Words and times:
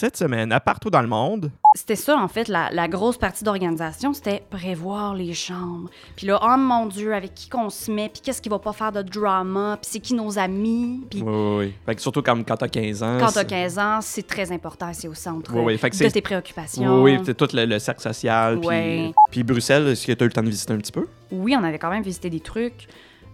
Cette 0.00 0.16
semaine, 0.16 0.52
à 0.52 0.60
partout 0.60 0.90
dans 0.90 1.02
le 1.02 1.08
monde, 1.08 1.50
C'était 1.74 1.96
ça, 1.96 2.16
en 2.16 2.28
fait, 2.28 2.46
la, 2.46 2.70
la 2.70 2.86
grosse 2.86 3.18
partie 3.18 3.42
d'organisation, 3.42 4.12
c'était 4.14 4.44
prévoir 4.48 5.12
les 5.16 5.34
chambres. 5.34 5.90
Puis 6.14 6.24
là, 6.28 6.38
oh 6.40 6.56
mon 6.56 6.86
Dieu, 6.86 7.12
avec 7.12 7.34
qui 7.34 7.48
qu'on 7.48 7.68
se 7.68 7.90
met, 7.90 8.08
puis 8.08 8.22
qu'est-ce 8.22 8.40
qui 8.40 8.48
va 8.48 8.60
pas 8.60 8.72
faire 8.72 8.92
de 8.92 9.02
drama, 9.02 9.76
puis 9.82 9.90
c'est 9.90 9.98
qui 9.98 10.14
nos 10.14 10.38
amis. 10.38 11.00
Puis 11.10 11.20
oui, 11.20 11.32
oui, 11.34 11.56
oui. 11.66 11.74
Fait 11.84 11.96
que 11.96 12.00
surtout 12.00 12.22
comme 12.22 12.44
quand 12.44 12.56
t'as 12.58 12.68
15 12.68 13.02
ans. 13.02 13.16
quand 13.18 13.26
c'est- 13.30 13.34
t'as 13.42 13.44
15 13.44 13.76
ans, 13.80 13.98
c'est 14.00 14.24
très 14.24 14.52
important, 14.52 14.88
c'est 14.92 15.08
au 15.08 15.14
centre 15.14 15.52
Oui, 15.52 15.62
oui, 15.64 15.78
fait 15.78 15.90
que 15.90 15.96
de 15.96 15.98
c'est- 16.04 16.10
tes 16.12 16.22
préoccupations. 16.22 17.02
Oui, 17.02 17.16
oui, 17.16 17.22
c'est 17.26 17.36
tout 17.36 17.48
le, 17.52 17.64
le 17.64 17.78
cercle 17.80 18.00
social. 18.02 18.60
Puis, 18.60 18.68
Ouais. 18.68 19.12
puis 19.32 19.42
Bruxelles, 19.42 19.88
est-ce 19.88 20.06
que 20.06 20.12
tu 20.12 20.22
as 20.22 20.26
eu 20.26 20.28
le 20.28 20.32
temps 20.32 20.44
de 20.44 20.48
visiter 20.50 20.72
un 20.74 20.78
petit 20.78 20.92
peu? 20.92 21.08
Oui, 21.32 21.56
on 21.58 21.64
avait 21.64 21.80
quand 21.80 21.90
même 21.90 22.04
visité 22.04 22.30
des 22.30 22.38
trucs. 22.38 22.86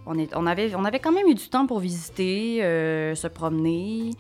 On, 0.07 0.19
est, 0.19 0.35
on, 0.35 0.47
avait, 0.47 0.75
on 0.75 0.87
avait 0.87 0.99
quand 0.99 1.13
même 1.13 1.27
eu 1.29 1.35
du 1.35 1.47
temps 1.51 1.67
pour 1.67 1.79
visiter, 1.81 2.65
euh, 2.65 3.15
se 3.15 3.27
promener. 3.27 4.13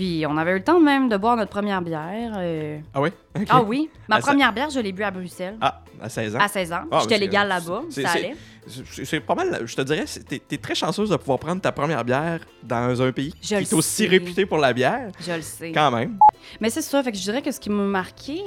Puis 0.00 0.24
on 0.26 0.34
avait 0.38 0.52
eu 0.52 0.54
le 0.54 0.64
temps 0.64 0.80
même 0.80 1.10
de 1.10 1.16
boire 1.18 1.36
notre 1.36 1.50
première 1.50 1.82
bière. 1.82 2.32
euh. 2.38 2.78
Ah 2.94 3.02
oui? 3.02 3.10
Ok. 3.38 3.46
Ah 3.50 3.60
oui, 3.62 3.90
ma 4.08 4.18
première 4.18 4.50
bière, 4.50 4.70
je 4.70 4.80
l'ai 4.80 4.92
bu 4.92 5.02
à 5.02 5.10
Bruxelles. 5.10 5.58
Ah, 5.60 5.82
à 6.00 6.08
16 6.08 6.36
ans? 6.36 6.38
À 6.40 6.48
16 6.48 6.72
ans. 6.72 6.84
Ah, 6.90 7.00
J'étais 7.02 7.18
légale 7.18 7.48
là-bas, 7.48 7.82
c'est- 7.90 8.00
ça 8.00 8.08
c'est- 8.08 8.18
allait. 8.18 8.36
C'est 8.66 9.04
c'est 9.04 9.20
pas 9.20 9.34
mal, 9.34 9.60
je 9.66 9.76
te 9.76 9.82
dirais, 9.82 10.04
c'est- 10.06 10.22
t'es 10.26 10.40
es 10.52 10.56
très 10.56 10.74
chanceuse 10.74 11.10
de 11.10 11.16
pouvoir 11.16 11.38
prendre 11.38 11.60
ta 11.60 11.70
première 11.70 12.02
bière 12.02 12.40
dans 12.62 13.02
un 13.02 13.12
pays 13.12 13.34
Je 13.42 13.48
qui 13.48 13.54
le 13.56 13.60
est 13.60 13.74
aussi 13.74 14.04
sais. 14.04 14.08
réputé 14.08 14.46
pour 14.46 14.56
la 14.56 14.72
bière, 14.72 15.10
Je 15.20 15.32
le 15.32 15.42
sais. 15.42 15.70
quand 15.72 15.90
même. 15.90 16.16
Mais 16.62 16.70
c'est 16.70 16.80
ça, 16.80 17.02
fait 17.02 17.12
que 17.12 17.18
je 17.18 17.22
dirais 17.22 17.42
que 17.42 17.50
ce 17.52 17.60
qui 17.60 17.68
m'a 17.68 17.82
marqué, 17.82 18.40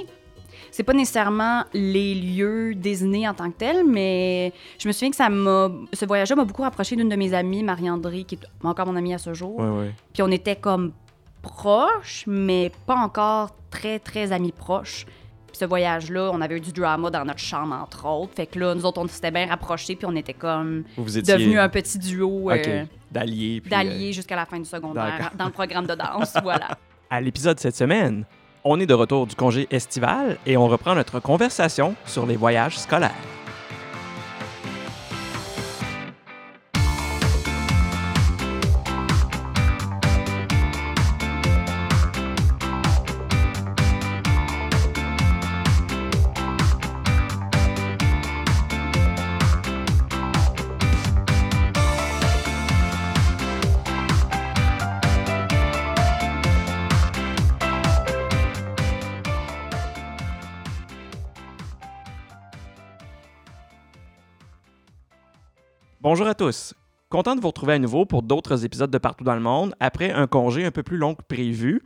c'est 0.72 0.82
pas 0.82 0.92
nécessairement 0.92 1.62
les 1.72 2.16
lieux 2.16 2.74
désignés 2.74 3.28
en 3.28 3.34
tant 3.34 3.48
que 3.52 3.56
tels, 3.58 3.84
mais 3.86 4.52
je 4.80 4.88
me 4.88 4.92
souviens 4.92 5.10
que 5.10 5.16
ça 5.16 5.28
m'a. 5.28 5.70
Ce 5.92 6.04
voyage-là 6.04 6.34
m'a 6.34 6.44
beaucoup 6.44 6.62
rapproché 6.62 6.96
d'une 6.96 7.08
de 7.08 7.14
mes 7.16 7.32
amies, 7.32 7.62
Marie-André, 7.62 8.24
qui 8.24 8.34
est 8.34 8.66
encore 8.66 8.86
mon 8.88 8.96
amie 8.96 9.14
à 9.14 9.18
ce 9.18 9.34
jour. 9.34 9.54
Oui, 9.56 9.68
oui. 9.68 9.86
Puis 10.12 10.20
on 10.24 10.32
était 10.32 10.56
comme 10.56 10.90
proches, 11.44 12.24
mais 12.26 12.72
pas 12.86 12.96
encore 12.96 13.50
très, 13.70 13.98
très 13.98 14.32
amis 14.32 14.52
proches. 14.52 15.04
Puis 15.46 15.58
ce 15.58 15.66
voyage-là, 15.66 16.30
on 16.32 16.40
avait 16.40 16.56
eu 16.56 16.60
du 16.60 16.72
drama 16.72 17.10
dans 17.10 17.24
notre 17.24 17.38
chambre, 17.38 17.74
entre 17.74 18.06
autres. 18.06 18.32
Fait 18.34 18.46
que 18.46 18.58
là, 18.58 18.74
nous 18.74 18.84
autres, 18.84 19.00
on 19.00 19.06
s'était 19.06 19.30
bien 19.30 19.46
rapprochés, 19.46 19.94
puis 19.94 20.06
on 20.06 20.16
était 20.16 20.34
comme 20.34 20.84
Vous 20.96 21.16
étiez... 21.16 21.34
devenus 21.34 21.58
un 21.58 21.68
petit 21.68 21.98
duo 21.98 22.50
euh. 22.50 22.84
D'alliés. 23.12 23.62
d'alliés 23.64 24.12
jusqu'à 24.12 24.34
la 24.34 24.46
fin 24.46 24.58
du 24.58 24.64
secondaire, 24.64 25.18
D'accord. 25.18 25.36
dans 25.38 25.44
le 25.44 25.52
programme 25.52 25.86
de 25.86 25.94
danse. 25.94 26.34
voilà. 26.42 26.70
À 27.08 27.20
l'épisode 27.20 27.60
cette 27.60 27.76
semaine, 27.76 28.24
on 28.64 28.80
est 28.80 28.86
de 28.86 28.94
retour 28.94 29.26
du 29.26 29.36
congé 29.36 29.68
estival 29.70 30.38
et 30.46 30.56
on 30.56 30.66
reprend 30.66 30.94
notre 30.94 31.20
conversation 31.20 31.94
sur 32.06 32.26
les 32.26 32.36
voyages 32.36 32.78
scolaires. 32.78 33.12
Bonjour 66.04 66.26
à 66.26 66.34
tous. 66.34 66.74
Content 67.08 67.34
de 67.34 67.40
vous 67.40 67.46
retrouver 67.46 67.72
à 67.72 67.78
nouveau 67.78 68.04
pour 68.04 68.22
d'autres 68.22 68.62
épisodes 68.66 68.90
de 68.90 68.98
Partout 68.98 69.24
dans 69.24 69.34
le 69.34 69.40
monde 69.40 69.74
après 69.80 70.10
un 70.10 70.26
congé 70.26 70.62
un 70.62 70.70
peu 70.70 70.82
plus 70.82 70.98
long 70.98 71.14
que 71.14 71.22
prévu. 71.22 71.80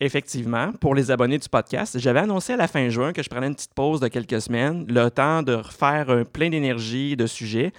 Effectivement, 0.00 0.72
pour 0.80 0.94
les 0.94 1.10
abonnés 1.10 1.36
du 1.36 1.50
podcast, 1.50 1.98
j'avais 1.98 2.20
annoncé 2.20 2.54
à 2.54 2.56
la 2.56 2.66
fin 2.66 2.88
juin 2.88 3.12
que 3.12 3.22
je 3.22 3.28
prenais 3.28 3.48
une 3.48 3.54
petite 3.54 3.74
pause 3.74 4.00
de 4.00 4.08
quelques 4.08 4.40
semaines, 4.40 4.86
le 4.88 5.10
temps 5.10 5.42
de 5.42 5.52
refaire 5.52 6.08
un 6.08 6.24
plein 6.24 6.48
d'énergie 6.48 7.14
de 7.14 7.26
sujets. 7.26 7.72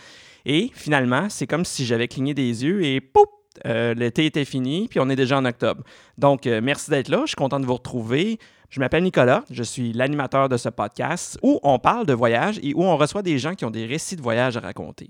Et 0.46 0.70
finalement, 0.76 1.28
c'est 1.28 1.48
comme 1.48 1.66
si 1.66 1.88
j'avais 1.88 2.08
cligné 2.08 2.36
des 2.36 2.64
yeux 2.64 2.84
et 2.84 3.02
pouf! 3.02 3.26
euh, 3.66 3.96
L'été 3.96 4.28
était 4.28 4.46
fini, 4.46 4.88
puis 4.90 5.00
on 5.00 5.10
est 5.10 5.16
déjà 5.16 5.40
en 5.40 5.46
octobre. 5.46 5.82
Donc, 6.20 6.46
euh, 6.46 6.62
merci 6.64 6.92
d'être 6.92 7.08
là. 7.08 7.22
Je 7.22 7.30
suis 7.30 7.36
content 7.36 7.60
de 7.60 7.66
vous 7.66 7.74
retrouver. 7.74 8.38
Je 8.70 8.80
m'appelle 8.80 9.02
Nicolas, 9.02 9.44
je 9.50 9.64
suis 9.64 9.92
l'animateur 9.94 10.50
de 10.50 10.58
ce 10.58 10.70
podcast 10.70 11.40
où 11.42 11.60
on 11.64 11.80
parle 11.80 12.06
de 12.06 12.14
voyage 12.14 12.60
et 12.62 12.76
où 12.76 12.84
on 12.84 12.96
reçoit 12.96 13.24
des 13.24 13.40
gens 13.40 13.56
qui 13.56 13.66
ont 13.66 13.72
des 13.72 13.88
récits 13.88 14.18
de 14.18 14.22
voyage 14.22 14.56
à 14.56 14.60
raconter. 14.60 15.10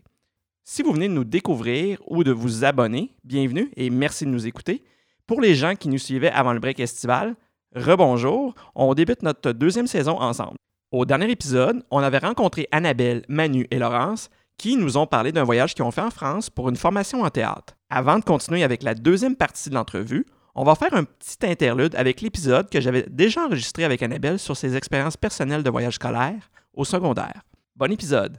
Si 0.71 0.83
vous 0.83 0.93
venez 0.93 1.07
de 1.07 1.13
nous 1.13 1.23
découvrir 1.23 1.97
ou 2.05 2.23
de 2.23 2.31
vous 2.31 2.63
abonner, 2.63 3.15
bienvenue 3.23 3.71
et 3.75 3.89
merci 3.89 4.23
de 4.23 4.29
nous 4.29 4.45
écouter. 4.45 4.83
Pour 5.25 5.41
les 5.41 5.55
gens 5.55 5.73
qui 5.73 5.89
nous 5.89 5.97
suivaient 5.97 6.29
avant 6.29 6.53
le 6.53 6.59
break 6.59 6.79
estival, 6.79 7.35
rebonjour, 7.75 8.53
on 8.75 8.93
débute 8.93 9.23
notre 9.23 9.51
deuxième 9.51 9.87
saison 9.87 10.21
ensemble. 10.21 10.57
Au 10.91 11.05
dernier 11.05 11.31
épisode, 11.31 11.83
on 11.89 11.97
avait 11.97 12.19
rencontré 12.19 12.67
Annabelle, 12.71 13.23
Manu 13.29 13.65
et 13.71 13.79
Laurence 13.79 14.29
qui 14.59 14.75
nous 14.77 14.95
ont 14.95 15.07
parlé 15.07 15.31
d'un 15.31 15.43
voyage 15.43 15.73
qu'ils 15.73 15.85
ont 15.85 15.89
fait 15.89 16.01
en 16.01 16.11
France 16.11 16.51
pour 16.51 16.69
une 16.69 16.75
formation 16.75 17.23
en 17.23 17.31
théâtre. 17.31 17.75
Avant 17.89 18.19
de 18.19 18.23
continuer 18.23 18.61
avec 18.61 18.83
la 18.83 18.93
deuxième 18.93 19.35
partie 19.35 19.71
de 19.71 19.73
l'entrevue, 19.73 20.27
on 20.53 20.63
va 20.63 20.75
faire 20.75 20.93
un 20.93 21.03
petit 21.03 21.47
interlude 21.47 21.95
avec 21.95 22.21
l'épisode 22.21 22.69
que 22.69 22.79
j'avais 22.79 23.07
déjà 23.09 23.43
enregistré 23.43 23.85
avec 23.85 24.03
Annabelle 24.03 24.37
sur 24.37 24.55
ses 24.55 24.75
expériences 24.75 25.17
personnelles 25.17 25.63
de 25.63 25.69
voyage 25.71 25.95
scolaire 25.95 26.51
au 26.75 26.85
secondaire. 26.85 27.41
Bon 27.75 27.91
épisode. 27.91 28.37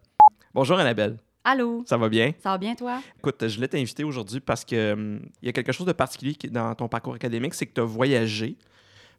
Bonjour 0.55 0.79
Annabelle, 0.79 1.17
Allô? 1.45 1.83
ça 1.87 1.97
va 1.97 2.09
bien? 2.09 2.33
Ça 2.43 2.51
va 2.51 2.59
bien, 2.59 2.75
toi? 2.75 3.01
Écoute, 3.19 3.47
je 3.49 3.55
voulais 3.55 3.69
t'inviter 3.69 4.05
aujourd'hui 4.05 4.41
parce 4.41 4.65
que 4.65 4.93
hum, 4.93 5.21
y 5.43 5.49
a 5.49 5.53
quelque 5.53 5.73
chose 5.73 5.87
de 5.87 5.93
particulier 5.93 6.37
dans 6.51 6.75
ton 6.75 6.87
parcours 6.89 7.15
académique, 7.15 7.55
c'est 7.55 7.67
que 7.67 7.73
tu 7.75 7.81
as 7.81 7.85
voyagé 7.85 8.57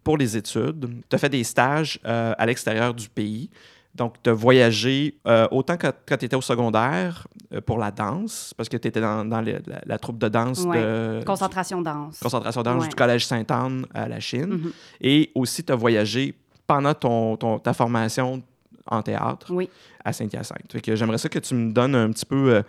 pour 0.03 0.17
les 0.17 0.37
études. 0.37 0.87
Tu 1.09 1.15
as 1.15 1.17
fait 1.19 1.29
des 1.29 1.43
stages 1.43 1.99
euh, 2.05 2.33
à 2.37 2.45
l'extérieur 2.45 2.93
du 2.93 3.09
pays. 3.09 3.49
Donc, 3.93 4.15
tu 4.23 4.29
as 4.29 4.33
voyagé 4.33 5.17
euh, 5.27 5.47
autant 5.51 5.75
que 5.77 5.87
quand 6.07 6.15
tu 6.17 6.25
étais 6.25 6.35
au 6.35 6.41
secondaire 6.41 7.27
euh, 7.53 7.59
pour 7.59 7.77
la 7.77 7.91
danse, 7.91 8.53
parce 8.55 8.69
que 8.69 8.77
tu 8.77 8.87
étais 8.87 9.01
dans, 9.01 9.25
dans 9.25 9.41
le- 9.41 9.61
la, 9.67 9.81
la 9.85 9.97
troupe 9.99 10.17
de 10.17 10.29
danse 10.29 10.63
Ouais. 10.63 10.79
de 10.81 11.23
Concentration 11.25 11.81
danse. 11.81 12.19
concentration 12.19 12.61
danse 12.63 12.83
Ouais. 12.83 12.89
du 12.89 12.95
Collège 12.95 13.25
Sainte-Anne 13.25 13.85
à 13.93 14.07
la 14.07 14.19
Chine. 14.21 14.45
Mhm. 14.47 14.71
Et 15.01 15.31
aussi, 15.35 15.63
tu 15.63 15.73
as 15.73 15.75
voyagé 15.75 16.33
pendant 16.65 16.93
ton, 16.93 17.35
ton- 17.35 17.59
ta 17.59 17.73
formation 17.73 18.41
en 18.87 19.01
théâtre 19.01 19.47
Oui. 19.51 19.69
à 20.03 20.13
Saint-Hyacinthe. 20.13 20.71
Fait 20.71 20.81
que 20.81 20.95
j'aimerais 20.95 21.17
ça 21.17 21.29
que 21.29 21.39
tu 21.39 21.53
me 21.55 21.71
donnes 21.71 21.95
un 21.95 22.09
petit 22.11 22.25
peu 22.25 22.55
euh, 22.55 22.61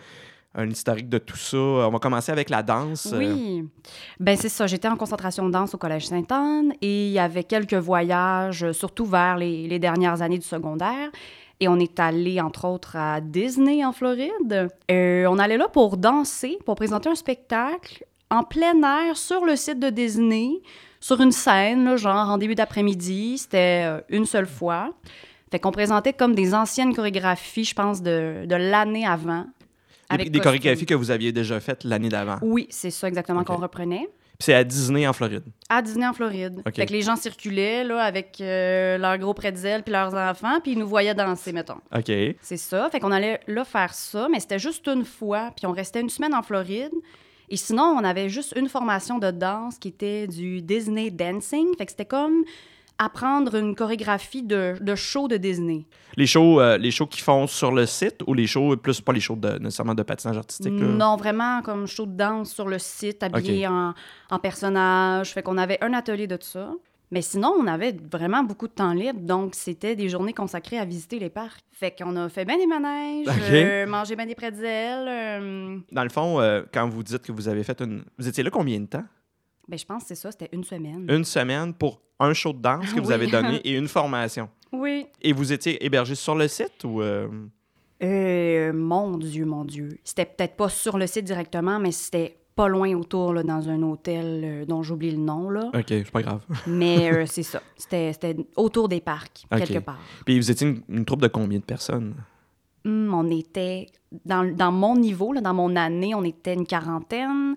un 0.55 0.69
historique 0.69 1.09
de 1.09 1.19
tout 1.19 1.37
ça. 1.37 1.57
On 1.57 1.91
va 1.91 1.99
commencer 1.99 2.31
avec 2.33 2.51
la 2.51 2.63
danse. 2.63 3.09
euh, 3.13 3.19
Oui. 3.19 3.65
Ben 4.21 4.37
c'est 4.37 4.49
ça. 4.51 4.67
J'étais 4.67 4.89
en 4.89 4.97
concentration 4.97 5.47
de 5.47 5.51
danse 5.51 5.75
au 5.75 5.79
Collège 5.79 6.07
Sainte-Anne 6.07 6.75
et 6.83 7.07
il 7.07 7.13
y 7.13 7.19
avait 7.19 7.45
quelques 7.45 7.75
voyages, 7.75 8.65
euh, 8.65 8.73
surtout 8.73 9.07
vers 9.07 9.37
les, 9.39 9.67
les 9.67 9.79
dernières 9.79 10.21
années 10.23 10.39
du 10.39 10.47
secondaire. 10.47 11.11
Et 11.61 11.69
on 11.69 11.79
est 11.79 12.01
allé, 12.01 12.41
entre 12.41 12.67
autres, 12.67 12.97
à 12.97 13.21
Disney, 13.21 13.85
en 13.85 13.93
Floride. 13.93 14.69
Euh, 14.91 15.27
on 15.29 15.39
allait 15.39 15.57
là 15.57 15.69
pour 15.69 15.97
danser, 15.97 16.59
pour 16.67 16.75
présenter 16.75 17.09
un 17.09 17.15
spectacle 17.15 18.05
en 18.31 18.43
plein 18.43 18.83
air 18.83 19.17
sur 19.17 19.45
le 19.45 19.55
site 19.57 19.79
de 19.79 19.89
Disney, 19.89 20.51
sur 20.99 21.21
une 21.21 21.31
scène, 21.33 21.85
là, 21.85 21.97
genre 21.97 22.31
en 22.31 22.37
début 22.37 22.57
d'après-midi. 22.57 23.39
C'était 23.39 23.87
une 24.09 24.25
seule 24.27 24.47
fois. 24.47 24.91
Fait 25.53 25.59
qu'on 25.59 25.71
présentait 25.71 26.15
comme 26.15 26.35
des 26.35 26.55
anciennes 26.55 26.95
chorégraphies, 26.95 27.65
je 27.67 27.75
pense, 27.75 28.03
de, 28.03 28.47
de 28.47 28.55
l'année 28.57 29.07
avant. 29.07 29.43
des, 29.43 30.15
avec 30.15 30.31
des 30.31 30.39
costume. 30.39 30.43
chorégraphies 30.45 30.87
que 30.87 30.95
vous 30.95 31.11
aviez 31.11 31.31
déjà 31.31 31.61
faites 31.61 31.85
l'année 31.85 32.09
d'avant. 32.09 32.39
Oui, 32.41 32.67
c'est 32.71 32.91
ça 32.91 33.07
exactement 33.07 33.45
qu'on 33.45 33.59
reprenait. 33.59 34.09
Puis 34.39 34.47
c'est 34.47 34.55
à 34.55 34.65
Disney 34.65 35.07
en 35.07 35.13
Floride. 35.13 35.45
À 35.69 35.83
Disney 35.83 36.07
en 36.07 36.15
Floride. 36.15 36.63
Fait 36.75 36.87
que 36.87 36.93
les 36.93 37.03
gens 37.03 37.17
circulaient 37.17 37.85
là, 37.85 38.03
avec 38.03 38.39
euh, 38.41 38.97
leurs 38.97 39.19
gros 39.19 39.35
pretzels 39.35 39.83
puis 39.83 39.93
leurs 39.93 40.15
enfants, 40.15 40.59
puis 40.63 40.73
ils 40.73 40.79
nous 40.79 40.89
voyaient 40.89 41.15
danser, 41.15 41.53
mettons. 41.53 41.81
OK. 41.95 42.11
C'est 42.41 42.57
ça. 42.57 42.89
Fait 42.91 42.99
qu'on 42.99 43.13
allait 43.13 43.41
là 43.47 43.65
faire 43.65 43.93
ça, 43.93 44.29
mais 44.33 44.41
c'était 44.41 44.59
juste 44.59 44.89
une 44.89 45.05
fois, 45.05 45.51
puis 45.55 45.67
on 45.67 45.73
restait 45.73 46.01
une 46.01 46.09
semaine 46.09 46.35
en 46.35 46.43
Floride. 46.43 46.93
Et 47.51 47.57
sinon, 47.59 47.95
on 47.99 48.03
avait 48.05 48.31
juste 48.31 48.55
une 48.57 48.71
formation 48.71 49.19
de 49.19 49.31
danse 49.31 49.77
qui 49.79 49.89
était 49.89 50.27
du 50.27 50.63
Disney 50.63 51.11
Dancing. 51.11 51.77
Fait 51.77 51.85
que 51.85 51.91
c'était 51.93 52.07
comme 52.07 52.43
apprendre 53.05 53.55
une 53.57 53.75
chorégraphie 53.75 54.43
de, 54.43 54.77
de 54.81 54.95
show 54.95 55.29
de 55.29 55.37
Disney? 55.37 55.87
Les 56.17 56.27
shows, 56.27 56.61
euh, 56.61 56.77
les 56.79 56.91
shows 56.91 57.07
qu'ils 57.07 57.23
font 57.23 57.47
sur 57.47 57.73
le 57.73 57.87
site 57.87 58.23
ou 58.27 58.35
les 58.35 58.47
shows, 58.47 58.77
plus 58.77 59.01
pas 59.01 59.13
les 59.13 59.21
shows 59.21 59.37
de, 59.37 59.59
nécessairement 59.59 59.95
de 59.95 60.03
patinage 60.03 60.37
artistique? 60.39 60.73
là? 60.79 60.87
Non, 60.87 61.17
vraiment 61.17 61.63
comme 61.63 61.87
show 61.87 62.07
de 62.07 62.17
danse 62.17 62.53
sur 62.53 62.69
le 62.69 62.79
site, 62.79 63.23
habillé 63.23 63.67
en, 63.67 63.95
en 64.31 64.39
personnage. 64.39 65.33
Fait 65.33 65.43
qu'on 65.43 65.59
avait 65.59 65.79
un 65.83 65.93
atelier 65.93 66.27
de 66.27 66.39
ça. 66.41 66.73
Mais 67.11 67.21
sinon, 67.21 67.55
on 67.59 67.67
avait 67.67 67.95
vraiment 68.11 68.43
beaucoup 68.43 68.67
de 68.67 68.73
temps 68.73 68.95
libre, 68.95 69.21
donc 69.21 69.55
c'était 69.55 69.95
des 69.95 70.09
journées 70.09 70.33
consacrées 70.33 70.79
à 70.79 70.87
visiter 70.87 71.19
les 71.19 71.29
parcs. 71.29 71.61
Fait 71.71 71.91
qu'on 71.95 72.17
a 72.17 72.31
fait 72.31 72.47
bien 72.47 72.57
des 72.57 72.67
manèges, 72.67 73.27
euh, 73.51 73.87
mangé 73.87 74.17
bien 74.17 74.25
des 74.25 74.35
pretzels. 74.35 75.07
euh, 75.09 75.77
Dans 75.93 76.05
le 76.05 76.09
fond, 76.09 76.41
euh, 76.41 76.63
quand 76.73 76.89
vous 76.89 77.03
dites 77.03 77.21
que 77.21 77.31
vous 77.33 77.49
avez 77.49 77.65
fait 77.65 77.79
une... 77.83 78.03
Vous 78.19 78.27
étiez 78.27 78.43
là 78.43 78.49
combien 78.49 78.81
de 78.81 78.87
temps? 78.87 79.05
Ben, 79.73 79.79
je 79.79 79.87
pense 79.87 80.03
que 80.03 80.09
c'est 80.09 80.15
ça, 80.17 80.31
c'était 80.31 80.51
une 80.53 80.65
semaine. 80.65 81.07
Une 81.09 81.25
semaine 81.25 81.73
pour 81.73 82.01
un 82.21 82.35
show 82.35 82.53
de 82.53 82.59
danse 82.61 82.93
que 82.93 83.01
vous 83.01 83.09
Oui. 83.09 83.15
avez 83.15 83.27
donné 83.27 83.57
et 83.65 83.75
une 83.77 83.89
formation. 83.89 84.49
Oui. 84.71 85.07
Et 85.23 85.33
vous 85.33 85.51
étiez 85.53 85.83
hébergé 85.85 86.15
sur 86.15 86.35
le 86.35 86.47
site 86.47 86.85
ou... 86.85 87.01
euh, 87.01 87.27
Euh, 88.03 88.73
mon 88.75 89.17
Dieu, 89.17 89.45
mon 89.47 89.65
Dieu. 89.65 89.89
C'était 90.05 90.27
peut-être 90.27 90.57
pas 90.57 90.69
sur 90.69 90.99
le 90.99 91.07
site 91.07 91.25
directement, 91.25 91.79
mais 91.79 91.91
c'était 91.93 92.37
pas 92.55 92.69
loin 92.69 92.93
autour, 92.95 93.33
là, 93.33 93.43
dans 93.43 93.69
un 93.71 93.81
hôtel 93.83 94.43
euh, 94.45 94.65
dont 94.67 94.83
j'oublie 94.83 95.11
le 95.13 95.17
nom, 95.17 95.49
là. 95.49 95.71
OK, 95.73 95.85
c'est 95.89 96.11
pas 96.11 96.21
grave. 96.23 96.43
Mais 96.67 97.11
euh, 97.11 97.25
c'est 97.27 97.43
ça. 97.45 97.63
C'était 97.77 98.13
c'était 98.13 98.37
autour 98.57 98.89
des 98.91 99.01
parcs, 99.01 99.45
quelque 99.51 99.79
part. 99.79 99.99
Puis 100.27 100.39
vous 100.39 100.51
étiez 100.51 100.67
une, 100.69 100.83
une 100.99 101.05
troupe 101.07 101.23
de 101.23 101.29
combien 101.29 101.61
de 101.61 101.65
personnes? 101.65 102.15
Hum, 102.85 103.15
on 103.15 103.31
était, 103.31 103.87
dans, 104.27 104.45
dans 104.55 104.73
mon 104.73 104.97
niveau, 104.97 105.33
là, 105.33 105.41
dans 105.41 105.55
mon 105.55 105.75
année, 105.77 106.15
on 106.15 106.25
était 106.25 106.53
une 106.55 106.67
quarantaine. 106.67 107.57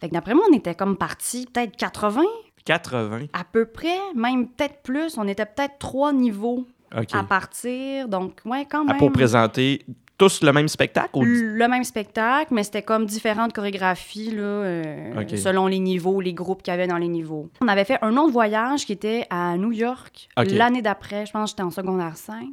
Fait 0.00 0.08
que 0.08 0.14
d'après 0.14 0.34
moi, 0.34 0.44
on 0.50 0.54
était 0.54 0.74
comme 0.74 0.96
parti 0.96 1.46
peut-être 1.52 1.76
80, 1.76 2.22
80. 2.64 3.26
à 3.32 3.44
peu 3.44 3.66
près, 3.66 3.98
même 4.14 4.48
peut-être 4.48 4.82
plus. 4.82 5.16
On 5.18 5.26
était 5.26 5.46
peut-être 5.46 5.78
trois 5.78 6.12
niveaux 6.12 6.66
à 6.90 7.22
partir. 7.24 8.08
Donc, 8.08 8.40
ouais, 8.44 8.66
quand 8.70 8.84
même. 8.84 8.98
pour 8.98 9.12
présenter 9.12 9.84
tous 10.18 10.42
le 10.42 10.52
même 10.52 10.68
spectacle? 10.68 11.10
Ou... 11.14 11.24
Le 11.24 11.68
même 11.68 11.84
spectacle, 11.84 12.54
mais 12.54 12.62
c'était 12.62 12.82
comme 12.82 13.06
différentes 13.06 13.52
chorégraphies 13.52 14.30
là, 14.30 14.42
euh, 14.42 15.36
selon 15.36 15.66
les 15.66 15.78
niveaux, 15.78 16.20
les 16.20 16.32
groupes 16.32 16.62
qu'il 16.62 16.72
y 16.72 16.74
avait 16.74 16.86
dans 16.86 16.98
les 16.98 17.08
niveaux. 17.08 17.50
On 17.60 17.68
avait 17.68 17.84
fait 17.84 17.98
un 18.02 18.16
autre 18.16 18.32
voyage 18.32 18.86
qui 18.86 18.92
était 18.92 19.26
à 19.30 19.56
New 19.56 19.72
York 19.72 20.28
l'année 20.36 20.82
d'après. 20.82 21.26
Je 21.26 21.32
pense 21.32 21.50
que 21.50 21.56
j'étais 21.56 21.62
en 21.62 21.70
secondaire 21.70 22.16
5. 22.16 22.44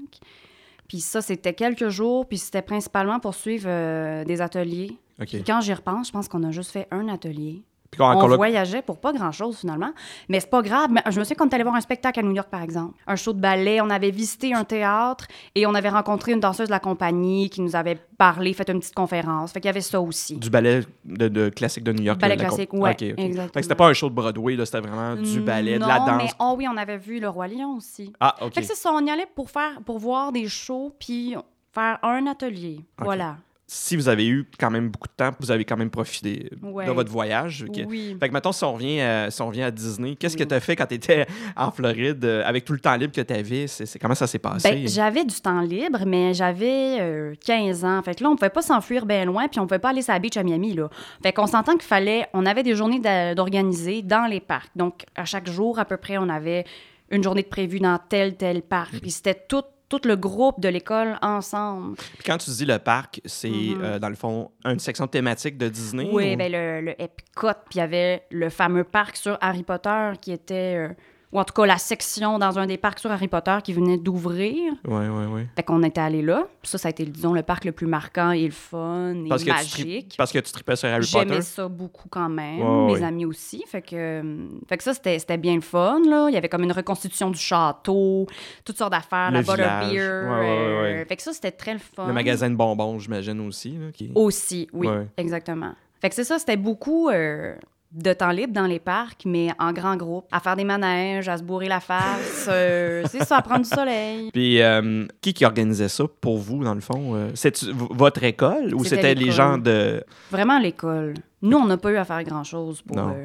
Puis 0.87 0.99
ça, 0.99 1.21
c'était 1.21 1.53
quelques 1.53 1.89
jours, 1.89 2.27
puis 2.27 2.37
c'était 2.37 2.61
principalement 2.61 3.19
pour 3.19 3.33
suivre 3.33 3.65
euh, 3.67 4.25
des 4.25 4.41
ateliers. 4.41 4.97
Puis 5.19 5.43
quand 5.43 5.61
j'y 5.61 5.73
repense, 5.73 6.07
je 6.07 6.11
pense 6.11 6.27
qu'on 6.27 6.43
a 6.43 6.51
juste 6.51 6.71
fait 6.71 6.87
un 6.91 7.07
atelier. 7.07 7.63
Puis 7.91 8.01
On 8.01 8.27
voyageait 8.27 8.81
pour 8.81 8.97
pas 8.97 9.13
grand-chose 9.13 9.59
finalement, 9.59 9.91
mais 10.27 10.39
c'est 10.39 10.49
pas 10.49 10.63
grave. 10.63 10.89
Je 11.11 11.19
me 11.19 11.23
souviens 11.23 11.35
qu'on 11.37 11.47
est 11.47 11.53
allé 11.53 11.63
voir 11.63 11.75
un 11.75 11.79
spectacle 11.81 12.21
à 12.21 12.23
New 12.23 12.31
York 12.31 12.49
par 12.49 12.63
exemple, 12.63 12.95
un 13.05 13.15
show 13.15 13.33
de 13.33 13.39
ballet. 13.39 13.81
On 13.81 13.89
avait 13.91 14.09
visité 14.09 14.51
un 14.55 14.63
théâtre 14.63 15.27
et 15.53 15.67
on 15.67 15.75
avait 15.75 15.89
rencontré 15.89 16.31
une 16.31 16.39
danseuse 16.39 16.69
de 16.69 16.71
la 16.71 16.79
compagnie 16.79 17.51
qui 17.51 17.61
nous 17.61 17.75
avait 17.75 17.99
parlé, 18.17 18.51
fait 18.53 18.67
une 18.71 18.79
petite 18.79 18.95
conférence. 18.95 19.51
Fait 19.51 19.59
qu'il 19.61 19.67
y 19.67 19.69
avait 19.69 19.81
ça 19.81 20.01
aussi. 20.01 20.37
Du 20.37 20.49
ballet 20.49 20.79
de, 21.05 21.27
de 21.27 21.49
classique 21.49 21.83
de 21.83 21.93
New 21.93 22.01
York. 22.01 22.19
Ballet 22.19 22.35
la- 22.35 22.41
la- 22.41 22.49
classique, 22.49 22.73
ouais, 22.73 22.89
OK, 22.89 22.95
OK. 23.11 23.19
exactement. 23.19 23.43
Fait 23.53 23.59
que 23.59 23.61
c'était 23.61 23.75
pas 23.75 23.87
un 23.89 23.93
show 23.93 24.09
de 24.09 24.15
Broadway, 24.15 24.55
là, 24.55 24.65
c'était 24.65 24.81
vraiment 24.81 25.15
du 25.15 25.41
ballet, 25.41 25.75
de 25.75 25.85
la 25.85 25.99
Non, 25.99 26.05
danse. 26.07 26.17
mais 26.23 26.29
oh 26.39 26.55
oui, 26.57 26.65
on 26.67 26.75
avait 26.77 26.97
vu 26.97 27.19
le 27.19 27.29
roi 27.29 27.47
lion 27.47 27.75
aussi. 27.77 28.11
Ah, 28.19 28.35
OK. 28.41 28.55
Fait 28.55 28.61
que 28.61 28.67
c'est 28.67 28.75
ça, 28.75 28.91
on 28.91 29.05
y 29.05 29.11
allait 29.11 29.27
pour 29.35 29.51
faire, 29.51 29.81
pour 29.85 29.99
voir 29.99 30.31
des 30.31 30.47
shows 30.47 30.95
puis 30.99 31.35
faire 31.71 31.99
un 32.01 32.25
atelier. 32.25 32.79
Voilà. 32.97 33.37
Si 33.75 33.95
vous 33.95 34.07
avez 34.07 34.27
eu 34.27 34.45
quand 34.59 34.69
même 34.69 34.89
beaucoup 34.89 35.07
de 35.07 35.13
temps, 35.17 35.31
vous 35.39 35.49
avez 35.49 35.65
quand 35.65 35.75
même 35.77 35.89
profité 35.89 36.51
Ouais. 36.61 36.85
de 36.85 36.91
votre 36.91 37.11
voyage. 37.11 37.65
Oui. 37.87 38.15
Fait 38.19 38.27
que 38.27 38.33
maintenant, 38.33 38.51
si 38.51 38.63
on 38.63 38.73
revient, 38.73 38.99
euh, 39.01 39.31
si 39.31 39.41
on 39.41 39.47
revient 39.47 39.63
à 39.63 39.71
Disney, 39.71 40.15
qu'est-ce 40.15 40.37
que 40.37 40.43
Oui. 40.43 40.47
tu 40.47 40.53
as 40.53 40.59
fait 40.59 40.75
quand 40.75 40.85
tu 40.85 40.93
étais 40.93 41.25
en 41.57 41.71
Floride 41.71 42.23
euh, 42.23 42.43
avec 42.45 42.65
tout 42.65 42.73
le 42.73 42.79
temps 42.79 42.95
libre 42.95 43.11
que 43.13 43.21
tu 43.21 43.33
avais? 43.33 43.65
C'est, 43.65 43.97
comment 43.97 44.13
ça 44.13 44.27
s'est 44.27 44.37
passé? 44.37 44.69
Ben, 44.69 44.87
j'avais 44.87 45.25
du 45.25 45.33
temps 45.41 45.61
libre, 45.61 46.03
mais 46.05 46.35
j'avais 46.35 46.97
euh, 47.01 47.33
15 47.43 47.83
ans. 47.83 48.01
Fait 48.03 48.13
que 48.13 48.23
là, 48.23 48.29
on 48.29 48.35
pouvait 48.35 48.51
pas 48.51 48.61
s'enfuir 48.61 49.07
bien 49.07 49.25
loin, 49.25 49.47
puis 49.47 49.59
on 49.59 49.65
pouvait 49.65 49.79
pas 49.79 49.89
aller 49.89 50.03
sur 50.03 50.13
la 50.13 50.19
beach 50.19 50.37
à 50.37 50.43
Miami, 50.43 50.75
là. 50.75 50.89
Fait 51.23 51.33
qu'on 51.33 51.47
s'entend 51.47 51.73
qu'il 51.73 51.81
fallait... 51.81 52.27
On 52.33 52.45
avait 52.45 52.61
des 52.63 52.75
journées 52.75 53.01
d'organiser 53.33 54.03
dans 54.03 54.27
les 54.29 54.39
parcs. 54.39 54.69
Donc, 54.75 55.03
à 55.15 55.25
chaque 55.25 55.49
jour, 55.49 55.79
à 55.79 55.85
peu 55.85 55.97
près, 55.97 56.19
on 56.19 56.29
avait 56.29 56.63
une 57.09 57.23
journée 57.23 57.41
de 57.41 57.47
prévue 57.47 57.79
dans 57.79 57.97
tel, 58.07 58.35
tel 58.35 58.61
parc. 58.61 58.99
Puis 59.01 59.09
c'était 59.11 59.41
tout, 59.49 59.63
tout 59.99 60.07
le 60.07 60.15
groupe 60.15 60.59
de 60.59 60.69
l'école 60.69 61.17
ensemble. 61.21 61.95
Puis 61.97 62.23
quand 62.25 62.37
tu 62.37 62.49
dis 62.49 62.65
le 62.65 62.79
parc, 62.79 63.21
c'est 63.25 63.49
Mhm. 63.49 63.77
euh, 63.81 63.99
dans 63.99 64.09
le 64.09 64.15
fond 64.15 64.49
une 64.65 64.79
section 64.79 65.05
thématique 65.07 65.57
de 65.57 65.69
Disney? 65.69 66.09
Oui, 66.11 66.33
ou- 66.33 66.37
ben 66.37 66.51
le, 66.51 66.81
le 66.81 67.01
Epcot, 67.01 67.47
puis 67.69 67.75
il 67.75 67.77
y 67.77 67.81
avait 67.81 68.23
le 68.31 68.49
fameux 68.49 68.83
parc 68.83 69.15
sur 69.17 69.37
Harry 69.41 69.63
Potter 69.63 70.11
qui 70.21 70.31
était... 70.31 70.75
euh, 70.89 70.93
ou 71.33 71.39
en 71.39 71.43
tout 71.43 71.53
cas, 71.53 71.65
la 71.65 71.77
section 71.79 72.37
dans 72.37 72.59
un 72.59 72.67
des 72.67 72.77
parcs 72.77 72.99
sur 72.99 73.11
Harry 73.11 73.27
Potter 73.27 73.57
qui 73.63 73.73
venait 73.73 73.97
d'ouvrir. 73.97 74.71
Ouais, 74.87 75.07
ouais, 75.09 75.25
ouais. 75.25 75.47
Fait 75.55 75.63
qu'on 75.63 75.81
était 75.83 75.99
allé 75.99 76.21
là. 76.21 76.45
Ça, 76.61 76.77
ça 76.77 76.87
a 76.87 76.91
été, 76.91 77.03
disons, 77.05 77.33
le 77.33 77.41
parc 77.41 77.65
le 77.65 77.71
plus 77.71 77.87
marquant 77.87 78.31
et 78.31 78.45
le 78.45 78.51
fun 78.51 79.15
et 79.25 79.29
Parce 79.29 79.43
que, 79.43 79.49
magique. 79.49 80.15
parce 80.17 80.31
que 80.31 80.39
tu 80.39 80.51
tripais 80.51 80.75
sur 80.75 80.87
Harry 80.89 81.09
Potter? 81.11 81.27
J'aimais 81.27 81.41
ça 81.41 81.67
beaucoup 81.67 82.07
quand 82.07 82.29
même. 82.29 82.85
Mes 82.85 83.03
amis 83.03 83.25
aussi. 83.25 83.63
Fait 83.67 83.81
que, 83.81 84.23
fait 84.69 84.77
que 84.77 84.83
ça, 84.83 84.93
c'était 84.93 85.17
c'était 85.19 85.37
bien 85.37 85.55
le 85.55 85.61
fun. 85.61 85.99
Là. 86.07 86.27
Il 86.29 86.33
y 86.33 86.37
avait 86.37 86.49
comme 86.49 86.63
une 86.63 86.71
reconstitution 86.71 87.31
du 87.31 87.39
château, 87.39 88.27
toutes 88.63 88.77
sortes 88.77 88.91
d'affaires, 88.91 89.31
Le 89.31 89.41
la. 89.57 89.87
Ouais, 89.87 89.91
ouais, 89.91 89.97
ouais, 89.97 90.01
ouais. 90.01 91.01
euh, 91.01 91.05
Fait 91.05 91.15
que 91.15 91.21
ça, 91.23 91.33
c'était 91.33 91.51
très 91.51 91.73
le 91.73 91.79
fun. 91.79 92.07
Le 92.07 92.13
magasin 92.13 92.49
de 92.49 92.55
bonbons, 92.55 92.99
j'imagine 92.99 93.39
aussi. 93.41 93.71
là, 93.71 93.91
qui... 93.91 94.11
Aussi, 94.13 94.67
oui, 94.71 94.87
exactement. 95.17 95.73
Fait 95.99 96.09
que 96.09 96.15
c'est 96.15 96.25
ça, 96.25 96.37
c'était 96.37 96.57
beaucoup 96.57 97.09
euh, 97.09 97.55
de 97.93 98.11
temps 98.13 98.31
libre 98.31 98.53
dans 98.53 98.65
les 98.65 98.79
parcs, 98.79 99.23
mais 99.25 99.49
en 99.59 99.71
grand 99.71 99.95
groupe, 99.95 100.25
à 100.31 100.39
faire 100.39 100.55
des 100.55 100.63
manèges, 100.63 101.29
à 101.29 101.37
se 101.37 101.43
bourrer 101.43 101.67
la 101.67 101.79
face. 101.79 102.47
euh, 102.49 103.03
c'est 103.09 103.23
ça, 103.23 103.37
à 103.37 103.41
prendre 103.41 103.61
du 103.63 103.69
soleil. 103.69 104.31
Puis, 104.31 104.61
euh, 104.61 105.05
qui 105.21 105.33
qui 105.33 105.45
organisait 105.45 105.89
ça 105.89 106.05
pour 106.21 106.37
vous, 106.37 106.63
dans 106.63 106.73
le 106.73 106.81
fond? 106.81 107.15
Euh, 107.15 107.29
C'est 107.35 107.63
votre 107.63 108.23
école 108.23 108.73
ou 108.73 108.83
C'était 108.83 109.13
les 109.15 109.31
gens 109.31 109.57
de... 109.57 110.03
Vraiment 110.31 110.59
l'école. 110.59 111.13
Nous, 111.41 111.57
on 111.57 111.65
n'a 111.65 111.77
pas 111.77 111.91
eu 111.91 111.97
à 111.97 112.05
faire 112.05 112.23
grand-chose 112.23 112.81
pour... 112.81 112.95
Non. 112.97 113.15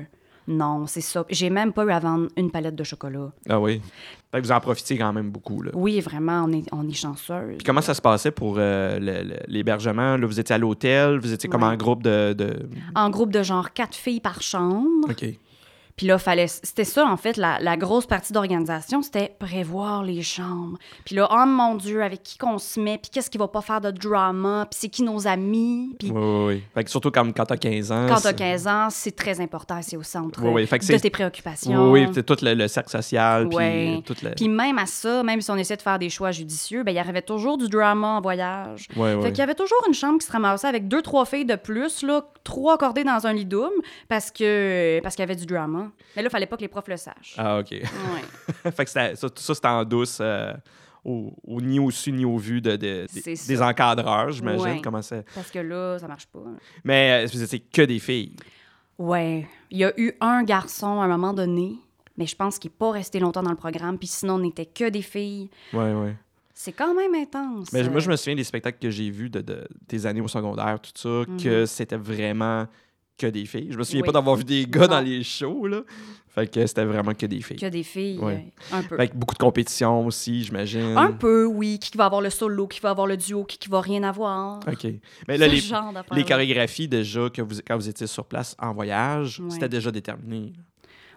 Non, 0.49 0.87
c'est 0.87 1.01
ça. 1.03 1.25
J'ai 1.31 1.51
même 1.51 1.73
pas 1.73 1.85
eu 1.85 1.91
à 1.91 1.99
vendre 2.01 2.29
une 2.37 2.51
palette 2.51 2.75
de 2.75 2.83
chocolat. 2.85 3.31
Ah 3.49 3.61
oui? 3.61 3.81
Fait 4.33 4.41
que 4.41 4.47
vous 4.47 4.53
en 4.53 4.61
profitiez 4.61 4.99
quand 4.99 5.13
même 5.13 5.31
beaucoup, 5.31 5.63
là. 5.63 5.71
Oui, 5.75 6.01
vraiment, 6.01 6.45
on 6.47 6.53
est, 6.53 6.65
on 6.73 6.87
est 6.89 6.93
chanceuse. 6.93 7.57
Puis 7.59 7.65
comment 7.65 7.81
ça 7.81 7.95
se 7.95 8.01
passait 8.03 8.31
pour 8.31 8.57
euh, 8.59 8.99
l'hébergement? 9.47 10.17
Là, 10.17 10.27
vous 10.27 10.41
étiez 10.41 10.55
à 10.55 10.59
l'hôtel, 10.59 11.19
vous 11.19 11.33
étiez 11.33 11.49
comme 11.49 11.63
Ouais. 11.63 11.69
en 11.69 11.77
groupe 11.77 12.03
de... 12.03 12.33
de... 12.33 12.69
En 12.95 13.11
groupe 13.11 13.31
de 13.33 13.43
genre 13.43 13.73
quatre 13.73 13.95
filles 13.95 14.21
par 14.21 14.43
chambre. 14.43 15.09
OK. 15.09 15.25
Puis 15.99 16.07
là, 16.07 16.17
fallait, 16.17 16.47
c'était 16.47 16.85
ça, 16.85 17.05
en 17.05 17.17
fait, 17.19 17.37
la, 17.37 17.59
la 17.61 17.77
grosse 17.77 18.07
partie 18.07 18.33
d'organisation, 18.33 19.03
c'était 19.03 19.35
prévoir 19.39 20.03
les 20.05 20.23
chambres. 20.23 20.79
Puis 21.05 21.17
là, 21.17 21.29
oh 21.31 21.45
mon 21.47 21.75
Dieu, 21.75 22.03
avec 22.03 22.23
qui 22.23 22.39
qu'on 22.39 22.57
se 22.59 22.79
met, 22.81 22.97
puis 22.99 23.11
qu'est-ce 23.11 23.29
qui 23.29 23.37
va 23.37 23.49
pas 23.49 23.61
faire 23.61 23.81
de 23.81 23.91
drama, 23.91 24.67
puis 24.71 24.79
c'est 24.81 24.89
qui 24.89 25.03
nos 25.03 25.27
amis. 25.27 25.95
Puis 25.99 26.11
Oui, 26.11 26.21
oui, 26.23 26.45
oui. 26.47 26.63
Fait 26.73 26.85
que 26.85 26.91
surtout 26.91 27.11
comme 27.11 27.35
quand 27.35 27.45
t'as 27.47 27.57
15 27.57 27.93
ans. 27.93 28.07
quand 28.09 28.21
t'as 28.21 28.33
15 28.33 28.67
ans, 28.69 28.87
c'est 28.91 29.15
très 29.17 29.41
important, 29.41 29.81
c'est 29.83 29.97
au 29.97 30.03
centre 30.05 30.41
Oui, 30.43 30.51
oui, 30.55 30.67
fait 30.69 30.79
que 30.79 30.85
de 30.87 30.93
c'est- 30.93 31.01
tes 31.01 31.11
préoccupations. 31.11 31.91
Oui, 31.91 32.05
oui, 32.07 32.11
c'est 32.15 32.25
tout 32.25 32.37
le, 32.43 32.55
le 32.55 32.69
cercle 32.69 32.91
social, 32.91 33.49
puis 33.49 34.03
tout 34.07 34.15
le... 34.23 34.31
Puis 34.37 34.49
même 34.49 34.79
à 34.79 34.87
ça, 34.87 35.23
même 35.25 35.41
si 35.41 35.51
on 35.51 35.57
essaie 35.57 35.77
de 35.77 35.83
faire 35.83 35.99
des 35.99 36.11
choix 36.11 36.31
judicieux, 36.31 36.85
ben 36.85 36.93
il 36.93 36.95
y 36.95 37.01
arrivait 37.01 37.23
toujours 37.23 37.59
du 37.59 37.69
drama 37.69 38.07
en 38.07 38.21
voyage. 38.21 38.87
Fait 38.95 39.29
qu'il 39.31 39.39
y 39.39 39.43
avait 39.43 39.55
toujours 39.57 39.83
une 39.89 39.95
chambre 39.95 40.19
qui 40.21 40.27
se 40.27 40.33
ramassait 40.33 40.69
avec 40.69 40.87
deux, 40.87 41.03
trois 41.03 41.25
filles 41.25 41.45
de 41.45 41.57
plus, 41.57 42.03
là, 42.05 42.23
trois 42.45 42.75
accordées 42.75 43.03
dans 43.05 43.27
un 43.27 43.33
lit 43.33 43.45
double, 43.45 43.75
parce 44.09 44.31
que 44.31 45.01
parce 45.03 45.17
qu'il 45.17 45.23
y 45.23 45.25
avait 45.25 45.35
du 45.35 45.45
drama. 45.47 45.88
Mais 46.17 46.23
là, 46.23 46.29
il 46.29 46.31
fallait 46.31 46.47
pas 46.47 46.57
que 46.57 46.63
les 46.63 46.69
profs 46.69 46.89
le 46.89 46.97
sachent. 46.97 47.35
Ah, 47.39 47.59
OK. 47.59 47.71
Ouais. 47.73 48.71
fait 48.73 48.85
que 48.85 48.91
c'était- 48.91 49.17
ça, 49.17 49.29
c'était 49.37 49.69
en 49.69 49.85
douce, 49.85 50.19
euh, 50.21 50.53
au, 51.05 51.33
au- 51.47 51.61
ni 51.61 51.79
au 51.79 51.91
su 51.91 52.13
ni 52.13 52.25
au 52.25 52.37
vu 52.37 52.61
de, 52.61 52.77
de- 52.77 53.07
des- 53.47 53.63
encadreurs, 53.63 54.31
j'imagine. 54.33 54.63
Ouais. 54.65 54.81
Comment 54.83 55.03
ça... 55.03 55.23
Parce 55.35 55.51
que 55.51 55.59
là, 55.61 55.99
ça 55.99 56.09
marche 56.09 56.27
pas. 56.27 56.41
Mais 56.85 57.25
euh, 57.27 57.43
étiez 57.43 57.61
que 57.61 57.83
des 57.83 57.99
filles. 57.99 58.35
Ouais. 58.99 59.47
Il 59.71 59.79
y 59.79 59.85
a 59.85 59.93
eu 59.99 60.13
un 60.21 60.43
garçon 60.43 61.01
à 61.01 61.05
un 61.05 61.09
moment 61.09 61.33
donné, 61.33 61.75
mais 62.17 62.27
je 62.27 62.35
pense 62.35 62.59
qu'il 62.59 62.71
n'est 62.71 62.77
pas 62.79 62.91
resté 62.91 63.21
longtemps 63.21 63.43
dans 63.43 63.51
le 63.51 63.57
programme, 63.57 63.97
puis 63.99 64.09
sinon, 64.09 64.35
on 64.35 64.39
n'était 64.41 64.67
que 64.67 64.89
des 64.89 65.03
filles. 65.03 65.49
Ouais, 65.73 65.93
ouais. 65.95 66.17
C'est 66.53 66.73
quand 66.73 66.93
même 66.93 67.15
intense. 67.15 67.73
Mais 67.73 67.89
moi, 67.89 68.01
je 68.01 68.11
me 68.11 68.17
souviens 68.17 68.35
des 68.35 68.43
spectacles 68.43 68.79
que 68.83 68.91
j'ai 68.91 69.09
vus 69.11 69.31
de, 69.31 69.41
de- 69.41 69.69
des 69.89 70.05
années 70.07 70.21
au 70.21 70.27
secondaire, 70.27 70.81
tout 70.81 70.91
ça, 70.97 71.23
que 71.41 71.65
c'était 71.67 71.97
vraiment 71.97 72.67
que 73.19 73.27
des 73.27 73.45
filles. 73.45 73.69
Je 73.71 73.77
me 73.77 73.83
souviens. 73.83 74.01
Oui. 74.03 74.07
pas 74.07 74.13
d'avoir 74.13 74.37
vu 74.37 74.45
des 74.45 74.65
gars 74.67 74.87
dans 74.87 75.01
les 75.01 75.23
shows, 75.23 75.67
là. 75.67 75.83
Fait 76.29 76.47
que 76.47 76.65
c'était 76.67 76.85
vraiment 76.85 77.15
que 77.15 77.27
des 77.27 77.41
filles. 77.41 77.57
Que 77.57 77.67
des 77.67 77.83
filles, 77.83 78.19
Ouais. 78.19 78.47
euh, 78.73 78.77
un 78.77 78.83
peu. 78.83 78.95
Avec 78.95 79.17
beaucoup 79.17 79.35
de 79.35 79.41
compétition 79.41 80.07
aussi, 80.07 80.45
j'imagine. 80.45 80.97
Un 80.97 81.11
peu, 81.13 81.45
oui. 81.47 81.79
Qui 81.81 81.97
va 81.97 82.05
avoir 82.07 82.21
le 82.21 82.31
solo, 82.31 82.69
qui 82.69 82.79
va 82.81 82.91
avoir 82.91 83.07
le 83.09 83.17
duo, 83.17 83.45
qui, 83.45 83.59
qui 83.59 83.69
va 83.69 83.81
rien 83.81 84.03
avoir. 84.05 84.61
OK. 84.69 84.87
Mais 85.27 85.37
là, 85.37 85.49
les, 85.49 85.57
genre 85.57 85.93
les 86.13 86.25
chorégraphies, 86.25 86.87
déjà, 86.87 87.29
que 87.31 87.43
vous, 87.43 87.57
quand 87.67 87.77
vous 87.77 87.89
étiez 87.89 88.07
sur 88.07 88.25
place 88.25 88.55
en 88.61 88.73
voyage, 88.73 89.41
Ouais. 89.41 89.51
c'était 89.51 89.69
déjà 89.69 89.91
déterminé. 89.91 90.53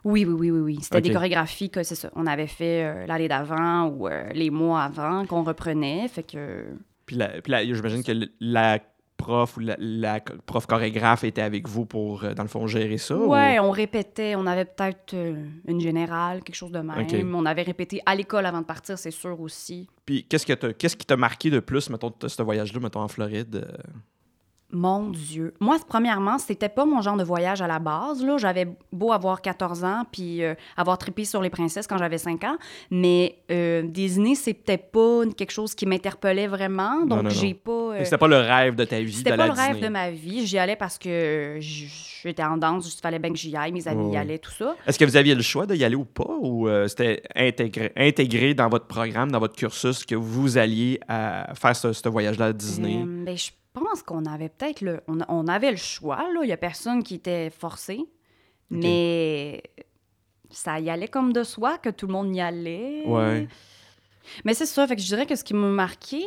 Oui, 0.04 0.26
oui, 0.26 0.34
oui, 0.34 0.50
oui, 0.50 0.60
oui. 0.62 0.80
C'était 0.82 1.02
des 1.02 1.12
chorégraphies 1.14 1.70
que 1.70 1.84
c'est 1.84 1.94
ça. 1.94 2.10
On 2.16 2.26
avait 2.26 2.48
fait 2.48 2.84
euh, 2.84 3.06
l'année 3.06 3.28
d'avant 3.28 3.86
ou 3.86 4.08
euh, 4.08 4.30
les 4.34 4.50
mois 4.50 4.82
avant 4.82 5.28
qu'on 5.28 5.44
reprenait. 5.44 6.08
Fait 6.08 6.24
que. 6.24 6.66
Puis, 7.06 7.20
puis 7.44 7.54
j'imagine 7.76 8.04
que 8.04 8.12
la 8.40 8.80
prof 9.22 9.58
ou 9.58 9.60
la, 9.62 9.76
la 9.80 10.20
prof 10.46 10.66
chorégraphe 10.66 11.24
était 11.24 11.42
avec 11.42 11.68
vous 11.68 11.86
pour, 11.86 12.24
euh, 12.24 12.34
dans 12.34 12.44
le 12.44 12.50
fond, 12.50 12.68
gérer 12.68 12.98
ça? 12.98 13.16
ou- 13.16 13.32
Ouais, 13.32 13.60
on 13.60 13.72
répétait. 13.72 14.36
On 14.36 14.46
avait 14.48 14.66
peut-être 14.66 15.14
euh, 15.14 15.36
une 15.68 15.80
générale, 15.80 16.44
quelque 16.44 16.56
chose 16.56 16.72
de 16.72 16.80
même. 16.80 17.36
On 17.36 17.46
avait 17.46 17.62
répété 17.64 18.02
à 18.06 18.16
l'école 18.16 18.46
avant 18.46 18.62
de 18.62 18.66
partir, 18.66 18.98
c'est 18.98 19.12
sûr 19.12 19.40
aussi. 19.40 19.88
Puis 20.06 20.26
qu'est-ce, 20.28 20.46
que 20.46 20.72
qu'est-ce 20.72 20.96
qui 20.98 21.06
t'a 21.06 21.18
marqué 21.18 21.50
de 21.50 21.60
plus, 21.60 21.90
mettons, 21.90 22.12
de 22.20 22.28
ce 22.28 22.42
voyage-là, 22.42 22.80
mettons, 22.80 23.02
en 23.02 23.08
Floride? 23.08 23.68
Mon 24.72 25.10
Dieu. 25.10 25.54
Moi, 25.60 25.78
premièrement, 25.88 26.38
c'était 26.38 26.70
pas 26.70 26.86
mon 26.86 27.02
genre 27.02 27.18
de 27.18 27.24
voyage 27.24 27.62
à 27.62 27.68
la 27.68 27.80
base. 27.80 28.24
Là. 28.24 28.38
J'avais 28.38 28.68
beau 28.92 29.12
avoir 29.12 29.42
14 29.42 29.84
ans 29.84 30.04
puis 30.12 30.44
euh, 30.44 30.54
avoir 30.78 30.98
trippé 30.98 31.26
sur 31.26 31.42
les 31.42 31.50
princesses 31.50 31.88
quand 31.88 31.98
j'avais 31.98 32.18
5 32.18 32.44
ans. 32.44 32.58
Mais 32.90 33.38
euh, 33.52 33.82
Disney, 33.84 34.36
c'était 34.36 34.78
pas 34.78 35.22
quelque 35.38 35.52
chose 35.52 35.76
qui 35.76 35.86
m'interpellait 35.86 36.48
vraiment. 36.48 37.06
Donc, 37.06 37.30
j'ai 37.30 37.54
pas. 37.54 37.72
euh, 37.72 38.04
C'était 38.04 38.18
pas 38.18 38.28
le 38.28 38.38
rêve 38.38 38.76
de 38.76 38.84
ta 38.86 39.00
vie 39.02 39.14
C'était 39.14 39.36
pas 39.38 39.48
le 39.48 39.54
rêve 39.54 39.80
de 39.82 39.88
ma 39.88 40.10
vie. 40.12 40.46
J'y 40.46 40.58
allais 40.58 40.76
parce 40.76 40.98
que 40.98 41.58
j'étais 41.60 42.44
en 42.44 42.58
danse, 42.58 42.94
il 42.94 43.02
fallait 43.02 43.20
bien 43.20 43.32
que 43.32 43.38
j'y 43.38 43.56
aille, 43.56 43.72
mes 43.72 43.88
amis 43.88 44.14
y 44.14 44.18
allaient, 44.18 44.40
tout 44.40 44.52
ça. 44.52 44.76
Est-ce 44.88 44.98
que 45.00 45.06
vous 45.06 45.16
aviez 45.18 45.36
le 45.36 45.42
choix 45.42 45.66
d'y 45.66 45.84
aller 45.84 45.96
ou 45.96 46.06
pas? 46.06 46.38
Ou 46.40 46.68
c'était 46.88 47.24
intégré, 47.36 47.92
intégré 47.96 48.54
dans 48.54 48.70
votre 48.70 48.86
programme, 48.88 49.32
dans 49.32 49.40
votre 49.40 49.56
cursus, 49.56 50.06
que 50.06 50.16
vous 50.16 50.58
alliez 50.58 51.00
à 51.08 51.54
faire 51.56 51.76
ce, 51.76 51.94
ce 51.94 52.10
voyage-là 52.10 52.46
à 52.48 52.54
Disney? 52.54 53.04
Ben, 53.06 53.36
je 53.38 53.52
pense 53.74 54.04
qu'on 54.04 54.26
avait 54.26 54.50
peut-être 54.50 54.82
le... 54.82 55.02
On, 55.08 55.20
on 55.28 55.48
avait 55.48 55.72
le 55.72 55.78
choix, 55.78 56.24
là. 56.34 56.42
Il 56.44 56.50
y 56.50 56.54
a 56.54 56.58
personne 56.58 57.04
qui 57.04 57.16
était 57.16 57.50
forcé. 57.50 58.00
Mais 58.70 59.62
ça 60.50 60.80
y 60.80 60.90
allait 60.90 61.10
comme 61.10 61.34
de 61.34 61.44
soi, 61.44 61.78
que 61.78 61.90
tout 61.90 62.08
le 62.08 62.14
monde 62.14 62.34
y 62.36 62.40
allait. 62.40 63.04
Ouais. 63.06 63.48
Mais 64.46 64.54
c'est 64.54 64.66
ça, 64.66 64.88
fait 64.88 64.96
que 64.96 65.02
je 65.02 65.08
dirais 65.08 65.26
que 65.26 65.36
ce 65.36 65.44
qui 65.44 65.54
m'a 65.54 65.68
marqué, 65.68 66.24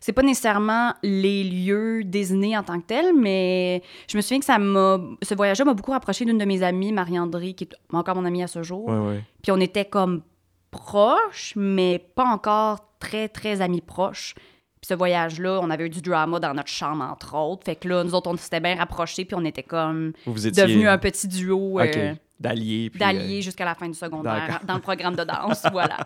c'est 0.00 0.12
pas 0.12 0.22
nécessairement 0.22 0.94
les 1.02 1.44
lieux 1.44 2.02
Disney 2.04 2.56
en 2.56 2.62
tant 2.62 2.80
que 2.80 2.86
tels, 2.86 3.14
mais 3.14 3.82
je 4.08 4.16
me 4.16 4.22
souviens 4.22 4.40
que 4.40 4.44
ça 4.44 4.58
m'a. 4.58 5.00
Ce 5.22 5.34
voyage-là 5.34 5.64
m'a 5.64 5.74
beaucoup 5.74 5.92
rapproché 5.92 6.24
d'une 6.24 6.38
de 6.38 6.44
mes 6.44 6.62
amies, 6.62 6.92
Marie-André, 6.92 7.54
qui 7.54 7.64
est 7.64 7.74
encore 7.92 8.16
mon 8.16 8.24
amie 8.24 8.42
à 8.42 8.48
ce 8.48 8.62
jour. 8.62 8.88
Ouais, 8.88 8.98
ouais. 8.98 9.24
Puis 9.42 9.52
on 9.52 9.60
était 9.60 9.84
comme 9.84 10.22
proches, 10.70 11.54
mais 11.56 11.98
pas 11.98 12.24
encore 12.24 12.80
très, 12.98 13.28
très 13.28 13.60
amis 13.60 13.80
proches. 13.80 14.34
Puis 14.80 14.88
ce 14.88 14.94
voyage-là, 14.94 15.60
on 15.62 15.68
avait 15.70 15.86
eu 15.86 15.90
du 15.90 16.00
drama 16.00 16.40
dans 16.40 16.54
notre 16.54 16.68
chambre, 16.68 17.04
entre 17.04 17.36
autres. 17.36 17.64
Fait 17.64 17.76
que 17.76 17.86
là, 17.88 18.02
nous 18.02 18.14
autres, 18.14 18.30
on 18.30 18.36
s'était 18.36 18.60
bien 18.60 18.76
rapprochés, 18.76 19.24
puis 19.24 19.36
on 19.38 19.44
était 19.44 19.62
comme 19.62 20.12
Vous, 20.24 20.46
étiez 20.46 20.62
devenus 20.62 20.88
un 20.88 20.98
petit 20.98 21.28
duo 21.28 21.78
euh, 21.80 22.14
d'alliés. 22.40 22.90
puis, 22.90 22.98
d'alliés 22.98 23.42
jusqu'à 23.42 23.64
la 23.64 23.74
fin 23.74 23.86
du 23.88 23.94
secondaire, 23.94 24.60
dans 24.66 24.74
le 24.74 24.80
programme 24.80 25.14
de 25.14 25.24
danse, 25.24 25.62
voilà. 25.70 25.98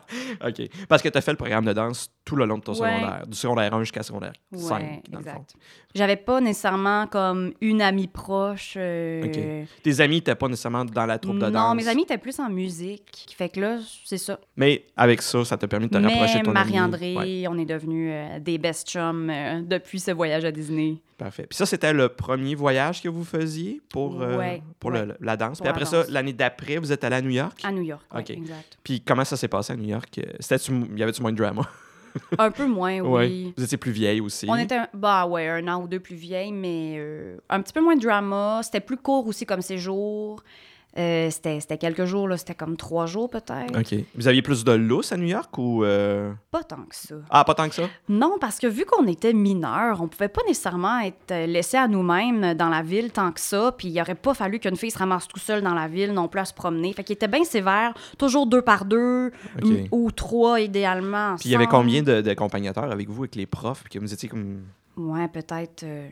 euh, 0.42 0.48
OK. 0.50 0.68
Parce 0.88 1.00
que 1.02 1.08
tu 1.08 1.16
as 1.16 1.20
fait 1.20 1.30
le 1.30 1.36
programme 1.36 1.64
de 1.64 1.72
danse 1.72 2.10
tout 2.24 2.36
le 2.36 2.44
long 2.44 2.58
de 2.58 2.62
ton 2.62 2.72
Ouais. 2.72 2.78
secondaire, 2.90 3.26
du 3.26 3.36
secondaire 3.36 3.74
1 3.74 3.80
jusqu'à 3.80 4.02
secondaire 4.02 4.32
5, 4.54 4.80
Ouais, 4.82 5.02
dans 5.10 5.18
le 5.18 5.24
fond. 5.24 5.30
exact. 5.30 5.54
J'avais 5.94 6.16
pas 6.16 6.40
nécessairement 6.40 7.06
comme 7.06 7.52
une 7.60 7.80
amie 7.82 8.08
proche. 8.08 8.74
euh. 8.76 9.64
Tes 9.82 10.00
amis 10.00 10.16
n'étaient 10.16 10.34
pas 10.34 10.48
nécessairement 10.48 10.84
dans 10.84 11.06
la 11.06 11.18
troupe 11.18 11.36
de 11.36 11.50
danse? 11.50 11.52
Non, 11.52 11.74
mes 11.74 11.86
amis 11.88 12.02
étaient 12.02 12.18
plus 12.18 12.38
en 12.40 12.50
musique. 12.50 13.26
Fait 13.36 13.48
que 13.48 13.60
là, 13.60 13.78
c'est 14.04 14.18
ça. 14.18 14.40
Mais 14.56 14.86
avec 14.96 15.22
ça, 15.22 15.44
ça 15.44 15.56
t'a 15.56 15.68
permis 15.68 15.86
de 15.86 15.92
te 15.96 16.02
rapprocher 16.02 16.34
Mais 16.34 16.40
de 16.40 16.44
ton. 16.46 16.52
Marie-André, 16.52 17.14
Ouais, 17.16 17.44
on 17.48 17.56
est 17.58 17.64
devenus 17.64 18.10
euh, 18.12 18.38
des 18.40 18.58
best 18.58 18.88
chums 18.88 19.30
euh, 19.30 19.60
depuis 19.62 20.00
ce 20.00 20.10
voyage 20.10 20.44
à 20.44 20.50
Disney. 20.50 20.96
Parfait. 21.16 21.46
Puis 21.48 21.56
ça, 21.56 21.66
c'était 21.66 21.92
le 21.92 22.08
premier 22.08 22.54
voyage 22.54 23.02
que 23.02 23.08
vous 23.08 23.24
faisiez 23.24 23.80
pour, 23.90 24.20
euh, 24.22 24.38
Ouais, 24.38 24.62
pour 24.80 24.90
ouais. 24.92 25.06
le- 25.06 25.16
la 25.20 25.36
danse. 25.36 25.58
Pour 25.58 25.64
Puis 25.64 25.66
la 25.66 25.70
après 25.70 25.84
ça, 25.84 26.04
l'année 26.10 26.32
d'après, 26.32 26.76
vous 26.78 26.92
êtes 26.92 27.02
allé 27.04 27.16
à 27.16 27.22
New 27.22 27.30
York? 27.30 27.60
À 27.64 27.72
New 27.72 27.82
York, 27.82 28.02
ouais, 28.14 28.20
OK. 28.20 28.30
exact. 28.30 28.78
Puis 28.82 29.00
comment 29.00 29.24
ça 29.24 29.36
s'est 29.36 29.48
passé 29.48 29.72
à 29.72 29.76
New 29.76 29.88
York? 29.88 30.16
Y 30.16 31.02
avait-tu 31.02 31.22
moins 31.22 31.32
de 31.32 31.36
drama? 31.38 31.62
Un 32.38 32.50
peu 32.52 32.66
moins, 32.66 33.00
oui. 33.00 33.52
Vous 33.56 33.64
étiez 33.64 33.76
plus 33.76 33.90
vieille 33.90 34.20
aussi. 34.20 34.46
On 34.48 34.54
était, 34.54 34.76
un- 34.76 34.88
bah 34.94 35.26
ouais, 35.26 35.48
un 35.48 35.66
an 35.66 35.82
ou 35.82 35.88
deux 35.88 35.98
plus 35.98 36.14
vieille, 36.14 36.52
mais 36.52 36.94
euh, 36.98 37.38
un 37.48 37.60
petit 37.60 37.72
peu 37.72 37.80
moins 37.80 37.96
de 37.96 38.02
drama. 38.02 38.60
C'était 38.62 38.80
plus 38.80 38.96
court 38.96 39.26
aussi 39.26 39.44
comme 39.44 39.62
séjour. 39.62 40.42
Euh, 40.96 41.28
c'était 41.30 41.58
c'était 41.60 41.76
quelques 41.78 42.04
jours, 42.04 42.28
là. 42.28 42.36
C'était 42.36 42.54
comme 42.54 42.76
trois 42.76 43.06
jours 43.06 43.28
peut-être. 43.28 43.76
OK. 43.78 43.94
Vous 44.14 44.28
aviez 44.28 44.42
plus 44.42 44.62
de 44.64 44.72
lousse 44.72 45.10
à 45.12 45.16
New 45.16 45.26
York 45.26 45.56
ou... 45.58 45.82
euh, 45.84 46.32
Pas 46.52 46.62
tant 46.62 46.82
que 46.88 46.94
ça. 46.94 47.16
Ah, 47.30 47.42
pas 47.44 47.54
tant 47.54 47.68
que 47.68 47.74
ça? 47.74 47.82
Non, 48.08 48.36
parce 48.40 48.58
que 48.60 48.66
vu 48.68 48.84
qu'on 48.84 49.06
était 49.08 49.32
mineurs, 49.32 50.00
on 50.00 50.06
pouvait 50.08 50.28
pas 50.28 50.42
nécessairement 50.46 51.00
être 51.00 51.32
euh, 51.32 51.46
laissés 51.46 51.76
à 51.78 51.88
nous-mêmes 51.88 52.54
dans 52.54 52.68
la 52.68 52.82
ville 52.82 53.10
tant 53.10 53.32
que 53.32 53.40
ça, 53.40 53.74
puis 53.76 53.88
il 53.88 54.00
aurait 54.00 54.14
pas 54.14 54.34
fallu 54.34 54.60
qu'une 54.60 54.76
fille 54.76 54.92
se 54.92 54.98
ramasse 54.98 55.26
tout 55.26 55.40
seule 55.40 55.62
dans 55.62 55.74
la 55.74 55.88
ville 55.88 56.12
non 56.12 56.28
plus 56.28 56.40
à 56.40 56.44
se 56.44 56.54
promener. 56.54 56.92
Fait 56.92 57.02
qu'il 57.02 57.14
était 57.14 57.26
bien 57.28 57.42
sévère, 57.44 57.92
toujours 58.16 58.46
deux 58.46 58.62
par 58.62 58.84
deux, 58.84 59.32
ou 59.90 60.10
trois 60.12 60.60
idéalement. 60.60 61.34
Puis 61.40 61.48
il 61.48 61.52
y 61.52 61.56
avait 61.56 61.66
combien 61.66 62.02
de- 62.02 62.20
d'accompagnateurs 62.20 62.90
avec 62.92 63.08
vous, 63.08 63.22
avec 63.24 63.34
les 63.34 63.46
profs? 63.46 63.82
Puis 63.84 63.94
que 63.94 63.98
vous 63.98 64.12
étiez 64.14 64.28
comme... 64.28 64.62
Ouais, 64.96 65.26
peut-être 65.26 65.82
euh, 65.82 66.08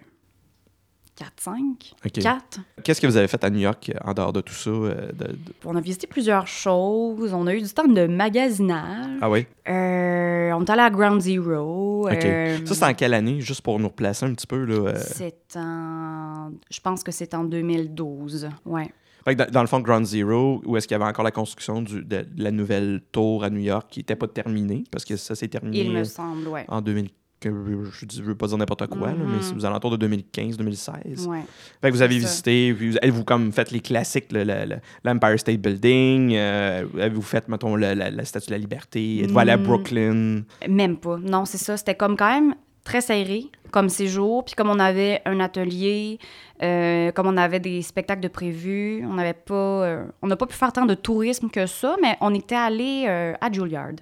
4-5. 1.23 1.93
OK. 2.05 2.12
4. 2.23 2.61
Qu'est-ce 2.83 3.00
que 3.00 3.07
vous 3.07 3.17
avez 3.17 3.29
fait 3.29 3.43
à 3.45 3.50
New 3.50 3.61
York 3.61 3.91
euh, 3.95 3.99
en 4.09 4.14
dehors 4.14 4.33
de 4.33 4.41
tout 4.41 4.52
ça? 4.55 4.71
euh, 4.71 5.12
de- 5.12 5.29
de- 5.33 5.38
On 5.64 5.76
a 5.76 5.81
visité 5.81 6.07
plusieurs 6.07 6.47
choses. 6.47 7.33
On 7.33 7.47
a 7.47 7.55
eu 7.55 7.61
du 7.62 7.69
temps 7.69 7.87
de 7.87 8.07
magasinage. 8.07 9.19
Ah 9.21 9.31
oui? 9.31 9.47
Euh, 9.69 10.50
on 10.52 10.64
est 10.64 10.71
allé 10.71 10.83
à 10.83 10.91
Ground 10.91 11.21
Zero. 11.21 12.09
Euh, 12.09 12.59
Ça, 12.64 12.75
c'est 12.75 12.85
en 12.85 12.95
quelle 12.95 13.14
année? 13.14 13.41
Juste 13.41 13.61
pour 13.62 13.79
nous 13.79 13.88
replacer 13.88 14.26
un 14.26 14.35
petit 14.35 14.47
peu, 14.47 14.64
là. 14.64 14.75
euh? 14.91 14.95
c'est 14.99 15.57
en... 15.57 16.50
Je 16.71 16.81
pense 16.81 17.02
que 17.02 17.12
c'est 17.12 17.35
en 17.35 17.45
2012. 17.45 18.49
Ouais. 18.67 18.88
Dans, 19.25 19.49
dans 19.50 19.61
le 19.61 19.69
fond, 19.69 19.79
Ground 19.79 20.05
Zero, 20.05 20.61
où 20.67 20.76
est-ce 20.76 20.88
qu'il 20.88 20.97
y 20.97 21.00
avait 21.00 21.09
encore 21.09 21.25
la 21.25 21.31
construction 21.31 21.81
du- 21.81 22.02
de, 22.05 22.23
de 22.23 22.43
la 22.43 22.50
nouvelle 22.50 23.00
tour 23.12 23.45
à 23.45 23.50
New 23.50 23.61
York 23.61 23.87
qui 23.88 24.00
n'était 24.00 24.17
pas 24.17 24.26
terminée, 24.26 24.83
parce 24.91 25.05
que 25.05 25.17
ça 25.17 25.37
s'est 25.37 25.47
terminé 25.47 25.79
Il 25.83 25.93
me 25.93 26.02
semble, 26.02 26.49
ouais. 26.49 26.64
en 26.67 26.81
2000. 26.81 27.09
Que- 27.43 27.91
Je 28.09 28.21
ne 28.21 28.25
veux 28.27 28.35
pas 28.35 28.47
dire 28.47 28.57
n'importe 28.59 28.87
quoi, 28.87 29.09
là, 29.09 29.15
mais 29.19 29.43
c'est 29.43 29.55
aux 29.55 29.65
alentours 29.67 29.91
de 29.97 29.97
2015-2016. 30.07 31.27
Ouais. 31.27 31.41
Fait 31.81 31.89
que 31.91 31.95
vous 31.95 32.03
avez 32.03 32.21
ça. 32.21 32.27
visité, 32.27 32.75
puis 32.75 32.91
vous, 32.91 32.97
avez-vous 33.03 33.25
comme 33.25 33.53
fait 33.53 33.71
les 33.71 33.81
classiques, 33.81 34.33
le- 34.33 34.45
le- 34.45 34.77
l'Empire 35.05 35.39
State 35.39 35.61
Building, 35.61 36.35
euh, 36.35 36.85
avez-vous 36.99 37.23
fait, 37.23 37.49
mettons, 37.49 37.77
la, 37.77 37.95
la 37.95 38.25
Statue 38.25 38.47
de 38.49 38.53
la 38.53 38.59
Liberté, 38.59 39.23
êtes-vous 39.25 39.39
allé 39.39 39.53
à 39.53 39.57
Mm. 39.57 39.63
Brooklyn? 39.63 40.43
Même 40.69 40.97
pas. 40.97 41.19
Non, 41.19 41.45
c'est 41.45 41.59
ça. 41.59 41.77
C'était 41.77 41.95
comme 41.95 42.17
quand 42.17 42.33
même 42.33 42.55
très 42.85 43.01
serré 43.01 43.45
comme 43.71 43.89
séjour. 43.89 44.45
Puis 44.45 44.55
comme 44.55 44.69
on 44.69 44.79
avait 44.79 45.23
un 45.25 45.41
atelier, 45.41 46.19
euh, 46.63 47.11
comme 47.13 47.27
on 47.27 47.37
avait 47.39 47.61
des 47.61 47.81
spectacles 47.81 48.21
de 48.21 48.29
prévus, 48.29 49.03
on 49.09 49.15
n'avait 49.15 49.33
pas... 49.33 49.55
euh, 49.55 50.05
on 50.21 50.27
n'a 50.27 50.37
pas 50.37 50.47
pu 50.47 50.55
faire 50.55 50.73
tant 50.73 50.85
de 50.85 50.95
tourisme 50.95 51.49
que 51.49 51.65
ça, 51.67 51.97
mais 52.03 52.17
on 52.21 52.35
était 52.35 52.55
allé 52.55 53.05
euh, 53.09 53.33
à 53.41 53.51
Juilliard. 53.51 53.93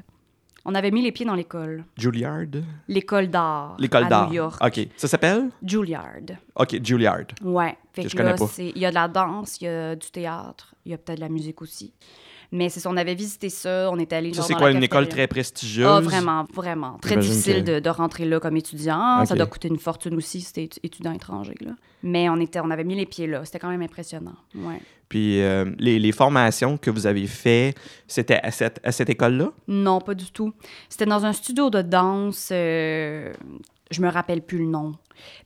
On 0.65 0.75
avait 0.75 0.91
mis 0.91 1.01
les 1.03 1.11
pieds 1.13 1.25
dans 1.25 1.35
l'école. 1.35 1.85
Juilliard? 1.97 2.45
L'école 2.87 3.29
d'art. 3.29 3.77
L'école 3.79 4.05
à 4.05 4.09
d'art. 4.09 4.29
New 4.29 4.35
York. 4.35 4.63
OK. 4.65 4.89
Ça 4.97 5.09
s'appelle? 5.09 5.49
Juilliard. 5.65 6.21
OK, 6.55 6.85
Juilliard. 6.85 7.25
Ouais. 7.43 7.77
Fait 7.93 8.03
Que 8.03 8.07
que, 8.07 8.13
je 8.13 8.17
connais 8.17 8.31
là, 8.31 8.37
pas. 8.37 8.47
c'est- 8.47 8.69
il 8.75 8.79
y 8.79 8.85
a 8.87 8.91
de 8.91 8.95
la 8.95 9.09
danse, 9.09 9.59
il 9.61 9.65
y 9.65 9.69
a 9.69 9.97
du 9.97 10.11
théâtre, 10.11 10.75
il 10.85 10.93
y 10.93 10.95
a 10.95 10.99
peut-être 10.99 11.17
de 11.19 11.23
la 11.23 11.29
musique 11.31 11.63
aussi. 11.63 11.93
Mais 12.53 12.69
c'est 12.69 12.81
ça, 12.81 12.91
on 12.91 12.97
avait 12.97 13.15
visité 13.15 13.49
ça, 13.49 13.89
on 13.93 13.99
était 14.01 14.17
allé 14.17 14.35
Ça, 14.35 14.43
c'est 14.43 14.55
quoi, 14.55 14.73
une 14.73 14.83
école 14.83 15.09
très 15.09 15.29
prestigieuse? 15.29 15.87
Ah, 15.89 16.01
vraiment, 16.01 16.45
vraiment. 16.53 16.99
Très 17.01 17.17
difficile 17.17 17.63
que- 17.65 17.75
de, 17.77 17.81
de 17.81 17.89
rentrer 17.91 18.25
là 18.25 18.41
comme 18.41 18.57
étudiant. 18.57 19.25
Ça 19.25 19.35
doit 19.37 19.47
coûter 19.47 19.69
une 19.69 19.79
fortune 19.79 20.15
aussi 20.17 20.41
si 20.41 20.53
t'es 20.53 20.65
étu- 20.65 20.79
étudiant 20.83 21.13
étranger. 21.13 21.55
Là. 21.61 21.73
Mais 22.03 22.29
on, 22.29 22.37
était, 22.41 22.59
on 22.61 22.71
avait 22.71 22.83
mis 22.85 22.97
les 22.97 23.07
pieds 23.07 23.27
là. 23.29 23.45
C'était 23.45 23.61
quand 23.61 23.69
même 23.71 23.83
impressionnant. 23.83 24.35
Ouais. 24.57 24.81
Puis 25.09 25.41
euh, 25.43 25.65
les, 25.79 25.99
les 26.01 26.13
formations 26.13 26.77
que 26.77 26.91
vous 26.91 27.07
avez 27.07 27.27
fait, 27.27 27.75
c'était 28.09 28.41
à 28.43 28.51
cette, 28.51 28.81
à 28.85 28.91
cette 28.93 29.11
école-là? 29.11 29.53
Non, 29.69 30.01
pas 30.01 30.15
du 30.15 30.31
tout. 30.33 30.53
C'était 30.89 31.07
dans 31.07 31.25
un 31.25 31.33
studio 31.33 31.71
de 31.71 31.83
danse. 31.83 32.49
euh, 32.53 33.33
je 33.93 34.03
me 34.03 34.09
rappelle 34.09 34.41
plus 34.43 34.59
le 34.59 34.67
nom. 34.67 34.95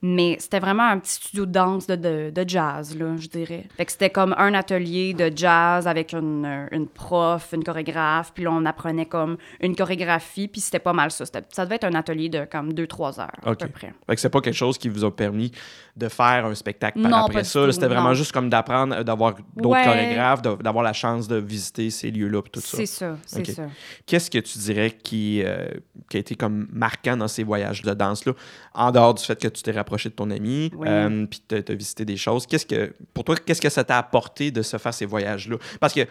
Mais 0.02 0.36
c'était 0.38 0.60
vraiment 0.60 0.84
un 0.88 0.98
petit 0.98 1.12
studio 1.12 1.46
de 1.46 1.52
danse 1.52 1.86
de, 1.86 1.96
de, 1.96 2.30
de 2.30 2.48
jazz, 2.48 2.96
là, 2.96 3.16
je 3.18 3.28
dirais. 3.28 3.66
Fait 3.76 3.84
que 3.84 3.92
c'était 3.92 4.10
comme 4.10 4.34
un 4.38 4.54
atelier 4.54 5.14
de 5.14 5.30
jazz 5.34 5.86
avec 5.88 6.12
une, 6.12 6.44
euh, 6.44 6.66
une 6.72 6.86
prof, 6.88 7.50
une 7.52 7.64
chorégraphe. 7.64 8.32
Puis 8.34 8.44
là, 8.44 8.50
on 8.52 8.64
apprenait 8.66 9.06
comme 9.06 9.36
une 9.60 9.74
chorégraphie. 9.76 10.48
Puis 10.48 10.60
c'était 10.60 10.78
pas 10.78 10.92
mal 10.92 11.10
ça. 11.10 11.24
Ça 11.50 11.64
devait 11.64 11.76
être 11.76 11.84
un 11.84 11.94
atelier 11.94 12.28
de 12.28 12.44
comme 12.50 12.72
2-3 12.72 13.20
heures, 13.20 13.30
à 13.44 13.54
peu 13.54 13.68
près. 13.68 13.94
Fait 14.06 14.14
que 14.14 14.20
c'est 14.20 14.30
pas 14.30 14.40
quelque 14.40 14.54
chose 14.54 14.78
qui 14.78 14.88
vous 14.88 15.04
a 15.04 15.14
permis 15.14 15.50
de 15.96 16.08
faire 16.08 16.46
un 16.46 16.54
spectacle 16.54 17.00
par 17.00 17.10
Non, 17.10 17.16
après 17.26 17.44
ça. 17.44 17.70
C'était 17.72 17.86
vraiment 17.86 18.08
non. 18.08 18.14
juste 18.14 18.32
comme 18.32 18.50
d'apprendre, 18.50 18.96
euh, 18.96 19.02
d'avoir 19.04 19.34
d'autres 19.56 19.74
Ouais. 19.74 19.84
chorégraphes, 19.84 20.42
d'avoir 20.42 20.84
la 20.84 20.92
chance 20.92 21.26
de 21.28 21.36
visiter 21.36 21.90
ces 21.90 22.10
lieux-là 22.10 22.42
puis 22.42 22.50
tout 22.52 22.60
ça. 22.60 22.76
C'est 22.76 22.86
ça, 22.86 23.16
c'est 23.26 23.44
ça. 23.46 23.62
Qu'est-ce 24.06 24.30
que 24.30 24.38
tu 24.38 24.58
dirais 24.58 24.90
qui, 24.90 25.42
euh, 25.44 25.66
qui 26.08 26.16
a 26.16 26.20
été 26.20 26.34
comme 26.34 26.68
marquant 26.72 27.16
dans 27.16 27.28
ces 27.28 27.42
voyages 27.44 27.82
de 27.82 27.92
danse-là, 27.94 28.32
en 28.74 28.90
dehors 28.90 29.14
du 29.14 29.22
fait 29.22 29.40
que 29.40 29.48
tu 29.48 29.62
t'es 29.64 29.72
rapproché 29.72 30.08
de 30.10 30.14
ton 30.14 30.30
ami, 30.30 30.70
Oui. 30.76 30.86
euh, 30.88 31.26
puis 31.26 31.42
tu 31.48 31.54
as 31.56 31.74
visité 31.74 32.04
des 32.04 32.16
choses? 32.16 32.46
Qu'est-ce 32.46 32.66
que, 32.66 32.94
pour 33.12 33.24
toi, 33.24 33.34
qu'est-ce 33.36 33.60
que 33.60 33.68
ça 33.70 33.82
t'a 33.84 33.98
apporté 33.98 34.50
de 34.50 34.62
se 34.62 34.76
faire 34.76 34.94
ces 34.94 35.06
voyages-là? 35.06 35.56
Parce 35.80 35.92
que 35.94 36.02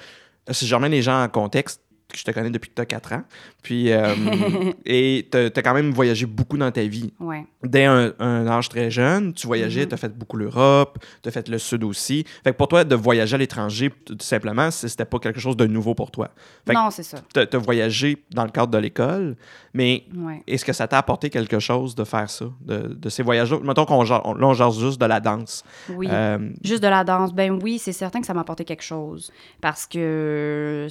si 0.51 0.67
je 0.67 0.75
remets 0.75 0.89
les 0.89 1.01
gens 1.01 1.24
en 1.24 1.29
contexte, 1.29 1.81
je 2.17 2.24
te 2.24 2.32
connais 2.32 2.50
depuis 2.50 2.70
que 2.70 2.75
tu 2.75 2.82
as 2.82 2.86
4 2.86 3.13
ans, 3.13 3.24
puis, 3.62 3.91
euh, 3.91 4.13
et 4.86 5.27
tu 5.32 5.38
as 5.38 5.50
quand 5.62 5.74
même 5.74 5.91
voyagé 5.91 6.25
beaucoup 6.25 6.58
dans 6.58 6.72
ta 6.72 6.84
vie. 6.84 7.13
Ouais. 7.20 7.46
Dès 7.63 7.86
un, 7.86 8.13
un 8.20 8.48
âge 8.48 8.70
très 8.70 8.89
jeune, 8.91 9.34
tu 9.34 9.48
voyageais, 9.48 9.82
Mhm. 9.84 9.88
tu 9.89 9.93
as 9.93 9.98
fait 9.98 10.17
beaucoup 10.17 10.38
l'Europe, 10.38 10.98
tu 11.22 11.29
as 11.29 11.32
fait 11.32 11.48
le 11.50 11.58
Sud 11.58 11.84
aussi. 11.84 12.25
Fait 12.43 12.51
que 12.51 12.58
pour 12.58 12.67
toi, 12.67 12.84
de 12.84 12.96
voyager 12.96 13.36
à 13.36 13.38
l'étranger, 13.38 13.91
tout 14.05 14.15
simplement, 14.20 14.70
c'était 14.72 15.05
pas 15.05 15.20
quelque 15.20 15.39
chose 15.39 15.58
de 15.58 15.65
nouveau 15.65 15.96
pour 15.96 16.12
toi. 16.12 16.29
Fait 16.65 16.74
Non, 16.74 16.89
c'est 16.91 17.03
ça. 17.03 17.17
tu 17.34 17.39
as 17.39 17.58
voyagé 17.60 18.17
dans 18.32 18.43
le 18.43 18.51
cadre 18.51 18.72
de 18.72 18.77
l'école, 18.77 19.36
mais 19.74 20.03
Ouais. 20.15 20.41
est-ce 20.48 20.65
que 20.65 20.74
ça 20.74 20.88
t'a 20.88 20.98
apporté 20.98 21.29
quelque 21.29 21.60
chose 21.60 21.96
de 21.96 22.03
faire 22.03 22.29
ça, 22.29 22.46
de, 22.62 22.93
de 22.93 23.10
ces 23.10 23.24
voyages-là? 23.24 23.60
Mettons 23.63 23.86
qu'on 23.86 24.03
on, 24.05 24.43
on 24.43 24.53
jase 24.53 24.79
juste 24.79 25.00
de 25.00 25.05
la 25.05 25.20
danse. 25.20 25.63
Oui. 25.89 26.08
Euh, 26.10 26.50
Juste 26.63 26.84
de 26.84 26.88
la 26.88 27.03
danse, 27.03 27.34
ben 27.34 27.60
oui, 27.62 27.79
c'est 27.79 27.93
certain 27.93 28.20
que 28.22 28.25
ça 28.27 28.34
m'a 28.34 28.41
apporté 28.41 28.65
quelque 28.65 28.84
chose. 28.84 29.32
Parce 29.62 29.86
que 29.86 30.88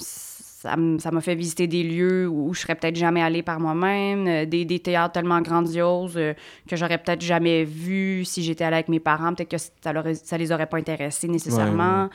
ça 0.63 1.11
m'a 1.11 1.21
fait 1.21 1.35
visiter 1.35 1.67
des 1.67 1.83
lieux 1.83 2.29
où 2.29 2.55
je 2.55 2.61
serais 2.61 2.75
peut-être 2.75 2.97
jamais 2.97 3.23
allée 3.23 3.43
par 3.43 3.59
moi-même, 3.61 4.27
euh, 4.27 4.47
des, 4.47 4.65
des 4.65 4.79
théâtres 4.79 5.13
tellement 5.13 5.41
grandioses 5.41 6.17
euh, 6.17 6.35
que 6.69 6.77
j'aurais 6.77 6.99
peut-être 6.99 7.21
jamais 7.23 7.65
vu 7.65 8.25
si 8.25 8.43
j'étais 8.43 8.65
allée 8.65 8.77
avec 8.77 8.89
mes 8.89 9.01
parents. 9.01 9.35
Peut-être 9.35 9.51
que 9.51 9.59
ça, 9.59 9.71
ça 10.15 10.39
les 10.39 10.53
aurait 10.53 10.67
pas 10.67 10.79
intéressés 10.79 11.29
nécessairement. 11.29 12.09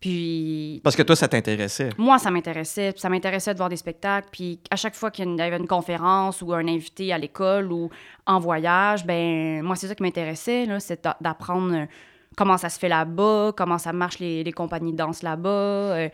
Puis 0.00 0.80
parce 0.82 0.96
que 0.96 1.02
toi, 1.02 1.14
ça 1.14 1.28
t'intéressait. 1.28 1.90
moi, 1.98 2.18
ça 2.18 2.30
m'intéressait. 2.30 2.94
Ça 2.96 3.10
m'intéressait 3.10 3.52
de 3.52 3.58
voir 3.58 3.68
des 3.68 3.76
spectacles. 3.76 4.28
Puis 4.32 4.58
à 4.70 4.76
chaque 4.76 4.94
fois 4.94 5.10
qu'il 5.10 5.28
y 5.36 5.40
avait 5.42 5.58
une 5.58 5.66
conférence 5.66 6.40
ou 6.40 6.54
un 6.54 6.66
invité 6.66 7.12
à 7.12 7.18
l'école 7.18 7.70
ou 7.70 7.90
en 8.26 8.38
voyage, 8.38 9.04
ben 9.04 9.62
moi, 9.62 9.76
c'est 9.76 9.88
ça 9.88 9.94
qui 9.94 10.02
m'intéressait, 10.02 10.66
c'est 10.78 11.04
d'a- 11.04 11.18
d'apprendre 11.20 11.74
euh, 11.74 11.84
comment 12.34 12.56
ça 12.56 12.70
se 12.70 12.78
fait 12.78 12.88
là-bas, 12.88 13.52
comment 13.54 13.76
ça 13.76 13.92
marche 13.92 14.20
les, 14.20 14.42
les 14.42 14.52
compagnies 14.52 14.92
de 14.92 14.96
danse 14.96 15.22
là-bas. 15.22 15.48
euh, 15.50 16.08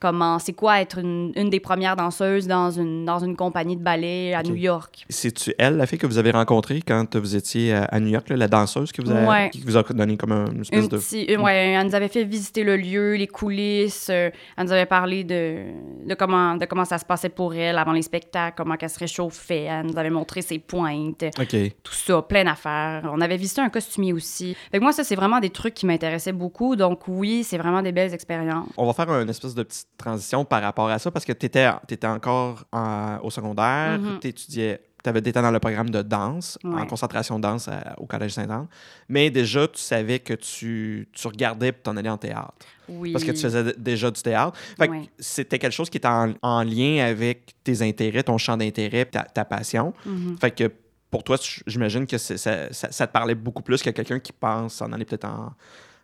comment, 0.00 0.38
c'est 0.38 0.52
quoi 0.52 0.80
être 0.80 0.98
une, 0.98 1.32
une 1.36 1.50
des 1.50 1.60
premières 1.60 1.96
danseuses 1.96 2.46
dans 2.46 2.70
une, 2.70 3.04
dans 3.04 3.18
une 3.18 3.36
compagnie 3.36 3.76
de 3.76 3.82
ballet 3.82 4.34
à. 4.34 4.42
New 4.42 4.54
York? 4.54 5.04
C'est-tu 5.10 5.52
elle, 5.58 5.76
la 5.76 5.86
fille 5.86 5.98
que 5.98 6.06
vous 6.06 6.18
avez 6.18 6.30
rencontrée 6.30 6.80
quand 6.86 7.16
vous 7.16 7.36
étiez 7.36 7.74
à, 7.74 8.00
New 8.00 8.08
York, 8.08 8.28
là, 8.28 8.36
la 8.36 8.48
danseuse 8.48 8.92
qui 8.92 9.00
vous 9.00 9.10
a, 9.10 9.24
Ouais. 9.28 9.50
qui 9.50 9.60
vous 9.60 9.76
a 9.76 9.82
donné 9.82 10.16
comme 10.16 10.32
un- 10.32 10.50
une 10.50 10.60
espèce 10.62 10.84
Une 10.84 10.88
de... 10.88 10.96
petit- 10.98 11.26
euh, 11.30 11.38
ouais, 11.40 11.54
elle 11.74 11.86
nous 11.86 11.94
avait 11.94 12.08
fait 12.08 12.24
visiter 12.24 12.64
le 12.64 12.76
lieu, 12.76 13.14
les 13.14 13.26
coulisses. 13.26 14.08
euh, 14.10 14.30
elle 14.56 14.64
nous 14.64 14.72
avait 14.72 14.86
parlé 14.86 15.24
de, 15.24 16.06
de, 16.06 16.14
comment, 16.14 16.56
de 16.56 16.64
comment 16.66 16.84
ça 16.84 16.98
se 16.98 17.04
passait 17.04 17.28
pour 17.28 17.54
elle 17.54 17.76
avant 17.78 17.92
les 17.92 18.02
spectacles, 18.02 18.54
comment 18.56 18.76
qu'elle 18.76 18.90
se 18.90 18.98
réchauffait. 18.98 19.64
Elle 19.64 19.86
nous 19.86 19.98
avait 19.98 20.10
montré 20.10 20.42
ses 20.42 20.58
pointes, 20.58 21.24
OK. 21.38 21.56
tout 21.82 21.92
ça, 21.92 22.22
plein 22.22 22.44
d'affaires. 22.44 23.10
On 23.12 23.20
avait 23.20 23.36
visité 23.36 23.60
un 23.60 23.68
costumier 23.70 24.12
aussi. 24.12 24.54
Fait 24.70 24.78
que 24.78 24.82
moi, 24.82 24.92
ça, 24.92 25.04
c'est 25.04 25.16
vraiment 25.16 25.40
des 25.40 25.50
trucs 25.50 25.74
qui 25.74 25.86
m'intéressaient 25.86 26.32
beaucoup. 26.32 26.76
Donc, 26.76 27.00
oui, 27.08 27.44
c'est 27.44 27.58
vraiment 27.58 27.82
des 27.82 27.92
belles 27.92 28.14
expériences. 28.14 28.68
On 28.76 28.86
va 28.86 28.92
faire 28.92 29.10
une 29.10 29.28
espèce 29.28 29.54
de 29.54 29.62
petite 29.62 29.87
transition 29.98 30.44
par 30.44 30.62
rapport 30.62 30.88
à 30.88 30.98
ça? 30.98 31.10
Parce 31.10 31.24
que 31.24 31.32
tu 31.32 31.46
étais, 31.46 31.66
encore 32.06 32.64
en- 32.72 33.18
au 33.22 33.30
secondaire, 33.30 33.98
Mhm. 33.98 34.18
tu 34.20 34.28
étudiais, 34.28 34.80
tu 35.02 35.08
avais 35.10 35.18
été 35.20 35.32
dans 35.32 35.50
le 35.50 35.58
programme 35.58 35.90
de 35.90 36.02
danse, 36.02 36.58
en 36.64 36.86
concentration 36.86 37.38
danse 37.38 37.68
à- 37.68 37.94
au 37.98 38.06
Collège 38.06 38.32
Saint-Anne, 38.32 38.66
mais 39.08 39.30
déjà 39.30 39.66
tu 39.68 39.80
savais 39.80 40.18
que 40.20 40.34
tu, 40.34 41.08
tu 41.12 41.26
regardais 41.28 41.72
pour 41.72 41.82
t'en 41.82 41.96
aller 41.96 42.08
en 42.08 42.16
théâtre 42.16 42.54
Oui. 42.88 43.12
parce 43.12 43.24
que 43.24 43.32
tu 43.32 43.40
faisais 43.40 43.74
déjà 43.76 44.10
du 44.10 44.22
théâtre. 44.22 44.56
Fait 44.78 44.88
que 44.88 44.94
c'était 45.18 45.58
quelque 45.58 45.72
chose 45.74 45.90
qui 45.90 45.98
était 45.98 46.08
en, 46.08 46.32
en 46.42 46.62
lien 46.62 47.04
avec 47.06 47.54
tes 47.62 47.82
intérêts, 47.82 48.22
ton 48.22 48.38
champ 48.38 48.56
d'intérêt, 48.56 49.04
ta, 49.04 49.22
ta 49.24 49.44
passion. 49.44 49.92
Mhm. 50.06 50.36
Fait 50.40 50.50
que 50.50 50.72
pour 51.10 51.22
toi, 51.24 51.36
j'imagine 51.66 52.06
que 52.06 52.18
ça- 52.18 52.36
ça 52.72 53.06
te 53.06 53.12
parlait 53.12 53.34
beaucoup 53.34 53.62
plus 53.62 53.82
que 53.82 53.90
quelqu'un 53.90 54.18
qui 54.18 54.32
pense 54.32 54.82
en 54.82 54.92
aller 54.92 55.04
peut-être 55.06 55.24
en, 55.24 55.52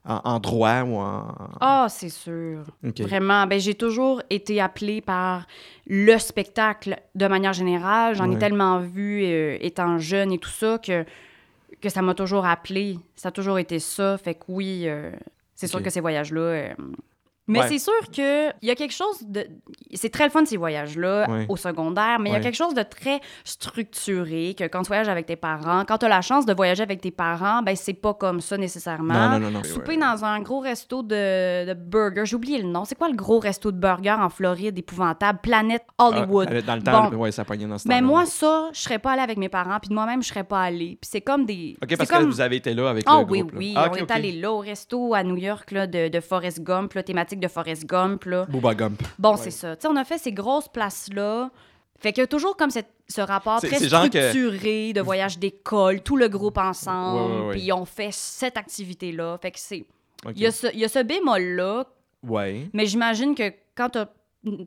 en, 0.06 0.20
en 0.24 0.38
droit 0.40 0.82
ou 0.82 0.96
en. 0.96 1.26
Ah, 1.60 1.86
c'est 1.88 2.08
sûr. 2.08 2.64
Vraiment. 2.82 3.46
Ben, 3.46 3.58
j'ai 3.58 3.74
toujours 3.74 4.22
été 4.30 4.60
appelée 4.60 5.00
par 5.00 5.46
le 5.86 6.18
spectacle 6.18 6.96
de 7.14 7.26
manière 7.26 7.52
générale. 7.52 8.14
J'en 8.14 8.28
Ouais. 8.28 8.34
ai 8.36 8.38
tellement 8.38 8.78
vu 8.80 9.22
euh, 9.24 9.56
étant 9.60 9.98
jeune 9.98 10.32
et 10.32 10.38
tout 10.38 10.50
ça 10.50 10.78
que, 10.78 11.04
que 11.80 11.88
ça 11.88 12.02
m'a 12.02 12.14
toujours 12.14 12.44
appelée. 12.46 12.98
Ça 13.16 13.28
a 13.28 13.32
toujours 13.32 13.58
été 13.58 13.78
ça. 13.78 14.18
Fait 14.18 14.34
que 14.34 14.44
oui, 14.48 14.82
euh, 14.86 15.10
c'est 15.54 15.66
sûr 15.66 15.82
que 15.82 15.90
ces 15.90 16.00
voyages-là. 16.00 16.40
euh, 16.40 16.74
Mais 17.46 17.60
Ouais. 17.60 17.68
c'est 17.68 17.78
sûr 17.78 17.92
qu'il 18.10 18.54
y 18.62 18.70
a 18.70 18.74
quelque 18.74 18.94
chose 18.94 19.18
de. 19.22 19.46
C'est 19.92 20.08
très 20.10 20.24
le 20.24 20.30
fun, 20.30 20.44
ces 20.46 20.56
voyages-là, 20.56 21.26
Ouais. 21.28 21.46
au 21.48 21.56
secondaire, 21.56 22.18
mais 22.18 22.30
il 22.30 22.32
y 22.32 22.36
a 22.36 22.40
quelque 22.40 22.54
chose 22.56 22.74
de 22.74 22.82
très 22.82 23.20
structuré 23.68 24.54
que 24.58 24.64
quand 24.64 24.82
tu 24.82 24.88
voyages 24.88 25.08
avec 25.08 25.26
tes 25.26 25.36
parents, 25.36 25.84
quand 25.86 25.98
tu 25.98 26.06
as 26.06 26.08
la 26.08 26.20
chance 26.22 26.46
de 26.46 26.54
voyager 26.54 26.82
avec 26.82 27.00
tes 27.00 27.10
parents, 27.10 27.62
ben 27.62 27.74
c'est 27.76 27.94
pas 27.94 28.14
comme 28.14 28.40
ça 28.40 28.56
nécessairement. 28.56 29.14
Non, 29.14 29.30
non, 29.30 29.38
non, 29.40 29.50
non. 29.50 29.64
Souper 29.64 29.96
dans 29.96 30.24
un 30.24 30.40
gros 30.40 30.60
resto 30.60 31.02
de, 31.02 31.66
de 31.66 31.74
burgers. 31.74 32.24
J'ai 32.26 32.36
oublié 32.36 32.58
le 32.62 32.68
nom. 32.68 32.84
C'est 32.84 32.94
quoi 32.94 33.08
le 33.08 33.16
gros 33.16 33.38
resto 33.40 33.72
de 33.72 33.78
burgers 33.78 34.10
en 34.20 34.28
Floride 34.28 34.78
épouvantable? 34.78 35.38
Planète 35.42 35.84
Hollywood. 35.98 36.48
Ah, 36.50 36.60
dans 36.62 36.76
le 36.76 36.82
temps, 36.82 37.10
Bon. 37.10 37.16
ouais, 37.18 37.32
ça 37.32 37.44
pognait 37.44 37.66
dans 37.66 37.78
ce 37.78 37.88
Mais 37.88 38.00
moi, 38.00 38.26
ça, 38.26 38.68
je 38.72 38.80
serais 38.80 38.98
pas 38.98 39.12
allée 39.12 39.22
avec 39.22 39.38
mes 39.38 39.48
parents, 39.48 39.78
puis 39.80 39.88
de 39.88 39.94
moi-même, 39.94 40.22
je 40.22 40.28
serais 40.28 40.44
pas 40.44 40.60
allée. 40.62 40.98
Puis 41.00 41.10
c'est 41.10 41.20
comme 41.20 41.44
des. 41.44 41.76
OK, 41.82 41.96
parce 41.96 42.10
comme... 42.10 42.20
que 42.20 42.24
vous 42.26 42.40
avez 42.40 42.56
été 42.56 42.74
là 42.74 42.88
avec 42.90 43.04
Ah 43.06 43.20
le 43.20 43.30
oui, 43.30 43.40
groupe. 43.40 43.52
là. 43.52 43.58
oui. 43.58 43.74
Ah, 43.76 43.88
on 43.90 43.94
est 43.96 44.02
ok. 44.02 44.10
allé 44.10 44.32
là 44.32 44.52
au 44.52 44.58
resto 44.58 45.14
à 45.14 45.22
New 45.22 45.36
York 45.36 45.70
là, 45.72 45.86
de, 45.86 46.08
de 46.08 46.20
Forrest 46.20 46.62
Gump, 46.62 46.92
là, 46.94 47.02
thématique 47.02 47.33
de 47.40 47.48
Forrest 47.48 47.84
Gump. 47.86 48.24
Là. 48.24 48.46
Booba 48.48 48.74
Gump. 48.74 49.02
Bon, 49.18 49.32
Ouais. 49.32 49.36
c'est 49.36 49.50
ça. 49.50 49.76
Tu 49.76 49.82
sais, 49.82 49.88
on 49.88 49.96
a 49.96 50.04
fait 50.04 50.18
ces 50.18 50.32
grosses 50.32 50.68
places-là. 50.68 51.50
Fait 51.98 52.12
qu'il 52.12 52.22
y 52.22 52.24
a 52.24 52.26
toujours 52.26 52.56
comme 52.56 52.70
cette- 52.70 52.90
ce 53.08 53.20
rapport 53.20 53.60
très 53.60 53.88
genre 53.88 54.10
que- 54.10 54.30
structuré 54.30 54.92
de 54.92 55.00
voyage 55.00 55.38
d'école, 55.38 56.00
tout 56.02 56.16
le 56.16 56.28
groupe 56.28 56.58
ensemble, 56.58 57.52
puis 57.52 57.72
on 57.72 57.84
fait 57.84 58.10
cette 58.12 58.56
activité-là. 58.56 59.38
Fait 59.40 59.50
que 59.50 59.58
c'est... 59.60 59.84
Il 60.34 60.40
y 60.40 60.46
a 60.46 60.50
ce, 60.50 60.66
il 60.72 60.80
y 60.80 60.84
a 60.84 60.88
ce 60.88 61.00
bémol-là, 61.02 61.86
Ouais. 62.26 62.68
mais 62.72 62.86
j'imagine 62.86 63.34
que 63.34 63.52
quand 63.74 63.90
t'as 63.90 64.06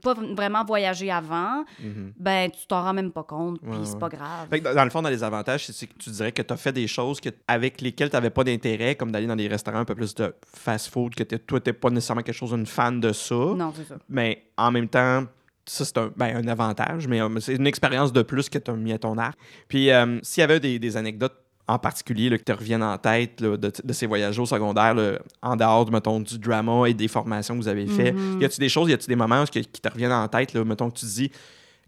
pas 0.01 0.13
vraiment 0.36 0.63
voyagé 0.65 1.12
avant, 1.12 1.63
Mhm. 1.81 2.13
ben 2.19 2.50
tu 2.51 2.65
t'en 2.67 2.81
rends 2.84 2.93
même 2.93 3.12
pas 3.12 3.24
compte, 3.24 3.60
puis 3.62 3.69
Ouais, 3.72 3.86
c'est 3.86 4.00
pas 4.00 4.10
grave. 4.10 4.48
Fait 4.50 4.60
que 4.60 4.74
dans- 4.74 4.84
le 4.84 4.89
fond, 4.89 5.01
dans 5.01 5.10
les 5.10 5.24
avantages, 5.24 5.65
c'est- 5.67 5.88
que 5.88 5.93
tu 5.98 6.10
dirais 6.10 6.31
que 6.31 6.41
tu 6.41 6.53
as 6.53 6.57
fait 6.57 6.72
des 6.74 6.88
choses 6.88 7.19
que, 7.19 7.29
avec 7.48 7.81
lesquelles 7.81 8.10
tu 8.10 8.15
n'avais 8.15 8.29
pas 8.29 8.43
d'intérêt, 8.43 8.96
comme 8.96 9.12
d'aller 9.12 9.27
dans 9.27 9.36
des 9.36 9.48
restaurants 9.48 9.79
un 9.79 9.86
peu 9.86 9.96
plus 9.96 10.13
de 10.15 10.34
fast-food, 10.53 11.15
que 11.15 11.24
toi, 11.36 11.60
tu 11.60 11.74
pas 11.74 11.89
nécessairement 11.89 12.22
quelque 12.24 12.36
chose, 12.36 12.51
une 12.51 12.65
fan 12.65 13.00
de 13.00 13.12
ça. 13.13 13.36
Non, 13.36 13.72
c'est 13.75 13.86
ça. 13.88 13.96
Mais 14.10 14.43
en 14.57 14.72
même 14.72 14.88
temps, 14.88 15.24
ça, 15.65 15.84
c'est 15.86 15.98
un, 15.98 16.12
ben, 16.15 16.36
un 16.38 16.48
avantage, 16.48 17.07
mais 17.07 17.22
euh, 17.22 17.39
c'est 17.39 17.55
une 17.55 17.67
expérience 17.67 18.13
de 18.13 18.22
plus 18.22 18.50
que 18.50 18.57
tu 18.57 18.72
as 18.72 18.74
mis 18.75 18.93
à 18.93 18.98
ton 19.00 19.17
arc. 19.17 19.38
Puis, 19.67 19.91
euh, 19.91 20.19
s'il 20.24 20.41
y 20.41 20.43
avait 20.43 20.60
des, 20.60 20.80
des 20.80 20.97
anecdotes 20.97 21.36
en 21.67 21.77
particulier 21.80 22.30
là, 22.30 22.38
qui 22.38 22.43
te 22.45 22.51
reviennent 22.53 22.84
en 22.84 22.97
tête 22.97 23.41
là, 23.41 23.58
de, 23.58 23.71
de 23.84 23.93
ces 23.93 24.06
voyages 24.06 24.39
au 24.39 24.45
secondaire, 24.45 24.93
là, 24.95 25.19
en 25.41 25.56
dehors, 25.56 25.86
de, 25.86 25.91
mettons, 25.91 26.19
du 26.19 26.39
drama 26.39 26.88
et 26.88 26.93
des 26.93 27.08
formations 27.10 27.56
que 27.56 27.62
vous 27.62 27.67
avez 27.67 27.88
fait, 27.88 28.12
Mhm. 28.13 28.41
y 28.41 28.45
a-tu 28.45 28.60
des 28.60 28.69
choses, 28.69 28.89
y 28.89 28.93
a-tu 28.93 29.08
des 29.08 29.15
moments 29.15 29.43
qui, 29.45 29.62
qui 29.65 29.82
te 29.82 29.89
reviennent 29.89 30.12
en 30.13 30.27
tête, 30.27 30.56
mettons, 30.56 30.89
que 30.89 30.97
tu 30.99 31.06
dis, 31.06 31.32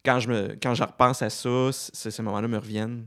quand 0.03 0.19
je, 0.19 0.27
me, 0.29 0.57
quand 0.61 0.73
je 0.75 0.83
repense 0.83 1.21
à 1.21 1.29
ça, 1.29 1.49
ces 1.71 2.21
moments-là 2.21 2.47
me 2.47 2.57
reviennent? 2.57 3.05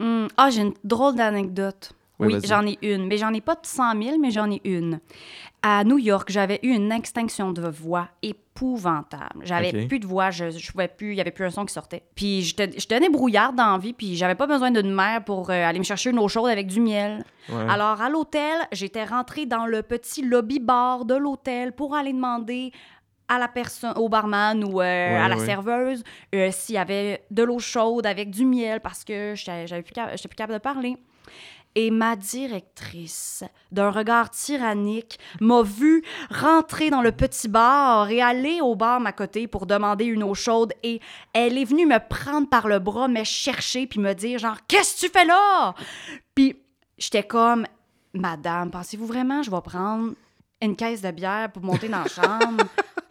Hum, 0.00 0.28
Ah, 0.36 0.50
j'ai 0.50 0.62
une 0.62 0.74
drôle 0.82 1.14
d'anecdote. 1.14 1.92
Oui, 2.20 2.34
j'en 2.44 2.64
ai 2.66 2.78
une. 2.82 3.06
Mais 3.06 3.16
j'en 3.16 3.32
ai 3.32 3.40
pas 3.40 3.54
de 3.54 3.64
100 3.66 4.00
000, 4.02 4.18
mais 4.18 4.30
j'en 4.30 4.50
ai 4.50 4.60
une. 4.64 5.00
À 5.62 5.82
New 5.82 5.98
York, 5.98 6.28
j'avais 6.30 6.60
eu 6.62 6.68
une 6.68 6.92
extinction 6.92 7.50
de 7.52 7.66
voix 7.68 8.08
épouvantable. 8.22 9.40
J'avais 9.44 9.86
plus 9.86 9.98
de 9.98 10.06
voix, 10.06 10.30
je, 10.30 10.50
je 10.50 10.72
pouvais 10.72 10.88
plus, 10.88 11.12
il 11.12 11.16
y 11.16 11.20
avait 11.20 11.30
plus 11.30 11.44
un 11.44 11.50
son 11.50 11.64
qui 11.64 11.72
sortait. 11.72 12.02
Puis 12.14 12.42
j'étais 12.42 12.70
j'étais 12.76 13.08
brouillarde 13.08 13.56
dans 13.56 13.72
la 13.72 13.78
vie, 13.78 13.92
puis 13.94 14.14
j'avais 14.16 14.34
pas 14.34 14.46
besoin 14.46 14.70
d'une 14.70 14.92
mère 14.94 15.24
pour 15.24 15.50
euh, 15.50 15.52
aller 15.66 15.78
me 15.78 15.84
chercher 15.84 16.10
une 16.10 16.18
eau 16.18 16.28
chaude 16.28 16.50
avec 16.50 16.66
du 16.66 16.80
miel. 16.80 17.24
Ouais. 17.48 17.66
Alors, 17.68 18.00
à 18.00 18.08
l'hôtel, 18.08 18.58
j'étais 18.72 19.04
rentrée 19.04 19.46
dans 19.46 19.66
le 19.66 19.82
petit 19.82 20.22
lobby-bar 20.22 21.04
de 21.04 21.14
l'hôtel 21.14 21.72
pour 21.72 21.94
aller 21.94 22.12
demander 22.12 22.70
à 23.28 23.38
la 23.38 23.48
personne, 23.48 23.94
au 23.96 24.08
barman 24.10 24.62
ou 24.64 24.82
euh, 24.82 24.84
à 25.24 25.28
la 25.28 25.36
ouais. 25.38 25.46
serveuse 25.46 26.04
euh, 26.34 26.50
s'il 26.52 26.74
y 26.74 26.78
avait 26.78 27.22
de 27.30 27.42
l'eau 27.42 27.58
chaude 27.58 28.04
avec 28.06 28.30
du 28.30 28.44
miel 28.44 28.80
parce 28.80 29.02
que 29.02 29.32
j'étais 29.34 29.66
j'avais 29.66 29.82
plus, 29.82 29.94
cap- 29.94 30.10
plus 30.14 30.28
capable 30.36 30.52
de 30.54 30.62
parler. 30.62 30.96
Et 31.76 31.90
ma 31.90 32.14
directrice, 32.14 33.42
d'un 33.72 33.90
regard 33.90 34.30
tyrannique, 34.30 35.18
m'a 35.40 35.62
vu 35.62 36.04
rentrer 36.30 36.88
dans 36.88 37.02
le 37.02 37.10
petit 37.10 37.48
bar 37.48 38.08
et 38.10 38.22
aller 38.22 38.60
au 38.60 38.76
bar 38.76 39.04
à 39.04 39.12
côté 39.12 39.48
pour 39.48 39.66
demander 39.66 40.04
une 40.04 40.22
eau 40.22 40.34
chaude. 40.34 40.72
Et 40.84 41.00
elle 41.32 41.58
est 41.58 41.64
venue 41.64 41.86
me 41.86 41.98
prendre 41.98 42.48
par 42.48 42.68
le 42.68 42.78
bras, 42.78 43.08
me 43.08 43.24
chercher, 43.24 43.88
puis 43.88 43.98
me 43.98 44.14
dire 44.14 44.38
genre 44.38 44.58
«Qu'est-ce 44.68 44.94
que 44.94 45.06
tu 45.06 45.12
fais 45.12 45.24
là?» 45.24 45.74
Puis 46.36 46.56
j'étais 46.96 47.24
comme 47.24 47.66
«Madame, 48.14 48.70
pensez-vous 48.70 49.06
vraiment 49.06 49.40
que 49.40 49.46
je 49.46 49.50
vais 49.50 49.60
prendre 49.60 50.12
une 50.62 50.76
caisse 50.76 51.02
de 51.02 51.10
bière 51.10 51.50
pour 51.50 51.64
monter 51.64 51.88
dans 51.88 52.02
la 52.02 52.08
chambre?» 52.08 52.64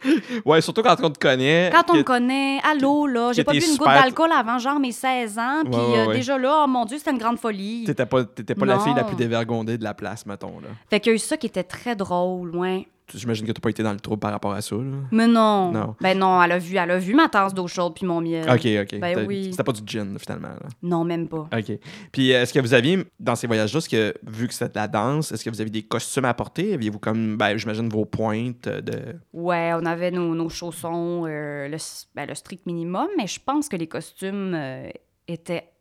Ouais, 0.44 0.60
surtout 0.60 0.82
quand 0.82 0.96
on 1.02 1.10
te 1.10 1.18
connaît. 1.18 1.70
Quand 1.72 1.92
on 1.92 1.96
me 1.96 2.02
connaît, 2.02 2.60
allô, 2.62 3.06
là, 3.06 3.32
j'ai 3.32 3.44
pas 3.44 3.52
bu 3.52 3.58
une 3.58 3.76
goutte 3.76 3.88
d'alcool 3.88 4.30
avant 4.32 4.58
genre 4.58 4.78
mes 4.78 4.92
16 4.92 5.38
ans, 5.38 5.62
puis 5.64 5.74
Ouais, 5.74 5.80
ouais, 5.80 6.08
euh, 6.08 6.12
déjà 6.12 6.38
là, 6.38 6.62
oh 6.64 6.66
mon 6.68 6.84
Dieu, 6.84 6.98
c'était 6.98 7.10
une 7.10 7.18
grande 7.18 7.38
folie. 7.38 7.84
T'étais 7.86 8.06
pas, 8.06 8.24
pas 8.24 8.66
la 8.66 8.78
fille 8.78 8.94
la 8.94 9.04
plus 9.04 9.16
dévergondée 9.16 9.78
de 9.78 9.84
la 9.84 9.94
place, 9.94 10.26
mettons. 10.26 10.60
Là. 10.60 10.68
Fait 10.90 11.00
qu'il 11.00 11.10
y 11.10 11.14
a 11.14 11.16
eu 11.16 11.18
ça 11.18 11.36
qui 11.36 11.46
était 11.46 11.64
très 11.64 11.96
drôle, 11.96 12.54
ouais. 12.56 12.86
J'imagine 13.12 13.46
que 13.46 13.52
t'as 13.52 13.60
pas 13.60 13.68
été 13.70 13.82
dans 13.82 13.92
le 13.92 14.00
trouble 14.00 14.20
par 14.20 14.32
rapport 14.32 14.52
à 14.52 14.62
ça. 14.62 14.76
Là. 14.76 14.96
Mais 15.12 15.26
non. 15.26 15.72
Non. 15.72 15.94
Ben 16.00 16.18
non, 16.18 16.42
elle 16.42 16.52
a 16.52 16.58
vu, 16.58 16.76
elle 16.76 16.90
a 16.90 16.98
vu 16.98 17.14
ma 17.14 17.28
tasse 17.28 17.52
d'eau 17.52 17.66
chaude 17.66 17.94
puis 17.94 18.06
mon 18.06 18.20
miel. 18.20 18.48
Ok, 18.48 18.66
ok. 18.82 18.98
Ben 18.98 19.26
oui. 19.26 19.48
C'était 19.50 19.62
pas 19.62 19.72
du 19.72 19.82
gin, 19.84 20.16
finalement. 20.18 20.48
là. 20.48 20.68
Non, 20.82 21.04
même 21.04 21.28
pas. 21.28 21.48
OK. 21.54 21.78
Puis, 22.12 22.32
euh, 22.32 22.42
est-ce 22.42 22.52
que 22.54 22.60
vous 22.60 22.72
aviez, 22.72 23.04
dans 23.20 23.36
ces 23.36 23.46
voyages-là, 23.46 23.80
que, 23.90 24.14
vu 24.26 24.48
que 24.48 24.54
c'était 24.54 24.70
de 24.70 24.76
la 24.76 24.88
danse, 24.88 25.32
est-ce 25.32 25.44
que 25.44 25.50
vous 25.50 25.60
aviez 25.60 25.70
des 25.70 25.82
costumes 25.82 26.24
à 26.24 26.32
porter? 26.34 26.72
Aviez-vous 26.74 26.98
comme, 26.98 27.36
ben, 27.36 27.56
j'imagine, 27.58 27.88
vos 27.88 28.06
pointes 28.06 28.66
euh, 28.68 28.80
de... 28.80 29.16
Ouais, 29.32 29.72
on 29.74 29.84
avait 29.84 30.10
nos, 30.10 30.34
nos 30.34 30.48
chaussons, 30.48 31.26
euh, 31.26 31.68
le, 31.68 31.76
ben, 32.14 32.26
le 32.26 32.34
strict 32.34 32.64
minimum, 32.66 33.08
mais 33.18 33.26
je 33.26 33.38
pense 33.44 33.68
que 33.68 33.76
les 33.76 33.86
costumes 33.86 34.54
euh, 34.54 34.88
étaient 35.28 35.73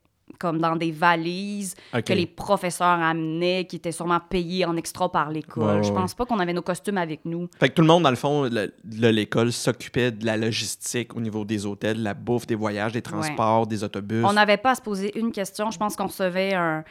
comme 0.44 0.60
dans 0.60 0.76
des 0.76 0.92
valises 0.92 1.74
que 2.06 2.12
les 2.12 2.26
professeurs 2.26 3.00
amenaient, 3.00 3.64
qui 3.66 3.78
étaient 3.78 3.94
sûrement 3.94 4.20
payés 4.20 4.66
en 4.66 4.76
extra 4.76 5.10
par 5.10 5.30
l'école. 5.32 5.64
Ouais, 5.64 5.76
ouais, 5.78 5.84
je 5.84 5.92
pense 5.94 6.14
pas 6.14 6.26
qu'on 6.26 6.38
avait 6.40 6.52
nos 6.52 6.62
costumes 6.62 6.98
avec 6.98 7.22
nous. 7.24 7.48
Fait 7.62 7.70
que 7.70 7.74
tout 7.76 7.82
le 7.82 7.88
monde, 7.88 8.04
dans 8.04 8.10
le 8.10 8.18
fond, 8.18 8.50
de 8.50 9.08
l'école 9.08 9.54
s'occupait 9.54 10.12
de 10.12 10.26
la 10.26 10.36
logistique 10.36 11.16
au 11.16 11.22
niveau 11.22 11.46
des 11.46 11.66
hôtels, 11.66 11.98
de 12.00 12.04
la 12.04 12.14
bouffe, 12.14 12.46
des 12.46 12.56
voyages, 12.56 12.92
des 12.92 13.02
transports, 13.02 13.68
des 13.68 13.86
autobus. 13.86 14.26
On 14.28 14.34
n'avait 14.34 14.58
pas 14.58 14.72
à 14.72 14.76
se 14.76 14.82
poser 14.82 15.18
une 15.18 15.32
question. 15.32 15.72
Je 15.72 15.78
pense 15.78 15.96
qu'on 15.96 16.08
recevait 16.08 16.54
un, 16.54 16.84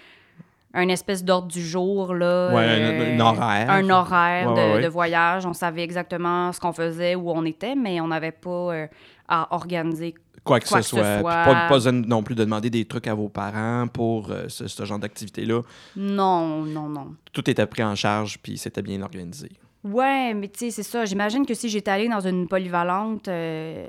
un 0.73 0.89
espèce 0.89 1.23
d'ordre 1.23 1.49
du 1.49 1.61
jour, 1.63 2.15
là. 2.15 2.55
Ouais, 2.55 2.63
euh, 2.67 3.15
un- 3.15 3.21
un 3.21 3.21
horaire. 3.21 3.71
Un 3.71 3.91
horaire 3.91 4.49
Ouais, 4.49 4.55
de, 4.55 4.61
ouais, 4.61 4.75
ouais. 4.77 4.83
de 4.83 4.89
voyage. 4.89 5.45
On 5.45 5.53
savait 5.53 5.83
exactement 5.83 6.51
ce 6.53 6.59
qu'on 6.59 6.73
faisait, 6.73 7.15
où 7.15 7.31
on 7.31 7.45
était, 7.45 7.75
mais 7.75 8.01
on 8.01 8.09
n'avait 8.09 8.33
pas 8.33 8.73
euh, 8.75 8.87
à 9.29 9.55
organiser. 9.55 10.15
Quoi 10.45 10.59
que 10.61 10.69
quoi 10.69 10.83
ce 10.83 10.91
que 10.91 10.97
ce 10.97 11.03
soit. 11.03 11.15
Puis 11.15 11.21
soit. 11.21 11.45
pas, 11.45 11.55
pas 11.55 11.69
besoin 11.69 11.93
non 11.93 12.23
plus 12.23 12.35
de 12.35 12.45
demander 12.45 12.69
des 12.69 12.85
trucs 12.85 13.07
à 13.07 13.15
vos 13.15 13.29
parents 13.29 13.87
pour 13.87 14.31
euh, 14.31 14.45
ce, 14.49 14.67
ce 14.67 14.85
genre 14.85 14.99
d'activité-là. 14.99 15.63
Non, 15.97 16.63
non, 16.65 16.89
non. 16.89 17.15
Tout 17.33 17.49
était 17.49 17.67
pris 17.67 17.85
en 17.85 17.95
charge, 17.95 18.39
puis 18.43 18.59
c'était 18.59 18.83
bien 18.83 19.01
organisé. 19.03 19.51
Ouais, 19.85 20.35
mais 20.35 20.49
tu 20.49 20.59
sais, 20.59 20.71
c'est 20.71 20.83
ça. 20.83 21.05
J'imagine 21.05 21.45
que 21.45 21.55
si 21.55 21.69
j'étais 21.69 21.91
allée 21.91 22.09
dans 22.09 22.21
une 22.21 22.47
polyvalente, 22.47 23.29
euh, 23.29 23.87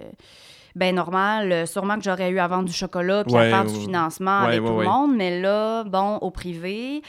ben 0.76 0.96
normal, 0.96 1.52
euh, 1.52 1.66
sûrement 1.66 1.98
que 1.98 2.04
j'aurais 2.04 2.30
eu 2.32 2.40
à 2.40 2.48
vendre 2.48 2.66
du 2.66 2.74
chocolat 2.74 3.24
puis 3.24 3.34
Ouais, 3.34 3.52
à 3.52 3.64
faire 3.64 3.66
ouais, 3.66 3.78
du 3.78 3.86
financement 3.86 4.42
Ouais, 4.42 4.58
avec 4.58 4.66
tout 4.66 4.80
le 4.80 4.86
monde. 4.86 5.16
Mais 5.16 5.40
là, 5.40 5.84
bon, 5.84 6.18
au 6.18 6.32
privé, 6.32 7.04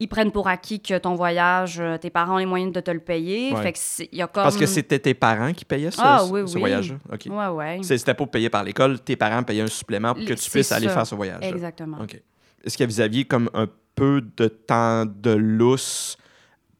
ils 0.00 0.06
prennent 0.08 0.30
pour 0.30 0.46
acquis 0.46 0.80
que 0.80 0.96
ton 0.98 1.14
voyage, 1.14 1.80
euh, 1.80 1.98
tes 1.98 2.10
parents 2.10 2.34
ont 2.34 2.38
les 2.38 2.46
moyens 2.46 2.72
de 2.72 2.80
te 2.80 2.90
le 2.90 3.00
payer. 3.00 3.52
Ouais. 3.52 3.62
Fait 3.62 3.72
que 3.72 4.14
y 4.16 4.22
a 4.22 4.26
comme... 4.28 4.44
Parce 4.44 4.56
que 4.56 4.66
c'était 4.66 4.98
tes 5.00 5.14
parents 5.14 5.52
qui 5.52 5.64
payaient 5.64 5.90
ça, 5.90 6.02
Ah, 6.04 6.18
ce, 6.24 6.30
oui, 6.32 6.42
ce 6.46 6.54
oui. 6.54 6.60
voyage-là? 6.60 6.96
OK. 7.12 7.26
Ouais, 7.28 7.46
ouais. 7.48 7.78
C'est- 7.82 7.98
C'était 7.98 8.14
pas 8.14 8.26
payé 8.26 8.48
par 8.48 8.62
l'école, 8.62 9.00
tes 9.00 9.16
parents 9.16 9.42
payaient 9.42 9.62
un 9.62 9.66
supplément 9.66 10.14
pour 10.14 10.24
que 10.24 10.34
tu 10.34 10.50
puisses 10.50 10.70
aller 10.72 10.88
faire 10.88 11.06
ce 11.06 11.14
voyage. 11.14 11.42
Exactement. 11.44 11.98
OK. 12.02 12.20
Est-ce 12.64 12.78
que 12.78 12.84
vous 12.84 13.00
aviez 13.00 13.24
comme 13.24 13.50
un 13.54 13.66
peu 13.94 14.20
de 14.36 14.46
temps 14.46 15.04
de 15.04 15.30
lousse 15.32 16.16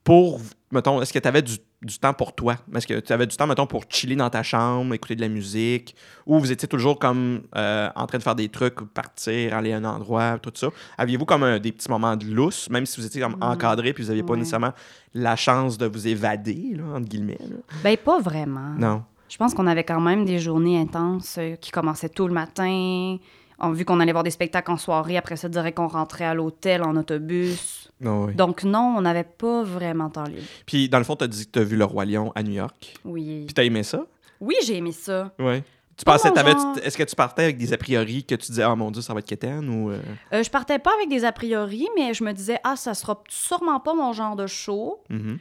pour, 0.04 0.40
mettons, 0.70 1.02
est-ce 1.02 1.12
que 1.12 1.18
tu 1.18 1.28
avais 1.28 1.42
du, 1.42 1.56
du 1.82 1.98
temps 1.98 2.12
pour 2.12 2.34
toi? 2.34 2.56
Est-ce 2.74 2.86
que 2.86 2.98
tu 3.00 3.12
avais 3.12 3.26
du 3.26 3.36
temps, 3.36 3.46
mettons, 3.46 3.66
pour 3.66 3.84
chiller 3.88 4.16
dans 4.16 4.30
ta 4.30 4.42
chambre, 4.42 4.92
écouter 4.94 5.14
de 5.14 5.20
la 5.20 5.28
musique? 5.28 5.94
Ou 6.26 6.38
vous 6.38 6.50
étiez 6.50 6.66
toujours 6.68 6.98
comme 6.98 7.42
euh, 7.56 7.88
en 7.94 8.06
train 8.06 8.18
de 8.18 8.22
faire 8.22 8.34
des 8.34 8.48
trucs, 8.48 8.80
partir, 8.92 9.54
aller 9.54 9.72
à 9.72 9.76
un 9.76 9.84
endroit, 9.84 10.38
tout 10.40 10.52
ça? 10.54 10.68
Aviez-vous 10.96 11.24
comme 11.24 11.44
un- 11.44 11.58
des 11.58 11.70
petits 11.72 11.88
moments 11.88 12.16
de 12.16 12.24
lousse, 12.26 12.68
même 12.70 12.84
si 12.86 13.00
vous 13.00 13.06
étiez 13.06 13.20
comme 13.20 13.36
Mm. 13.36 13.42
encadré 13.42 13.92
puis 13.92 14.02
vous 14.02 14.08
n'aviez 14.08 14.22
pas 14.24 14.32
Ouais. 14.32 14.38
nécessairement 14.38 14.72
la 15.14 15.36
chance 15.36 15.78
de 15.78 15.86
vous 15.86 16.08
évader, 16.08 16.74
là, 16.76 16.84
entre 16.96 17.08
guillemets? 17.08 17.38
là? 17.40 17.56
Ben, 17.84 17.96
pas 17.96 18.18
vraiment. 18.20 18.74
Non. 18.78 19.04
Je 19.28 19.36
pense 19.36 19.52
qu'on 19.54 19.66
avait 19.66 19.84
quand 19.84 20.00
même 20.00 20.24
des 20.24 20.38
journées 20.38 20.80
intenses 20.80 21.36
euh, 21.38 21.54
qui 21.56 21.70
commençaient 21.70 22.08
tôt 22.08 22.26
le 22.26 22.34
matin. 22.34 23.18
On, 23.60 23.72
vu 23.72 23.84
qu'on 23.84 23.98
allait 24.00 24.12
voir 24.12 24.24
des 24.24 24.30
spectacles 24.30 24.70
en 24.70 24.76
soirée, 24.76 25.16
après 25.16 25.36
ça, 25.36 25.48
dirait 25.48 25.72
qu'on 25.72 25.88
rentrait 25.88 26.24
à 26.24 26.34
l'hôtel 26.34 26.82
en 26.82 26.94
autobus. 26.96 27.90
Oui. 28.00 28.34
Donc 28.34 28.62
non, 28.62 28.94
on 28.96 29.00
n'avait 29.00 29.24
pas 29.24 29.64
vraiment 29.64 30.08
temps 30.10 30.24
libre. 30.24 30.42
Puis, 30.66 30.88
dans 30.88 30.98
le 30.98 31.04
fond, 31.04 31.16
tu 31.16 31.24
as 31.24 31.28
dit 31.28 31.46
que 31.46 31.50
tu 31.52 31.58
as 31.58 31.64
vu 31.64 31.76
le 31.76 31.84
Roi 31.84 32.04
Lion 32.04 32.30
à 32.36 32.42
New 32.44 32.52
York. 32.52 32.94
Oui. 33.04 33.42
Puis, 33.46 33.54
tu 33.54 33.60
as 33.60 33.64
aimé 33.64 33.82
ça? 33.82 34.04
Oui, 34.40 34.54
j'ai 34.64 34.76
aimé 34.76 34.92
ça. 34.92 35.32
Oui. 35.40 35.62
Tu 35.96 36.04
Pas 36.04 36.12
pensais, 36.16 36.28
genre. 36.32 36.76
est-ce 36.84 36.96
que 36.96 37.02
tu 37.02 37.16
partais 37.16 37.42
avec 37.42 37.58
des 37.58 37.72
a 37.72 37.76
priori 37.76 38.22
que 38.22 38.36
tu 38.36 38.52
disais, 38.52 38.64
oh 38.64 38.76
mon 38.76 38.92
Dieu, 38.92 39.02
ça 39.02 39.12
va 39.12 39.18
être 39.18 39.26
quétaine 39.26 39.68
ou. 39.68 39.90
euh, 39.90 39.98
Euh, 40.32 40.44
je 40.44 40.48
partais 40.50 40.78
pas 40.78 40.92
avec 40.96 41.08
des 41.08 41.24
a 41.24 41.32
priori, 41.32 41.88
mais 41.96 42.14
je 42.14 42.22
me 42.22 42.32
disais, 42.32 42.60
ah, 42.62 42.76
ça 42.76 42.94
sera 42.94 43.20
sûrement 43.28 43.80
pas 43.80 43.94
mon 43.94 44.12
genre 44.12 44.36
de 44.36 44.46
show. 44.46 45.00
mhm. 45.10 45.38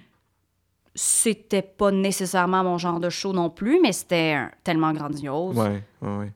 C'était 0.99 1.61
pas 1.61 1.91
nécessairement 1.91 2.63
mon 2.63 2.79
genre 2.79 2.99
de 2.99 3.11
show 3.11 3.31
non 3.31 3.51
plus, 3.51 3.79
mais 3.79 3.91
c'était 3.91 4.35
tellement 4.63 4.93
grandiose. 4.93 5.55
Ouais, 5.55 5.83
ouais, 6.01 6.17
ouais. 6.17 6.31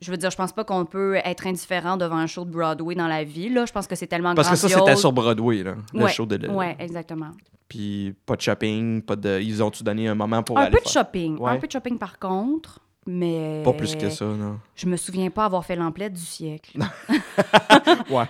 Je 0.00 0.10
veux 0.10 0.16
dire, 0.18 0.30
je 0.30 0.36
pense 0.36 0.52
pas 0.52 0.64
qu'on 0.64 0.84
peut 0.84 1.16
être 1.24 1.46
indifférent 1.46 1.96
devant 1.96 2.16
un 2.16 2.26
show 2.26 2.44
de 2.44 2.50
Broadway 2.50 2.94
dans 2.94 3.08
la 3.08 3.24
vie. 3.24 3.48
Là. 3.48 3.64
Je 3.64 3.72
pense 3.72 3.86
que 3.86 3.94
c'est 3.94 4.06
tellement 4.06 4.34
Parce 4.34 4.50
que 4.50 4.56
ça, 4.56 4.68
c'était 4.68 4.96
sur 4.96 5.12
Broadway, 5.12 5.62
là, 5.62 5.74
le 5.94 6.04
ouais, 6.04 6.10
show 6.12 6.26
de. 6.26 6.46
Ouais, 6.48 6.76
exactement. 6.78 7.30
Puis 7.68 8.14
pas 8.26 8.36
de 8.36 8.40
shopping, 8.42 9.02
pas 9.02 9.16
de. 9.16 9.40
Ils 9.40 9.62
ont-tu 9.62 9.82
donné 9.82 10.06
un 10.08 10.14
moment 10.14 10.42
pour 10.42 10.58
un 10.58 10.62
aller 10.62 10.72
peu 10.72 10.78
de 10.78 10.82
faire- 10.88 11.04
shopping. 11.04 11.38
Ouais. 11.38 11.52
Un 11.52 11.56
peu 11.56 11.66
de 11.66 11.72
shopping 11.72 11.98
par 11.98 12.18
contre, 12.18 12.78
mais. 13.06 13.62
Pas 13.64 13.72
plus 13.72 13.94
que 13.96 14.10
ça, 14.10 14.24
non. 14.24 14.58
Je 14.74 14.86
me 14.86 14.96
souviens 14.96 15.30
pas 15.30 15.44
avoir 15.44 15.64
fait 15.64 15.76
l'emplette 15.76 16.12
du 16.14 16.20
siècle. 16.24 16.78
Ouais. 18.10 18.24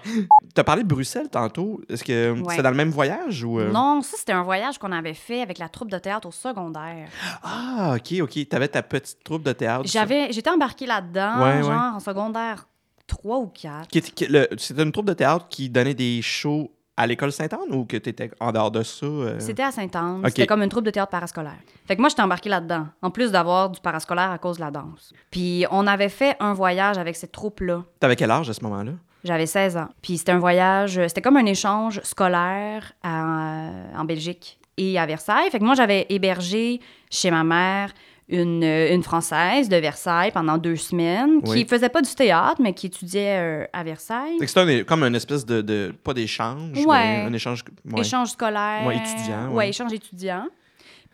T'as 0.54 0.64
parlé 0.64 0.82
de 0.82 0.88
Bruxelles 0.88 1.28
tantôt. 1.30 1.80
Est-ce 1.88 2.04
que 2.04 2.32
Ouais. 2.32 2.54
c'est 2.56 2.62
dans 2.62 2.70
le 2.70 2.76
même 2.76 2.90
voyage 2.90 3.42
ou. 3.44 3.58
euh? 3.58 3.70
Non, 3.72 4.00
ça, 4.02 4.16
c'était 4.18 4.32
un 4.32 4.42
voyage 4.42 4.78
qu'on 4.78 4.92
avait 4.92 5.14
fait 5.14 5.40
avec 5.42 5.58
la 5.58 5.68
troupe 5.68 5.90
de 5.90 5.98
théâtre 5.98 6.28
au 6.28 6.30
secondaire. 6.32 7.08
Ah, 7.42 7.96
ok, 7.96 8.20
ok. 8.22 8.48
T'avais 8.48 8.68
ta 8.68 8.82
petite 8.82 9.22
troupe 9.24 9.42
de 9.42 9.52
théâtre. 9.52 9.84
J'avais, 9.86 10.32
j'étais 10.32 10.50
embarquée 10.50 10.86
là-dedans, 10.86 11.38
Ouais, 11.42 11.56
ouais. 11.56 11.62
genre 11.62 11.94
en 11.94 12.00
secondaire 12.00 12.68
3 13.06 13.38
ou 13.38 13.46
4. 13.46 13.88
Qui 13.88 13.98
était- 13.98 14.10
qui- 14.10 14.26
le- 14.26 14.48
C'était 14.58 14.82
une 14.82 14.92
troupe 14.92 15.06
de 15.06 15.14
théâtre 15.14 15.46
qui 15.48 15.68
donnait 15.70 15.94
des 15.94 16.20
shows 16.22 16.70
à 16.96 17.06
l'école 17.06 17.30
Sainte-Anne 17.32 17.72
ou 17.74 17.84
que 17.84 17.96
t'étais 17.96 18.30
en 18.40 18.52
dehors 18.52 18.70
de 18.70 18.82
ça? 18.82 19.04
euh? 19.06 19.36
C'était 19.38 19.62
à 19.64 19.70
Sainte-Anne. 19.70 20.22
C'était 20.26 20.46
comme 20.46 20.62
une 20.62 20.68
troupe 20.68 20.84
de 20.84 20.90
théâtre 20.90 21.10
parascolaire. 21.10 21.58
Fait 21.86 21.94
que 21.96 22.00
moi, 22.00 22.08
j'étais 22.08 22.22
embarquée 22.22 22.48
là-dedans, 22.48 22.86
en 23.02 23.10
plus 23.10 23.30
d'avoir 23.32 23.70
du 23.70 23.80
parascolaire 23.80 24.30
à 24.30 24.38
cause 24.38 24.56
de 24.56 24.62
la 24.62 24.70
danse. 24.70 25.12
Puis 25.30 25.64
on 25.70 25.86
avait 25.86 26.08
fait 26.08 26.36
un 26.40 26.54
voyage 26.54 26.96
avec 26.98 27.16
cette 27.16 27.32
troupe-là. 27.32 27.82
T'avais 28.00 28.16
quel 28.16 28.30
âge 28.30 28.48
à 28.50 28.54
ce 28.54 28.62
moment-là? 28.64 28.92
J'avais 29.24 29.46
16 29.46 29.76
ans. 29.76 29.88
Puis 30.02 30.18
c'était 30.18 30.32
un 30.32 30.38
voyage, 30.38 31.00
c'était 31.08 31.20
comme 31.22 31.36
un 31.36 31.46
échange 31.46 32.00
scolaire 32.04 32.92
à- 33.02 33.70
en 33.96 34.04
Belgique 34.04 34.58
et 34.76 34.98
à 34.98 35.06
Versailles. 35.06 35.50
Fait 35.50 35.58
que 35.58 35.64
moi, 35.64 35.74
j'avais 35.74 36.06
hébergé 36.10 36.80
chez 37.10 37.30
ma 37.30 37.42
mère 37.44 37.92
une, 38.28 38.64
une 38.64 39.02
Française 39.04 39.68
de 39.68 39.76
Versailles 39.76 40.32
pendant 40.32 40.58
deux 40.58 40.74
semaines 40.76 41.40
qui 41.42 41.50
Oui. 41.50 41.66
faisait 41.68 41.88
pas 41.88 42.02
du 42.02 42.12
théâtre, 42.14 42.56
mais 42.60 42.72
qui 42.72 42.86
étudiait 42.86 43.38
euh, 43.38 43.64
à 43.72 43.84
Versailles. 43.84 44.36
Un- 44.40 44.82
comme 44.84 45.04
une 45.04 45.14
espèce 45.14 45.46
de, 45.46 45.60
de- 45.62 45.94
Pas 46.02 46.12
d'échange, 46.12 46.76
Ouais. 46.84 46.84
mais 46.98 47.24
un 47.28 47.32
échange. 47.32 47.62
ouais. 47.92 48.00
Échange 48.00 48.30
scolaire. 48.30 48.84
Ouais, 48.86 48.96
étudiant, 48.96 49.48
ouais. 49.50 49.54
Ouais, 49.54 49.68
échange 49.68 49.92
étudiant. 49.92 50.46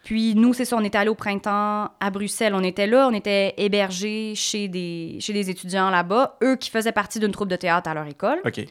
Puis 0.04 0.34
nous, 0.34 0.52
c'est 0.52 0.64
ça, 0.64 0.76
on 0.76 0.82
était 0.82 0.98
allés 0.98 1.10
au 1.10 1.14
printemps 1.14 1.88
à 2.00 2.10
Bruxelles. 2.10 2.54
On 2.56 2.62
était 2.64 2.88
là, 2.88 3.06
on 3.08 3.14
était 3.14 3.54
hébergés 3.56 4.32
chez 4.34 4.66
des, 4.66 5.18
chez 5.20 5.32
des 5.32 5.48
étudiants 5.48 5.90
là-bas, 5.90 6.38
eux 6.42 6.56
qui 6.56 6.70
faisaient 6.70 6.90
partie 6.92 7.20
d'une 7.20 7.30
troupe 7.30 7.48
de 7.48 7.54
théâtre 7.56 7.88
à 7.88 7.94
leur 7.94 8.06
école. 8.08 8.40
OK. 8.44 8.64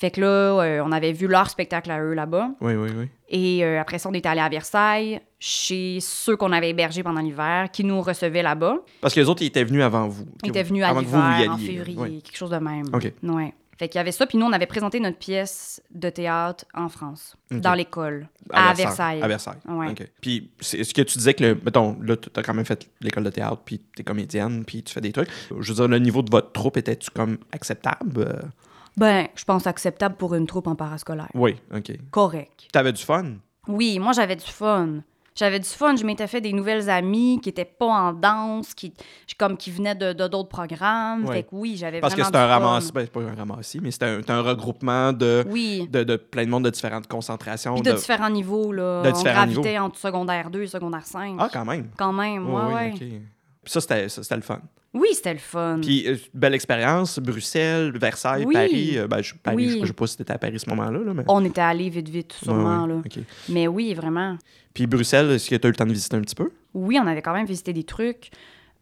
Fait 0.00 0.10
que 0.10 0.22
là, 0.22 0.26
euh, 0.62 0.82
on 0.82 0.92
avait 0.92 1.12
vu 1.12 1.26
leur 1.26 1.50
spectacle 1.50 1.90
à 1.90 2.00
eux 2.02 2.14
là-bas. 2.14 2.52
Oui, 2.62 2.72
oui, 2.72 2.88
oui. 2.96 3.08
Et 3.28 3.62
euh, 3.62 3.78
après 3.78 3.98
ça, 3.98 4.08
on 4.08 4.14
était 4.14 4.30
allé 4.30 4.40
à 4.40 4.48
Versailles, 4.48 5.20
chez 5.38 5.98
ceux 6.00 6.36
qu'on 6.36 6.52
avait 6.52 6.70
hébergés 6.70 7.02
pendant 7.02 7.20
l'hiver, 7.20 7.68
qui 7.70 7.84
nous 7.84 8.00
recevaient 8.00 8.40
là-bas. 8.42 8.76
Parce 9.02 9.12
que 9.12 9.20
les 9.20 9.28
autres, 9.28 9.42
ils 9.42 9.48
étaient 9.48 9.62
venus 9.62 9.82
avant 9.82 10.08
vous. 10.08 10.24
Ils 10.42 10.48
étaient 10.48 10.62
venus 10.62 10.84
à 10.84 10.94
l'hiver, 10.94 11.50
en 11.50 11.58
février, 11.58 12.22
quelque 12.22 12.34
chose 12.38 12.48
de 12.48 12.56
même. 12.56 12.86
OK. 12.94 13.12
Ouais. 13.24 13.52
Fait 13.78 13.88
qu'il 13.88 13.98
y 13.98 14.00
avait 14.00 14.12
ça, 14.12 14.26
puis 14.26 14.38
nous, 14.38 14.46
on 14.46 14.52
avait 14.52 14.64
présenté 14.64 15.00
notre 15.00 15.18
pièce 15.18 15.82
de 15.90 16.08
théâtre 16.08 16.64
en 16.72 16.88
France, 16.88 17.36
dans 17.50 17.74
l'école, 17.74 18.26
à, 18.50 18.72
Versailles. 18.72 19.20
À 19.20 19.28
Versailles. 19.28 19.58
Ouais. 19.68 19.90
OK. 19.90 20.06
Puis, 20.22 20.50
c'est- 20.60 20.78
est-ce 20.78 20.94
que 20.94 21.02
tu 21.02 21.18
disais 21.18 21.34
que, 21.34 21.44
le, 21.44 21.60
mettons, 21.62 21.98
là, 22.00 22.16
tu 22.16 22.28
as 22.34 22.42
quand 22.42 22.54
même 22.54 22.64
fait 22.64 22.88
l'école 23.02 23.24
de 23.24 23.30
théâtre, 23.30 23.60
puis 23.66 23.82
tu 23.94 24.00
es 24.00 24.04
comédienne, 24.04 24.64
puis 24.64 24.82
tu 24.82 24.94
fais 24.94 25.00
des 25.02 25.12
trucs. 25.12 25.28
Je 25.50 25.68
veux 25.68 25.74
dire, 25.74 25.88
le 25.88 25.98
niveau 25.98 26.22
de 26.22 26.30
votre 26.30 26.52
troupe 26.52 26.78
était-tu 26.78 27.10
comme 27.10 27.36
acceptable? 27.52 28.50
Ben, 28.96 29.28
je 29.34 29.44
pense 29.44 29.66
acceptable 29.66 30.16
pour 30.16 30.34
une 30.34 30.46
troupe 30.46 30.66
en 30.66 30.74
parascolaire. 30.74 31.28
Oui, 31.34 31.56
OK. 31.74 31.92
Correct. 32.10 32.68
T'avais 32.72 32.92
du 32.92 33.02
fun? 33.02 33.34
Oui, 33.68 33.98
moi, 33.98 34.12
j'avais 34.12 34.36
du 34.36 34.44
fun. 34.44 35.00
J'avais 35.34 35.60
du 35.60 35.68
fun. 35.68 35.96
Je 35.96 36.04
m'étais 36.04 36.26
fait 36.26 36.40
des 36.40 36.52
nouvelles 36.52 36.90
amies 36.90 37.40
qui 37.40 37.48
étaient 37.48 37.64
pas 37.64 37.86
en 37.86 38.12
danse, 38.12 38.74
qui, 38.74 38.92
comme, 39.38 39.56
qui 39.56 39.70
venaient 39.70 39.94
de 39.94 40.12
de 40.12 40.26
d'autres 40.26 40.48
programmes. 40.48 41.24
Ouais. 41.24 41.36
Fait 41.36 41.42
que 41.44 41.48
oui, 41.52 41.76
j'avais 41.76 42.00
Parce 42.00 42.14
que 42.14 42.24
c'est 42.24 42.34
un 42.36 42.46
ramassis, 42.46 42.92
ben, 42.92 43.02
c'est 43.02 43.12
pas 43.12 43.20
un 43.20 43.34
ramassis, 43.34 43.80
mais 43.80 43.90
c'est 43.90 44.02
un, 44.02 44.42
regroupement 44.42 45.12
de, 45.12 45.44
Oui. 45.48 45.88
de, 45.90 46.02
de 46.02 46.16
plein 46.16 46.44
de 46.44 46.50
monde 46.50 46.64
de 46.64 46.70
différentes 46.70 47.06
concentrations. 47.06 47.74
Puis 47.74 47.82
de, 47.82 47.92
différents 47.92 48.28
niveaux, 48.28 48.72
là. 48.72 49.02
de 49.02 49.08
on 49.08 49.12
différents 49.12 49.46
gravitait 49.46 49.78
entre 49.78 49.98
secondaire 49.98 50.50
2 50.50 50.62
et 50.62 50.66
secondaire 50.66 51.06
5. 51.06 51.36
Ah, 51.38 51.48
quand 51.50 51.64
même. 51.64 51.90
Quand 51.96 52.12
même, 52.12 52.52
ouais, 52.52 52.62
Oui, 52.66 52.74
ouais. 52.74 53.22
Puis 53.62 53.72
ça, 53.72 53.80
c'était 53.80 54.08
ça, 54.08 54.22
c'était 54.22 54.36
le 54.36 54.42
fun. 54.42 54.60
Oui, 54.92 55.08
c'était 55.12 55.34
le 55.34 55.38
fun. 55.38 55.78
Puis, 55.82 56.08
euh, 56.08 56.16
belle 56.34 56.54
expérience, 56.54 57.18
Bruxelles, 57.20 57.96
Versailles, 57.96 58.44
Oui. 58.44 58.54
Paris. 58.54 58.98
euh, 58.98 59.06
ben, 59.06 59.22
je, 59.22 59.34
Paris, 59.34 59.56
Oui. 59.56 59.70
je, 59.76 59.80
je 59.82 59.86
sais 59.86 59.92
pas 59.92 60.06
si 60.06 60.16
t'étais 60.16 60.32
à 60.32 60.38
Paris 60.38 60.56
à 60.56 60.58
ce 60.58 60.68
moment-là, 60.70 60.98
là, 60.98 61.14
mais... 61.14 61.22
On 61.28 61.44
était 61.44 61.60
allés 61.60 61.90
vite, 61.90 62.08
vite, 62.08 62.32
sûrement, 62.32 62.84
Ouais, 62.86 62.92
ouais, 62.94 63.00
là. 63.16 63.22
Mais 63.50 63.68
oui, 63.68 63.94
vraiment. 63.94 64.36
Puis 64.74 64.86
Bruxelles, 64.86 65.30
est-ce 65.30 65.48
que 65.48 65.54
tu 65.56 65.66
as 65.66 65.68
eu 65.68 65.72
le 65.72 65.76
temps 65.76 65.86
de 65.86 65.92
visiter 65.92 66.16
un 66.16 66.22
petit 66.22 66.34
peu? 66.34 66.50
Oui, 66.74 66.98
on 67.00 67.06
avait 67.06 67.22
quand 67.22 67.32
même 67.34 67.46
visité 67.46 67.72
des 67.72 67.84
trucs. 67.84 68.30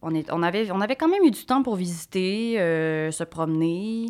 On, 0.01 0.15
est, 0.15 0.31
on, 0.31 0.41
avait, 0.41 0.71
on 0.71 0.81
avait 0.81 0.95
quand 0.95 1.09
même 1.09 1.23
eu 1.23 1.31
du 1.31 1.45
temps 1.45 1.61
pour 1.61 1.75
visiter, 1.75 2.59
euh, 2.59 3.11
se 3.11 3.23
promener. 3.25 4.07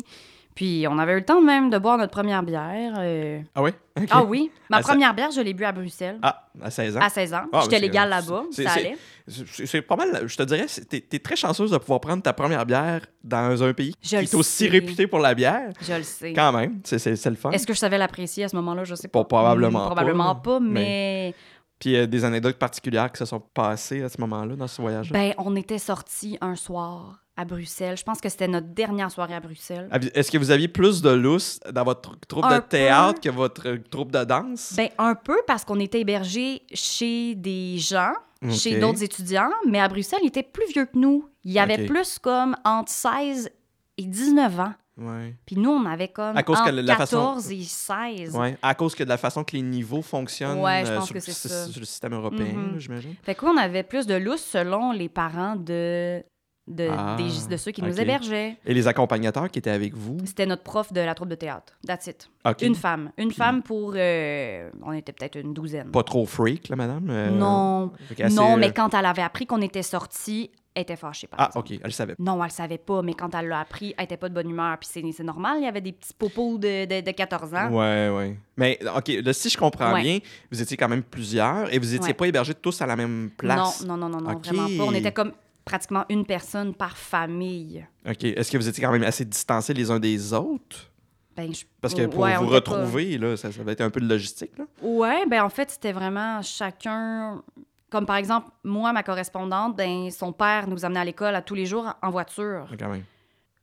Puis 0.60 0.84
on 0.86 0.98
avait 0.98 1.12
eu 1.14 1.20
le 1.20 1.24
temps 1.24 1.40
même 1.40 1.70
de 1.70 1.78
boire 1.78 1.96
notre 1.96 2.10
première 2.12 2.42
bière. 2.42 2.92
euh. 2.98 3.40
Ah 3.54 3.62
oui? 3.62 3.70
Ah 4.10 4.22
oui, 4.22 4.50
ma 4.68 4.80
première 4.82 5.14
bière, 5.14 5.30
je 5.30 5.40
l'ai 5.40 5.54
bu 5.54 5.64
à 5.64 5.72
Bruxelles. 5.72 6.18
Ah, 6.20 6.48
à 6.60 6.70
16 6.70 6.98
ans? 6.98 7.00
À 7.00 7.08
16 7.08 7.32
ans. 7.32 7.40
Ah, 7.44 7.48
mais 7.54 7.60
J'étais 7.62 7.78
légale 7.78 8.10
là-bas, 8.10 8.44
c'est- 8.50 8.64
ça 8.64 8.72
allait. 8.72 8.98
C'est 9.26 9.80
pas 9.80 9.96
mal, 9.96 10.24
je 10.26 10.36
te 10.36 10.42
dirais, 10.42 10.66
t'es 10.86 11.02
es 11.12 11.18
très 11.18 11.34
chanceuse 11.36 11.70
de 11.70 11.78
pouvoir 11.78 12.00
prendre 12.02 12.22
ta 12.22 12.34
première 12.34 12.66
bière 12.66 13.00
dans 13.24 13.62
un 13.62 13.72
pays 13.72 13.94
Je 14.02 14.08
qui 14.08 14.14
est 14.16 14.34
aussi 14.34 14.64
sais. 14.64 14.68
réputé 14.70 15.06
pour 15.06 15.20
la 15.20 15.34
bière. 15.34 15.70
Je 15.80 15.94
le 15.94 16.02
sais. 16.02 16.34
Quand 16.34 16.52
même, 16.52 16.80
c'est- 16.84 17.24
le 17.30 17.36
fun. 17.36 17.52
Est-ce 17.52 17.66
que 17.66 17.72
je 17.72 17.78
savais 17.78 17.96
l'apprécier 17.96 18.44
à 18.44 18.48
ce 18.50 18.56
moment-là? 18.56 18.84
Je 18.84 18.94
sais 18.96 19.08
Pas- 19.08 19.24
probablement 19.24 19.78
pas, 19.88 19.94
Probablement 19.94 20.34
pas, 20.34 20.60
mais... 20.60 21.34
Puis 21.78 21.96
euh, 21.96 22.06
des 22.06 22.26
anecdotes 22.26 22.58
particulières 22.58 23.10
qui 23.10 23.16
se 23.18 23.24
sont 23.24 23.40
passées 23.40 24.02
à 24.02 24.10
ce 24.10 24.20
moment-là, 24.20 24.54
dans 24.56 24.66
ce 24.66 24.82
voyage-là? 24.82 25.18
Ben, 25.18 25.32
on 25.38 25.56
était 25.56 25.78
sortis 25.78 26.36
un 26.42 26.54
soir 26.54 27.20
à 27.40 27.44
Bruxelles. 27.44 27.96
Je 27.96 28.02
pense 28.04 28.20
que 28.20 28.28
c'était 28.28 28.48
notre 28.48 28.68
dernière 28.68 29.10
soirée 29.10 29.34
à 29.34 29.40
Bruxelles. 29.40 29.88
Est-ce 30.14 30.30
que 30.30 30.38
vous 30.38 30.50
aviez 30.50 30.68
plus 30.68 31.00
de 31.02 31.10
lousse 31.10 31.58
dans 31.72 31.84
votre 31.84 32.18
troupe 32.28 32.44
de 32.50 32.58
théâtre 32.58 33.20
peu. 33.20 33.30
que 33.30 33.34
votre 33.34 33.68
euh, 33.68 33.78
troupe 33.90 34.12
de 34.12 34.24
danse? 34.24 34.74
Ben, 34.76 34.88
un 34.98 35.14
peu 35.14 35.38
parce 35.46 35.64
qu'on 35.64 35.80
était 35.80 36.00
hébergés 36.00 36.62
chez 36.72 37.34
des 37.34 37.78
gens, 37.78 38.12
chez 38.50 38.78
d'autres 38.78 39.02
étudiants, 39.02 39.50
mais 39.66 39.80
à 39.80 39.88
Bruxelles, 39.88 40.20
ils 40.22 40.28
étaient 40.28 40.42
plus 40.42 40.66
vieux 40.72 40.84
que 40.86 40.98
nous. 40.98 41.28
Il 41.44 41.52
y 41.52 41.58
avait 41.58 41.86
plus 41.86 42.18
comme 42.18 42.54
entre 42.64 42.90
16 42.92 43.50
et 43.98 44.04
19 44.04 44.60
ans. 44.60 44.72
Ouais. 44.98 45.34
Puis 45.46 45.56
nous, 45.56 45.70
on 45.70 45.86
avait 45.86 46.08
comme 46.08 46.36
À 46.36 46.42
cause 46.42 46.58
que 46.58 46.68
entre 46.68 46.72
la 46.82 46.96
façon- 46.96 47.16
14 47.16 47.50
et 47.52 47.62
16. 47.62 48.36
Ouais. 48.36 48.58
À 48.60 48.74
cause 48.74 48.94
que 48.94 49.02
de 49.02 49.08
la 49.08 49.16
façon 49.16 49.44
que 49.44 49.56
les 49.56 49.62
niveaux 49.62 50.02
fonctionnent 50.02 50.58
Ouais, 50.60 50.82
je 50.84 50.90
euh, 50.92 50.96
pense 50.98 51.06
sur, 51.06 51.14
que 51.14 51.20
ça. 51.20 51.66
sur 51.68 51.80
le 51.80 51.86
système 51.86 52.12
européen, 52.12 52.52
Mhm. 52.52 52.72
là, 52.74 52.78
j'imagine. 52.78 53.14
Fait 53.22 53.34
que 53.34 53.46
oui, 53.46 53.52
on 53.54 53.58
avait 53.58 53.82
plus 53.82 54.06
de 54.06 54.14
lousse 54.14 54.42
selon 54.44 54.92
les 54.92 55.08
parents 55.08 55.56
de, 55.56 56.22
de, 56.68 56.88
Ah, 56.90 57.16
des- 57.16 57.48
de 57.48 57.56
ceux 57.56 57.72
qui 57.72 57.82
nous 57.82 58.00
hébergeaient. 58.00 58.56
Et 58.64 58.74
les 58.74 58.86
accompagnateurs 58.86 59.50
qui 59.50 59.58
étaient 59.58 59.70
avec 59.70 59.94
vous? 59.94 60.18
C'était 60.24 60.46
notre 60.46 60.62
prof 60.62 60.92
de 60.92 61.00
la 61.00 61.14
troupe 61.14 61.28
de 61.28 61.34
théâtre. 61.34 61.72
That's 61.86 62.06
it. 62.06 62.30
Une 62.62 62.74
femme. 62.74 63.10
Une 63.18 63.32
femme 63.32 63.62
pour... 63.62 63.94
euh, 63.96 64.70
on 64.82 64.92
était 64.92 65.12
peut-être 65.12 65.36
une 65.36 65.52
douzaine. 65.52 65.90
Pas 65.90 66.02
trop 66.04 66.26
freak, 66.26 66.68
là, 66.68 66.76
madame? 66.76 67.08
euh, 67.10 67.30
Non. 67.30 67.92
non, 68.30 68.54
euh, 68.54 68.56
mais 68.56 68.72
quand 68.72 68.94
elle 68.94 69.06
avait 69.06 69.22
appris 69.22 69.46
qu'on 69.46 69.60
était 69.62 69.82
sortis 69.82 70.50
Elle 70.72 70.82
était 70.82 70.94
fâchée, 70.94 71.26
par 71.26 71.40
Ah, 71.40 71.46
exemple. 71.48 71.66
OK, 71.66 71.78
elle 71.80 71.86
le 71.86 71.90
savait. 71.90 72.14
Non, 72.20 72.36
elle 72.38 72.44
le 72.44 72.50
savait 72.50 72.78
pas, 72.78 73.02
mais 73.02 73.14
quand 73.14 73.34
elle 73.34 73.48
l'a 73.48 73.58
appris, 73.58 73.92
elle 73.98 74.04
était 74.04 74.16
pas 74.16 74.28
de 74.28 74.34
bonne 74.34 74.48
humeur. 74.48 74.78
Puis 74.78 74.88
c'est 75.12 75.24
normal, 75.24 75.56
il 75.58 75.64
y 75.64 75.66
avait 75.66 75.80
des 75.80 75.90
petits 75.90 76.14
popos 76.16 76.58
de, 76.58 76.84
de, 76.84 77.00
de 77.04 77.10
14 77.10 77.52
ans. 77.54 77.70
Ouais, 77.72 78.08
ouais. 78.08 78.36
Mais, 78.56 78.78
OK, 78.96 79.08
là, 79.24 79.32
si 79.32 79.50
je 79.50 79.58
comprends 79.58 79.92
Ouais. 79.92 80.02
bien, 80.02 80.18
vous 80.52 80.62
étiez 80.62 80.76
quand 80.76 80.88
même 80.88 81.02
plusieurs 81.02 81.74
et 81.74 81.78
vous 81.80 81.92
étiez 81.92 82.10
Ouais. 82.10 82.14
pas 82.14 82.28
hébergés 82.28 82.54
tous 82.54 82.80
à 82.80 82.86
la 82.86 82.94
même 82.94 83.30
place. 83.36 83.82
Non, 83.84 83.96
non, 83.96 84.08
non, 84.08 84.20
non, 84.20 84.32
non, 84.32 84.38
vraiment 84.38 84.68
pas. 84.78 84.84
On 84.84 84.94
était 84.94 85.10
comme 85.10 85.32
pratiquement 85.64 86.04
une 86.08 86.24
personne 86.24 86.74
par 86.74 86.96
famille. 86.96 87.86
OK. 88.08 88.24
Est-ce 88.24 88.50
que 88.50 88.56
vous 88.56 88.68
étiez 88.68 88.82
quand 88.82 88.92
même 88.92 89.02
assez 89.04 89.24
distancés 89.24 89.74
les 89.74 89.90
uns 89.90 90.00
des 90.00 90.32
autres? 90.32 90.90
Ben, 91.36 91.54
je- 91.54 91.64
Parce 91.80 91.94
que 91.94 92.06
pour 92.06 92.20
ouais, 92.20 92.36
vous 92.36 92.48
pas- 92.48 92.54
retrouver, 92.56 93.16
là, 93.18 93.36
ça, 93.36 93.52
ça 93.52 93.62
va 93.62 93.72
être 93.72 93.80
un 93.80 93.90
peu 93.90 94.00
de 94.00 94.06
logistique, 94.08 94.50
là. 94.58 94.64
Ouais, 94.82 95.24
ben 95.26 95.42
en 95.42 95.48
fait, 95.48 95.70
c'était 95.70 95.92
vraiment 95.92 96.42
chacun. 96.42 97.42
Comme 97.88 98.06
par 98.06 98.16
exemple, 98.16 98.48
moi, 98.64 98.92
ma 98.92 99.02
correspondante, 99.02 99.76
ben, 99.76 100.10
son 100.10 100.32
père 100.32 100.66
nous 100.68 100.84
amenait 100.84 101.00
à 101.00 101.04
l'école 101.04 101.34
à 101.34 101.42
tous 101.42 101.54
les 101.54 101.66
jours 101.66 101.92
en 102.02 102.10
voiture. 102.10 102.66
Quand 102.78 102.88
même. 102.88 103.04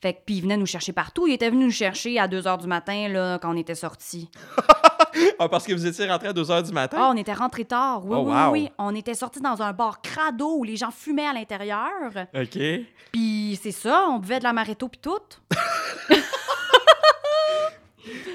Fait 0.02 0.14
que, 0.14 0.20
puis 0.26 0.36
il 0.36 0.42
venait 0.42 0.58
nous 0.58 0.66
chercher 0.68 0.94
partout. 0.94 1.26
Il 1.28 1.34
était 1.34 1.50
venu 1.50 1.66
nous 1.66 1.72
chercher 1.72 2.20
à 2.20 2.28
2 2.28 2.42
h 2.42 2.62
du 2.62 2.68
matin, 2.68 3.08
là, 3.10 3.40
quand 3.40 3.52
on 3.54 3.58
était 3.58 3.76
sortis. 3.76 4.30
Ah, 5.40 5.50
parce 5.50 5.66
que 5.66 5.74
vous 5.74 5.86
étiez 5.88 6.08
rentrés 6.08 6.28
à 6.28 6.34
2 6.34 6.44
h 6.44 6.64
du 6.68 6.72
matin? 6.72 6.98
Ah, 7.00 7.10
on 7.12 7.18
était 7.18 7.34
rentrés 7.34 7.66
tard. 7.66 8.06
Oui, 8.06 8.16
Oh, 8.20 8.24
oui, 8.28 8.34
wow. 8.34 8.52
oui. 8.52 8.70
On 8.78 8.94
était 8.94 9.16
sortis 9.16 9.40
dans 9.40 9.64
un 9.64 9.74
bar 9.74 10.02
crado 10.02 10.58
où 10.58 10.64
les 10.64 10.76
gens 10.76 10.92
fumaient 10.92 11.26
à 11.26 11.34
l'intérieur. 11.34 11.90
OK. 12.36 12.60
Puis 13.12 13.60
c'est 13.62 13.72
ça, 13.72 14.06
on 14.10 14.20
buvait 14.20 14.38
de 14.40 14.44
l'amaretto 14.44 14.88
puis 14.88 15.00
tout. 15.02 15.18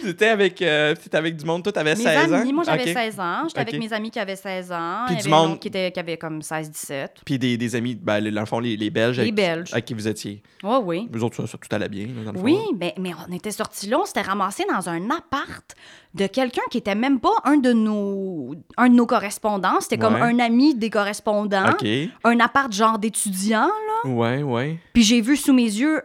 C'était 0.02 0.28
avec, 0.28 0.60
euh, 0.62 0.94
avec 1.12 1.36
du 1.36 1.44
monde, 1.44 1.62
toi, 1.62 1.72
t'avais 1.72 1.94
Mes 1.94 2.02
16 2.02 2.32
amis, 2.32 2.50
ans? 2.50 2.54
moi 2.54 2.64
j'avais 2.64 2.82
OK. 2.82 2.88
16 2.98 3.20
ans. 3.20 3.42
J'étais 3.48 3.60
avec 3.60 3.78
mes 3.78 3.92
amis 3.92 4.10
qui 4.10 4.18
avaient 4.18 4.36
16 4.36 4.72
ans. 4.72 5.04
Puis 5.06 5.16
du 5.16 5.28
monde- 5.28 5.58
qui, 5.60 5.68
était, 5.68 5.90
qui 5.92 6.00
avait 6.00 6.16
comme 6.16 6.40
16-17. 6.42 7.08
Puis 7.24 7.38
des, 7.38 7.56
des 7.56 7.76
amis, 7.76 7.94
ben, 7.94 8.18
les- 8.20 8.30
dans 8.30 8.40
le 8.40 8.46
fond, 8.46 8.58
les, 8.58 8.76
les 8.76 8.90
Belges. 8.90 9.16
Les 9.16 9.22
avec, 9.22 9.34
Belges. 9.34 9.72
Avec 9.72 9.84
qui 9.84 9.94
vous 9.94 10.08
étiez. 10.08 10.42
Oui, 10.62 10.76
oui. 10.84 11.08
Vous 11.12 11.22
autres, 11.24 11.36
ça, 11.36 11.46
ça, 11.46 11.58
tout 11.58 11.74
allait 11.74 11.88
bien, 11.88 12.06
là, 12.06 12.24
dans 12.24 12.32
le 12.32 12.40
Oui, 12.40 12.54
fond. 12.56 12.72
ben, 12.74 12.92
mais 12.98 13.12
on 13.28 13.32
était 13.32 13.50
sortis 13.50 13.88
là, 13.88 13.98
on 14.00 14.04
s'était 14.04 14.22
ramassé 14.22 14.64
dans 14.68 14.88
un 14.88 15.10
appart 15.10 15.74
de 16.14 16.26
quelqu'un 16.26 16.62
qui 16.70 16.78
était 16.78 16.94
même 16.94 17.20
pas 17.20 17.34
un 17.44 17.56
de 17.56 17.72
nos, 17.72 18.54
un 18.76 18.88
de 18.88 18.94
nos 18.94 19.06
correspondants. 19.06 19.80
C'était 19.80 19.98
comme 19.98 20.14
Ouais. 20.14 20.20
un 20.20 20.38
ami 20.40 20.74
des 20.74 20.90
correspondants. 20.90 21.70
OK. 21.70 21.86
Un 22.24 22.40
appart 22.40 22.72
genre 22.72 22.98
d'étudiants. 22.98 23.70
là. 24.04 24.10
Ouais, 24.10 24.42
ouais. 24.42 24.78
Puis 24.92 25.02
j'ai 25.04 25.20
vu 25.20 25.36
sous 25.36 25.52
mes 25.52 25.62
yeux 25.62 26.02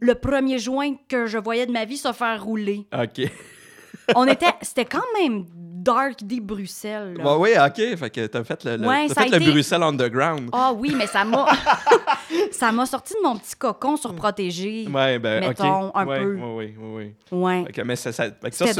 le 0.00 0.14
premier 0.14 0.58
joint 0.58 0.94
que 1.08 1.26
je 1.26 1.38
voyais 1.38 1.66
de 1.66 1.72
ma 1.72 1.84
vie 1.84 1.96
se 1.96 2.12
faire 2.12 2.42
rouler. 2.44 2.86
OK. 2.92 3.28
On 4.14 4.26
était, 4.26 4.46
c'était 4.62 4.84
quand 4.84 5.02
même 5.20 5.44
dark 5.50 6.22
des 6.22 6.40
Bruxelles. 6.40 7.14
là. 7.18 7.36
Ouais, 7.38 7.54
ouais, 7.56 7.66
OK. 7.66 7.96
Fait 7.98 8.10
que 8.10 8.26
t'as 8.26 8.44
fait 8.44 8.62
le, 8.64 8.76
le- 8.76 8.86
Ouais, 8.86 9.06
t'as 9.08 9.14
ça 9.14 9.20
a 9.22 9.24
fait 9.24 9.38
le 9.38 9.50
Bruxelles 9.50 9.82
Underground. 9.82 10.48
Ah 10.52 10.72
oui, 10.72 10.92
mais 10.96 11.06
ça 11.06 11.24
m'a 11.24 11.46
ça 12.52 12.70
m'a 12.72 12.86
sorti 12.86 13.14
de 13.14 13.26
mon 13.26 13.36
petit 13.36 13.56
cocon 13.56 13.96
surprotégé. 13.96 14.86
Ouais, 14.88 15.18
ben, 15.18 15.40
Mettons, 15.40 15.88
OK. 15.88 15.92
un 15.94 16.06
ouais, 16.06 16.20
peu. 16.20 16.34
Ouais, 16.36 16.54
ouais, 16.54 17.14
ouais, 17.32 17.64
ouais. 17.66 17.84
Mais 17.84 17.96
ça, 17.96 18.10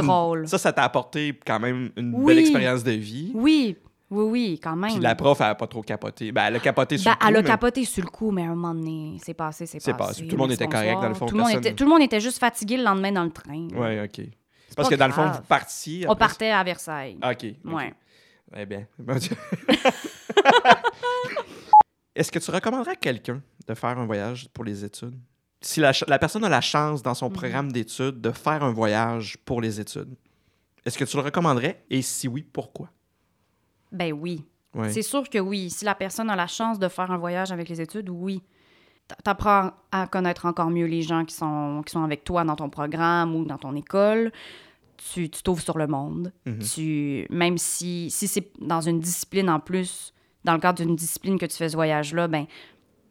une- 0.01 0.07
drôle. 0.07 0.49
ça, 0.49 0.59
ça 0.59 0.73
t'a 0.73 0.85
apporté 0.85 1.39
quand 1.47 1.59
même 1.61 1.91
une 1.97 2.13
Oui. 2.15 2.27
belle 2.35 2.39
expérience 2.39 2.85
de 2.85 2.93
vie. 2.93 3.33
Oui, 3.35 3.77
oui, 4.11 4.25
oui, 4.31 4.61
quand 4.63 4.77
même. 4.77 4.93
Puis 4.93 5.01
la 5.01 5.15
prof, 5.15 5.41
elle 5.41 5.47
a 5.49 5.55
pas 5.55 5.67
trop 5.67 5.83
capoté. 5.83 6.31
Ben, 6.33 6.47
elle 6.47 6.57
a 6.57 6.61
capoté 6.61 6.97
sur 6.99 7.11
Ben, 7.11 7.13
le 7.15 7.19
coup, 7.19 7.27
elle 7.29 7.37
a 7.37 7.43
mais- 7.43 7.49
capoté 7.49 7.85
sur 7.85 8.05
le 8.05 8.11
coup, 8.11 8.31
mais 8.31 8.43
à 8.43 8.47
un 8.47 8.55
moment 8.55 8.75
donné, 8.75 9.19
c'est 9.25 9.35
passé, 9.35 9.67
c'est 9.67 9.79
passé. 9.79 9.93
passé. 9.95 10.27
Tout 10.29 10.37
le 10.37 10.43
monde 10.43 10.53
était 10.53 10.67
correct, 10.69 10.95
dans 11.01 11.09
le 11.09 11.15
fond, 11.15 11.27
Tout 11.27 11.37
le, 11.37 11.43
monde 11.43 11.53
était, 11.53 11.75
tout 11.75 11.85
le 11.85 11.91
monde 11.91 12.03
était 12.03 12.21
juste 12.21 12.39
fatigué 12.39 12.77
le 12.77 12.85
lendemain 12.85 13.13
dans 13.13 13.25
le 13.25 13.31
train. 13.31 13.69
Ouais, 13.75 14.03
OK. 14.05 14.27
Parce 14.77 14.89
que 14.89 14.95
dans 14.95 15.07
le 15.07 15.13
fond, 15.13 15.29
vous 15.31 15.41
partiez. 15.49 16.07
On 16.09 16.15
partait 16.17 16.51
à 16.51 16.63
Versailles. 16.63 17.17
Ah, 17.23 17.33
OK. 17.33 17.47
Ouais. 17.65 17.95
Eh 18.57 18.67
bien. 18.67 18.87
Bon 18.99 19.15
Dieu. 19.19 19.37
Est-ce 22.15 22.33
que 22.33 22.39
tu 22.39 22.51
recommanderais 22.51 22.93
à 22.93 22.97
quelqu'un 22.97 23.43
de 23.67 23.75
faire 23.75 23.99
un 23.99 24.07
voyage 24.07 24.49
pour 24.53 24.65
les 24.65 24.85
études? 24.85 25.19
Si 25.61 25.81
la, 25.81 25.93
personne 26.19 26.45
a 26.45 26.49
la 26.49 26.61
chance 26.61 27.03
dans 27.03 27.11
Mhm. 27.11 27.15
son 27.17 27.31
programme 27.31 27.73
d'études 27.73 28.21
de 28.21 28.31
faire 28.31 28.63
un 28.63 28.73
voyage 28.73 29.37
pour 29.45 29.61
les 29.61 29.81
études, 29.81 30.15
est-ce 30.85 30.97
que 30.97 31.05
tu 31.05 31.17
le 31.17 31.23
recommanderais? 31.23 31.85
Et 31.91 32.03
si 32.03 32.29
oui, 32.29 32.43
pourquoi? 32.43 32.89
Ben 33.97 34.13
oui. 34.13 34.45
Ouais. 34.75 34.91
C'est 34.93 35.03
sûr 35.03 35.29
que 35.29 35.39
oui. 35.39 35.71
Si 35.71 35.85
la 35.85 35.95
personne 35.95 36.29
a 36.31 36.37
la 36.37 36.47
chance 36.47 36.79
de 36.79 36.89
faire 36.89 37.11
un 37.11 37.17
voyage 37.19 37.51
avec 37.53 37.69
les 37.69 37.81
études, 37.81 38.11
oui. 38.11 38.43
T'apprends 39.25 39.71
à 39.93 40.07
connaître 40.09 40.47
encore 40.47 40.69
mieux 40.69 40.87
les 40.87 41.03
gens 41.03 41.25
qui 41.25 41.35
sont, 41.35 41.83
qui 41.87 41.93
sont 41.93 42.03
avec 42.03 42.25
toi 42.25 42.43
dans 42.45 42.57
ton 42.57 42.69
programme 42.69 43.35
ou 43.37 43.45
dans 43.45 43.57
ton 43.59 43.75
école. 43.77 44.33
Tu 44.97 45.31
tu 45.31 45.43
t'ouvres 45.43 45.63
sur 45.63 45.79
le 45.79 45.87
monde. 45.87 46.33
Mhm. 46.45 46.59
tu, 46.59 47.27
même 47.31 47.57
si, 47.59 48.11
si 48.11 48.27
c'est 48.27 48.51
dans 48.61 48.81
une 48.81 48.99
discipline 48.99 49.49
en 49.49 49.61
plus, 49.61 50.13
dans 50.45 50.55
le 50.55 50.59
cadre 50.59 50.83
d'une 50.85 50.97
discipline 50.97 51.39
que 51.39 51.47
tu 51.47 51.57
fais 51.57 51.69
ce 51.69 51.77
voyage-là, 51.77 52.27
ben, 52.29 52.47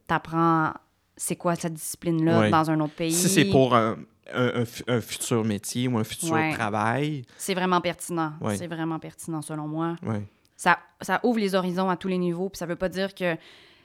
t'apprends 0.08 0.74
c'est 1.17 1.36
quoi 1.38 1.56
cette 1.56 1.74
discipline-là 1.74 2.39
Ouais. 2.41 2.50
dans 2.50 2.69
un 2.69 2.80
autre 2.82 2.93
pays. 2.95 3.13
Si 3.13 3.30
c'est 3.30 3.45
pour 3.45 3.74
un, 3.74 3.98
un- 4.34 4.62
un 4.62 4.65
fu- 4.65 4.84
un 4.88 5.00
futur 5.00 5.45
métier 5.45 5.88
ou 5.88 5.98
un 5.98 6.04
futur 6.04 6.34
Ouais. 6.34 6.52
travail, 6.54 7.24
C'est 7.38 7.54
vraiment 7.54 7.80
pertinent. 7.80 8.34
Ouais. 8.41 8.58
C'est 8.58 8.67
vraiment 8.67 9.00
pertinent, 9.00 9.41
selon 9.41 9.67
moi. 9.67 9.95
Ça, 10.56 10.80
ça 11.02 11.20
ouvre 11.24 11.39
les 11.39 11.54
horizons 11.56 11.89
à 11.89 11.98
tous 11.98 12.08
les 12.08 12.18
niveaux, 12.18 12.50
puis 12.50 12.58
ça 12.58 12.65
veut 12.65 12.76
pas 12.76 12.89
dire 12.89 13.13
que... 13.13 13.36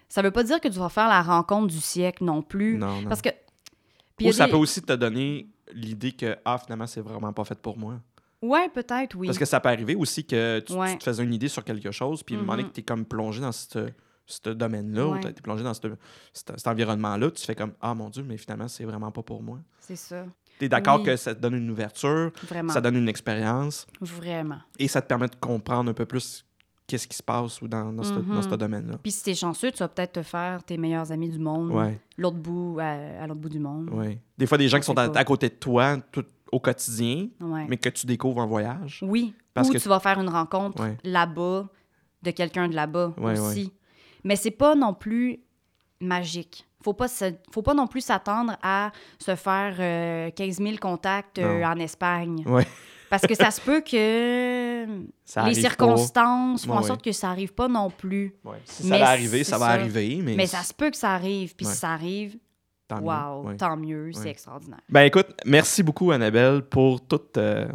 Ça 0.09 0.23
veut 0.23 0.31
pas 0.33 0.43
dire 0.43 0.61
que 0.61 0.69
tu 0.69 0.79
vas 0.79 0.89
faire 0.89 1.09
la 1.09 1.23
rencontre 1.23 1.69
du 1.69 1.81
siècle 1.81 2.25
non 2.25 2.43
plus. 2.43 2.77
non, 2.79 3.01
non. 3.03 3.09
Parce 3.09 3.23
que... 3.23 3.29
puis 4.17 4.29
Ou 4.29 4.33
ça 4.33 4.47
des- 4.47 4.51
peut 4.53 4.57
aussi 4.59 4.83
te 4.83 4.93
donner 4.93 5.49
l'idée 5.73 6.13
que, 6.13 6.37
ah, 6.45 6.59
finalement, 6.59 6.87
c'est 6.89 7.01
vraiment 7.01 7.33
pas 7.33 7.45
fait 7.45 7.59
pour 7.61 7.79
moi. 7.79 8.01
Ouais, 8.43 8.69
peut-être, 8.71 9.15
oui. 9.17 9.27
Parce 9.29 9.39
que 9.39 9.45
ça 9.45 9.61
peut 9.61 9.69
arriver 9.69 9.95
aussi 9.95 10.25
que 10.25 10.61
tu, 10.61 10.73
Ouais. 10.73 10.93
tu 10.93 10.99
te 10.99 11.05
faisais 11.05 11.23
une 11.23 11.33
idée 11.35 11.49
sur 11.49 11.63
quelque 11.63 11.91
chose, 11.93 12.23
puis 12.23 12.35
à 12.35 12.39
un 12.39 12.41
moment 12.41 12.53
donné 12.55 12.65
Mhm. 12.65 12.69
que 12.71 12.75
tu 12.75 12.81
es 12.81 12.85
comme 12.85 13.05
plongé 13.05 13.41
dans 13.41 13.53
ce 13.53 14.49
domaine-là, 14.51 15.07
ou 15.07 15.19
tu 15.21 15.29
es 15.29 15.33
plongé 15.33 15.63
dans 15.63 15.75
cette- 15.75 15.93
cet, 16.33 16.57
cet 16.57 16.67
environnement-là, 16.67 17.31
tu 17.31 17.45
fais 17.45 17.55
comme 17.55 17.73
Ah 17.81 17.95
mon 17.95 18.09
Dieu, 18.11 18.23
mais 18.27 18.37
finalement, 18.37 18.69
c'est 18.69 18.85
vraiment 18.85 19.11
pas 19.13 19.23
pour 19.23 19.43
moi. 19.43 19.59
C'est 19.81 19.97
ça. 19.97 20.25
Tu 20.59 20.65
es 20.65 20.69
d'accord 20.69 20.99
Oui. 21.01 21.05
que 21.07 21.17
ça 21.17 21.35
te 21.35 21.41
donne 21.41 21.55
une 21.55 21.71
ouverture, 21.71 22.31
Vraiment. 22.49 22.73
ça 22.73 22.81
donne 22.81 22.97
une 22.97 23.09
expérience, 23.09 23.87
Vraiment. 24.01 24.59
et 24.79 24.89
ça 24.89 25.01
te 25.03 25.07
permet 25.07 25.29
de 25.29 25.37
comprendre 25.37 25.91
un 25.91 25.95
peu 25.95 26.07
plus 26.07 26.45
qu'est-ce 26.91 27.07
qui 27.09 27.17
se 27.17 27.23
passe 27.23 27.63
ou 27.63 27.69
dans, 27.69 27.93
dans 27.93 28.03
ce, 28.03 28.13
dans 28.13 28.21
Mhm. 28.35 28.43
ce 28.43 28.49
domaine-là. 28.57 28.97
Puis 29.03 29.13
si 29.13 29.23
t'es 29.23 29.35
chanceux, 29.35 29.71
tu 29.71 29.79
vas 29.79 29.89
peut-être 29.89 30.13
te 30.15 30.23
faire 30.23 30.63
tes 30.65 30.77
meilleurs 30.77 31.11
amis 31.13 31.29
du 31.29 31.39
monde. 31.39 31.71
Ouais, 31.71 31.99
L'autre 32.19 32.37
bout, 32.37 32.79
à, 32.81 33.23
à 33.23 33.27
l'autre 33.27 33.41
bout 33.41 33.49
du 33.49 33.59
monde. 33.61 33.89
ouais. 33.93 34.19
Des 34.37 34.47
fois, 34.47 34.59
des 34.59 34.69
gens 34.69 34.79
qui 34.79 34.85
sont 34.85 34.99
à, 34.99 35.25
côté 35.25 35.49
de 35.49 35.55
toi 35.55 35.97
tout, 36.13 36.25
au 36.53 36.59
quotidien, 36.59 37.29
Ouais. 37.41 37.67
mais 37.69 37.77
que 37.77 37.89
tu 37.91 38.07
découvres 38.07 38.39
en 38.41 38.47
voyage. 38.47 39.05
Oui. 39.07 39.35
Parce 39.55 39.69
Ou 39.69 39.73
que- 39.73 39.79
tu 39.79 39.89
vas 39.89 40.01
faire 40.01 40.21
une 40.21 40.29
rencontre 40.29 40.83
là-bas 41.05 41.69
de 42.23 42.31
quelqu'un 42.33 42.69
de 42.69 42.75
là-bas 42.75 43.15
aussi. 43.19 43.73
Mais 44.25 44.37
c'est 44.37 44.51
pas 44.51 44.75
non 44.75 44.93
plus 44.95 45.41
magique. 46.01 46.67
Faut 46.83 46.95
pas, 46.95 47.09
se- 47.09 47.35
faut 47.53 47.63
pas 47.63 47.75
non 47.75 47.87
plus 47.87 48.01
s'attendre 48.01 48.57
à 48.63 48.91
se 49.19 49.35
faire 49.37 49.77
euh, 49.79 50.31
15 50.31 50.59
000 50.59 50.77
contacts 50.81 51.39
euh, 51.39 51.63
en 51.65 51.77
Espagne. 51.77 52.43
Ouais. 52.47 52.67
Parce 53.11 53.27
que 53.27 53.35
ça 53.35 53.51
se 53.51 53.61
peut 53.61 53.81
que 53.83 54.60
Ça 55.25 55.47
les 55.47 55.55
circonstances 55.55 56.67
font 56.67 56.75
en 56.75 56.83
sorte 56.83 57.03
que 57.03 57.13
ça 57.13 57.31
arrive 57.31 57.53
pas 57.53 57.69
non 57.69 57.91
plus. 57.91 58.35
Si 58.65 58.83
ça 58.85 58.89
Mais 58.89 58.99
va 59.01 59.09
arriver, 59.11 59.45
ça 59.45 59.59
va 59.59 59.67
ça. 59.67 59.73
arriver, 59.73 60.21
mais, 60.23 60.35
Mais 60.35 60.47
ça 60.47 60.63
se 60.63 60.73
peut 60.75 60.91
que 60.91 60.97
ça 60.97 61.11
arrive. 61.13 61.55
Puis 61.55 61.67
si 61.67 61.75
ça 61.77 61.91
arrive, 61.91 62.37
tant 62.89 63.01
mieux. 63.01 63.07
wow, 63.07 63.55
tant 63.55 63.77
mieux, 63.77 64.13
c'est 64.13 64.31
extraordinaire. 64.31 64.81
Ben 64.89 65.03
écoute, 65.03 65.29
merci 65.45 65.83
beaucoup 65.83 66.11
Annabelle 66.11 66.63
pour 66.63 67.01
toute, 67.07 67.37
euh, 67.39 67.69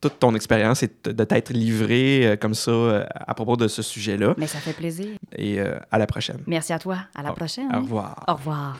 toute 0.00 0.18
ton 0.18 0.34
expérience 0.34 0.82
et 0.82 0.90
de 1.04 1.24
t'être 1.24 1.52
livrée 1.52 2.26
euh, 2.26 2.36
comme 2.36 2.54
ça 2.54 2.70
euh, 2.70 3.06
à 3.14 3.34
propos 3.34 3.56
de 3.56 3.68
ce 3.68 3.82
sujet-là. 3.82 4.34
Mais 4.36 4.46
ça 4.46 4.58
fait 4.58 4.72
plaisir. 4.74 5.16
Et 5.36 5.60
à 5.60 5.98
la 5.98 6.06
prochaine. 6.06 6.42
Merci 6.46 6.72
à 6.72 6.78
toi. 6.78 6.98
À 7.14 7.22
la 7.22 7.32
prochaine. 7.32 7.74
Au 7.74 7.80
revoir. 7.80 8.24
Au 8.28 8.34
revoir. 8.34 8.78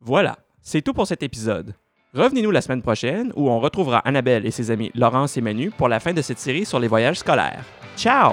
Voilà, 0.00 0.38
c'est 0.62 0.82
tout 0.82 0.92
pour 0.92 1.06
cet 1.06 1.22
épisode. 1.22 1.74
Revenez-nous 2.18 2.50
la 2.50 2.60
semaine 2.60 2.82
prochaine 2.82 3.32
où 3.36 3.48
on 3.48 3.60
retrouvera 3.60 3.98
Annabelle 4.00 4.44
et 4.44 4.50
ses 4.50 4.72
amis 4.72 4.90
Laurence 4.96 5.36
et 5.36 5.40
Manu 5.40 5.70
pour 5.70 5.88
la 5.88 6.00
fin 6.00 6.12
de 6.12 6.20
cette 6.20 6.40
série 6.40 6.64
sur 6.64 6.80
les 6.80 6.88
voyages 6.88 7.20
scolaires. 7.20 7.62
Ciao! 7.96 8.32